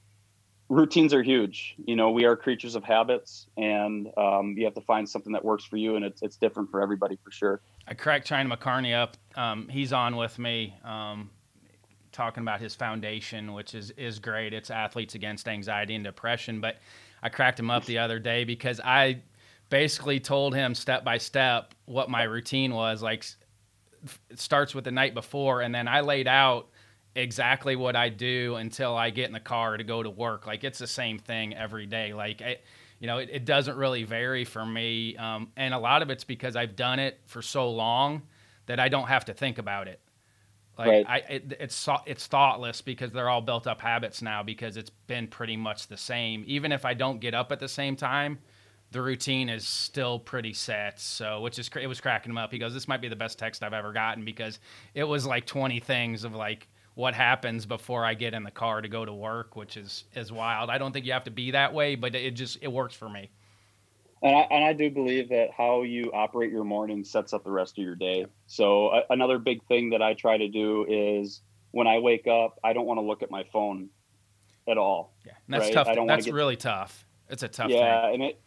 [0.70, 1.76] routines are huge.
[1.86, 5.44] You know, we are creatures of habits, and um, you have to find something that
[5.44, 7.62] works for you, and it's it's different for everybody for sure.
[7.88, 9.18] I cracked China McCarney up.
[9.36, 11.30] Um, he's on with me, um,
[12.12, 14.53] talking about his foundation, which is is great.
[14.53, 16.62] It's athletes against anxiety and depression.
[16.62, 16.78] But
[17.22, 19.22] I cracked him up the other day because I
[19.70, 23.02] basically told him step by step what my routine was.
[23.02, 23.26] Like,
[24.36, 26.68] starts with the night before, and then I laid out
[27.15, 30.45] exactly what I do until I get in the car to go to work.
[30.45, 32.14] Like it's the same thing every day.
[32.14, 32.64] Like it,
[32.99, 36.23] you know, it, it doesn't really vary for me, um, and a lot of it's
[36.23, 38.23] because I've done it for so long
[38.65, 39.99] that I don't have to think about it.
[40.77, 41.06] Like right.
[41.07, 45.27] I, it, it's it's thoughtless because they're all built up habits now because it's been
[45.27, 46.44] pretty much the same.
[46.48, 48.40] Even if I don't get up at the same time,
[48.95, 51.01] the routine is still pretty set.
[51.01, 52.51] So, which is it was cracking him up.
[52.51, 54.59] He goes, "This might be the best text I've ever gotten because
[54.93, 58.81] it was like 20 things of like what happens before I get in the car
[58.81, 60.69] to go to work, which is is wild.
[60.69, 63.09] I don't think you have to be that way, but it just it works for
[63.09, 63.30] me.
[64.23, 67.51] And I, and I do believe that how you operate your morning sets up the
[67.51, 68.26] rest of your day.
[68.47, 71.41] So uh, another big thing that I try to do is
[71.72, 73.89] when I wake up, I don't want to look at my phone
[74.69, 75.13] at all.
[75.26, 75.73] Yeah, that's right?
[75.73, 76.07] tough.
[76.07, 77.05] That's get, really tough.
[77.30, 77.69] It's a tough.
[77.69, 78.13] Yeah, thing.
[78.13, 78.39] and it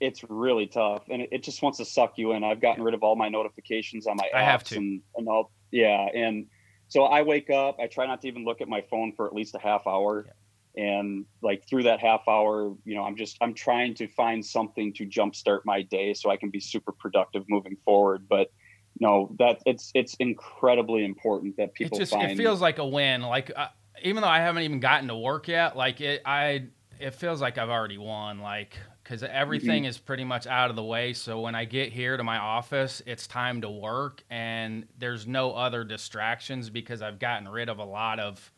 [0.00, 2.44] it's really tough, and it, it, just wants to suck you in.
[2.44, 4.76] I've gotten rid of all my notifications on my apps I have to.
[4.76, 5.52] and and all.
[5.70, 6.46] Yeah, and
[6.88, 9.32] so I wake up, I try not to even look at my phone for at
[9.32, 10.26] least a half hour.
[10.26, 10.32] Yeah.
[10.78, 14.92] And like through that half hour, you know, I'm just I'm trying to find something
[14.94, 18.28] to jumpstart my day so I can be super productive moving forward.
[18.28, 18.52] But
[19.00, 22.30] no, that it's it's incredibly important that people it just find.
[22.30, 23.22] It feels like a win.
[23.22, 23.68] Like uh,
[24.02, 26.66] even though I haven't even gotten to work yet, like it I
[27.00, 28.40] it feels like I've already won.
[28.40, 28.76] Like
[29.06, 29.90] because everything mm-hmm.
[29.90, 31.12] is pretty much out of the way.
[31.12, 35.52] So when I get here to my office, it's time to work, and there's no
[35.52, 38.50] other distractions because I've gotten rid of a lot of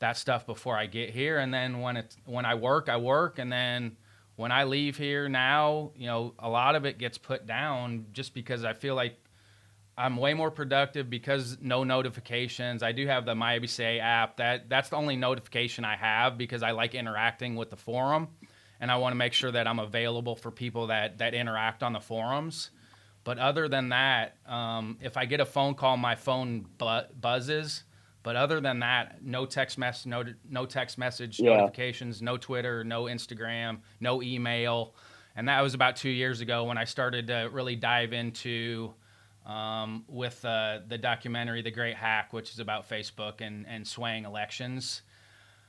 [0.00, 1.38] that stuff before I get here.
[1.38, 3.96] And then when it when I work, I work, and then
[4.34, 8.34] when I leave here now, you know, a lot of it gets put down just
[8.34, 9.16] because I feel like
[9.96, 12.82] I'm way more productive because no notifications.
[12.82, 14.38] I do have the MyABCA app.
[14.38, 18.26] That that's the only notification I have because I like interacting with the forum
[18.84, 21.94] and I want to make sure that I'm available for people that that interact on
[21.94, 22.68] the forums.
[23.24, 27.84] But other than that, um, if I get a phone call, my phone bu- buzzes.
[28.22, 31.56] But other than that, no text mess, no no text message yeah.
[31.56, 34.94] notifications, no Twitter, no Instagram, no email,
[35.34, 38.92] and that was about two years ago when I started to really dive into
[39.46, 44.26] um, with uh, the documentary The Great Hack, which is about Facebook and and swaying
[44.26, 45.00] elections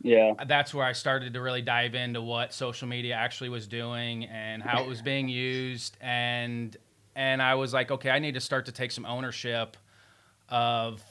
[0.01, 4.26] yeah that's where i started to really dive into what social media actually was doing
[4.26, 6.77] and how it was being used and
[7.15, 9.77] and i was like okay i need to start to take some ownership
[10.49, 11.01] of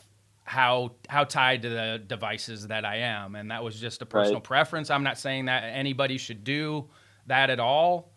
[0.44, 4.40] how how tied to the devices that I am, and that was just a personal
[4.40, 4.44] Right.
[4.44, 4.90] preference.
[4.90, 6.88] I'm not saying that anybody should do
[7.26, 8.12] that at all,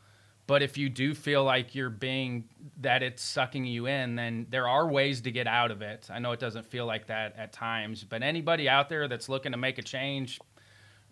[0.45, 2.43] but if you do feel like you're being
[2.81, 6.07] that it's sucking you in, then there are ways to get out of it.
[6.11, 9.53] I know it doesn't feel like that at times, but anybody out there that's looking
[9.53, 10.43] to make a change,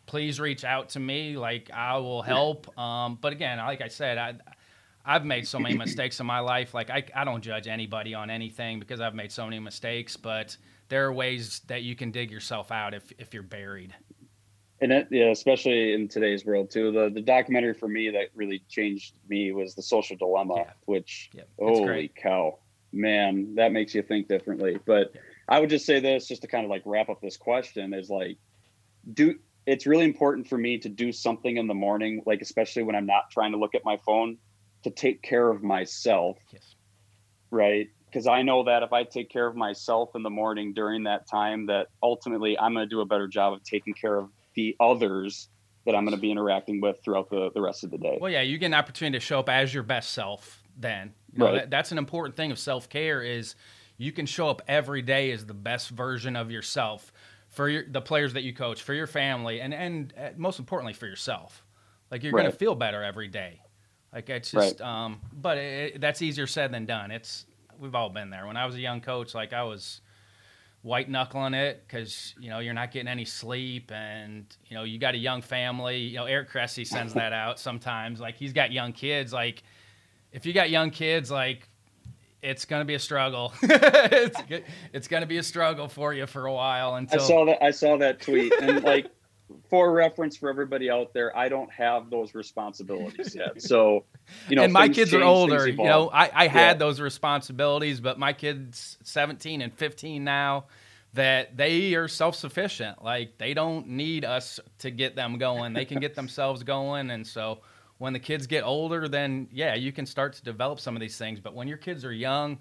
[0.06, 1.38] please reach out to me.
[1.38, 2.78] Like I will help.
[2.78, 4.36] Um, but again, like I said, I.
[5.08, 6.74] I've made so many mistakes in my life.
[6.74, 10.18] Like I, I don't judge anybody on anything because I've made so many mistakes.
[10.18, 10.58] But
[10.90, 13.94] there are ways that you can dig yourself out if, if you're buried.
[14.82, 16.92] And it, yeah, especially in today's world too.
[16.92, 20.72] The the documentary for me that really changed me was the Social Dilemma, Yeah.
[20.86, 22.16] which Yeah, holy great.
[22.16, 22.58] cow,
[22.92, 24.80] man, that makes you think differently.
[24.88, 25.14] But
[25.48, 28.10] I would just say this, just to kind of like wrap up this question, is
[28.10, 28.38] like,
[29.14, 32.96] do it's really important for me to do something in the morning, like especially when
[32.96, 34.38] I'm not trying to look at my phone,
[34.84, 36.76] to take care of myself Yes.
[37.52, 37.88] right?
[38.06, 41.28] Because I know that if I take care of myself in the morning during that
[41.30, 44.76] time, that ultimately I'm going to do a better job of taking care of the
[44.80, 45.50] others
[45.86, 48.18] that I'm going to be interacting with throughout the, the rest of the day.
[48.22, 50.64] Well, yeah, you get an opportunity to show up as your best self.
[50.78, 51.56] Then, you know, Right.
[51.56, 53.56] that, that's an important thing of self care is
[53.98, 57.12] you can show up every day as the best version of yourself
[57.56, 60.94] for your, the players that you coach, for your family, and and uh, most importantly
[60.94, 61.64] for yourself.
[62.12, 63.62] Like you're going to feel better every day.
[64.14, 67.12] Like it's just, um, but it, that's easier said than done.
[67.12, 67.46] It's
[67.80, 68.46] we've all been there.
[68.46, 70.02] When I was a young coach, like I was
[70.82, 75.00] white knuckling it because you know you're not getting any sleep and you know you
[75.00, 78.72] got a young family you know eric cressey sends that out sometimes like he's got
[78.72, 79.64] young kids like
[80.32, 81.68] if you got young kids like
[82.46, 83.54] it's gonna be a struggle.
[83.62, 84.40] It's,
[84.94, 87.72] it's gonna be a struggle for you for a while until I saw that I
[87.72, 88.54] saw that tweet.
[88.62, 89.08] And like
[89.70, 93.62] for reference for everybody out there, I don't have those responsibilities yet.
[93.62, 94.06] So,
[94.48, 96.74] you know, and my kids change, are older you know i, I had Yeah.
[96.74, 100.66] those responsibilities but my kids 17 and 15 now
[101.16, 103.04] that they are self-sufficient.
[103.04, 105.74] Like they don't need us to get them going.
[105.74, 107.10] They can get themselves going.
[107.10, 107.62] And so
[107.98, 111.18] when the kids get older then yeah you can start to develop some of these
[111.18, 111.40] things.
[111.40, 112.60] But when your kids are young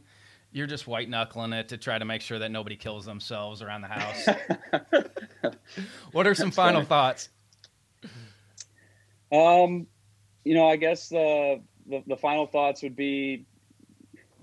[0.53, 3.83] you're just white knuckling it to try to make sure that nobody kills themselves around
[3.83, 4.29] the house.
[6.13, 6.87] What are some That's final funny.
[6.87, 7.29] thoughts?
[9.33, 9.87] Um,
[10.45, 13.47] you know, I guess the, the the final thoughts would be,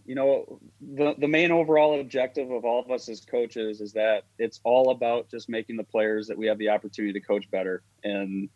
[0.06, 4.24] you know, the the main overall objective of all of us as coaches is that
[4.38, 7.84] it's all about just making the players that we have the opportunity to coach better,
[8.04, 8.50] and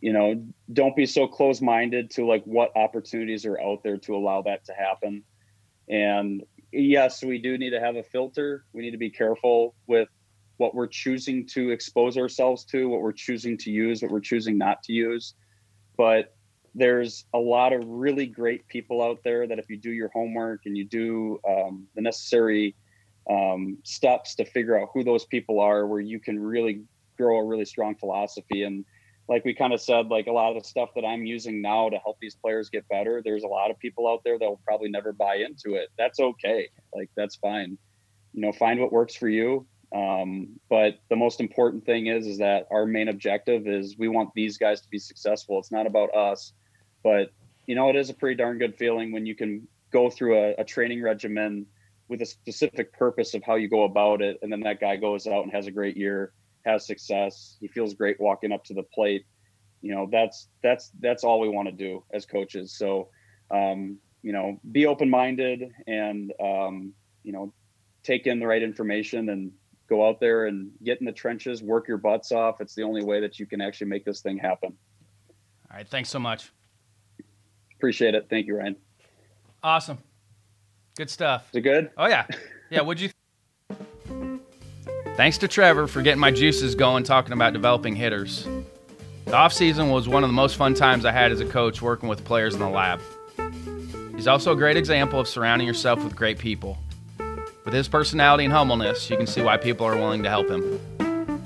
[0.00, 4.14] you know, don't be so close minded to like what opportunities are out there to
[4.14, 5.22] allow that to happen.
[5.88, 8.64] And yes, we do need to have a filter.
[8.72, 10.08] We need to be careful with
[10.58, 14.58] what we're choosing to expose ourselves to, what we're choosing to use, what we're choosing
[14.58, 15.34] not to use
[15.96, 16.34] but
[16.74, 20.62] there's a lot of really great people out there that if you do your homework
[20.66, 22.76] and you do um, the necessary
[23.30, 26.82] um, steps to figure out who those people are where you can really
[27.16, 28.84] grow a really strong philosophy and
[29.28, 31.88] like we kind of said like a lot of the stuff that i'm using now
[31.88, 34.60] to help these players get better there's a lot of people out there that will
[34.64, 35.88] probably never buy into it.
[35.98, 36.68] That's okay.
[36.94, 37.78] Like that's fine.
[38.32, 39.66] You know find what works for you.
[39.94, 44.30] Um, but the most important thing is is that our main objective is we want
[44.34, 45.58] these guys to be successful.
[45.58, 46.52] It's not about us
[47.06, 47.30] but
[47.68, 50.54] you know it is a pretty darn good feeling when you can go through a,
[50.58, 51.64] a training regimen
[52.08, 55.28] with a specific purpose of how you go about it and then that guy goes
[55.28, 56.32] out and has a great year
[56.66, 57.56] has success.
[57.60, 59.24] He feels great walking up to the plate.
[59.82, 62.76] You know that's that's that's all we want to do as coaches.
[62.76, 63.08] So
[63.50, 67.52] um, you know be open-minded and um, you know
[68.02, 69.52] take in the right information and
[69.88, 72.60] go out there and get in the trenches work your butts off.
[72.60, 74.74] It's the only way that you can actually make this thing happen.
[75.70, 75.88] All right.
[75.88, 76.52] Thanks so much.
[77.76, 78.26] Appreciate it.
[78.28, 78.76] Thank you ryan.
[79.62, 79.98] Awesome.
[80.96, 81.48] Good stuff.
[81.52, 81.90] Is it good?
[81.96, 82.26] Oh yeah,
[82.70, 82.80] yeah.
[82.80, 83.10] what'd you?
[85.16, 88.46] Thanks to Trevor for getting my juices going talking about developing hitters.
[89.24, 91.80] The off season was one of the most fun times I had as a coach
[91.80, 93.00] working with players in the lab.
[94.14, 96.76] He's also a great example of surrounding yourself with great people.
[97.64, 100.78] With his personality and humbleness, you can see why people are willing to help him.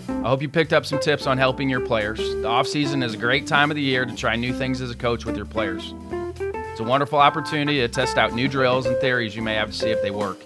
[0.09, 2.19] I hope you picked up some tips on helping your players.
[2.19, 4.91] The off season is a great time of the year to try new things as
[4.91, 5.95] a coach with your players.
[6.41, 9.77] It's a wonderful opportunity to test out new drills and theories you may have to
[9.77, 10.39] see if they work.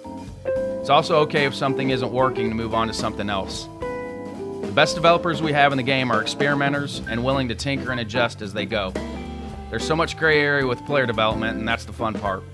[0.85, 3.71] It's also okay if something isn't working to move on to something else.
[3.81, 8.01] The best developers we have in the game are experimenters and willing to tinker and
[8.01, 8.93] adjust as they go.
[9.71, 12.45] There's so much gray area with player development, and that's the fun part.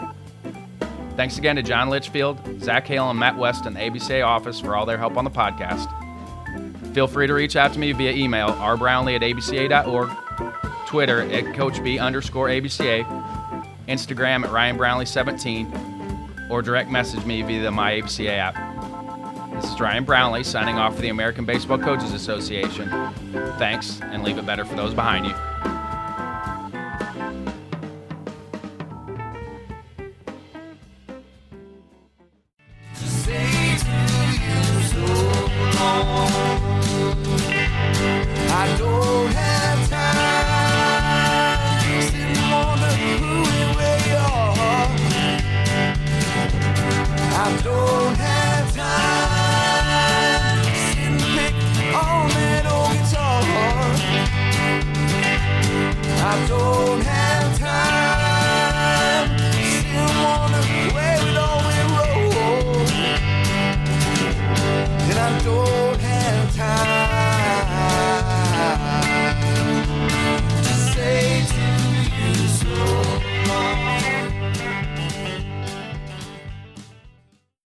[1.16, 4.76] Thanks again to John Litchfield, Zach Hale, and Matt West in the ABCA office for
[4.76, 5.88] all their help on the podcast.
[6.94, 10.08] Feel free to reach out to me via email, rbrownlee at abca.org,
[10.86, 13.04] Twitter at coachb underscore abca,
[13.88, 15.89] Instagram at ryanbrownlee17,
[16.50, 19.52] or direct message me via the My ABCA app.
[19.52, 22.88] This is Ryan Brownlee signing off for the American Baseball Coaches Association.
[23.58, 25.79] Thanks, and leave it better for those behind you.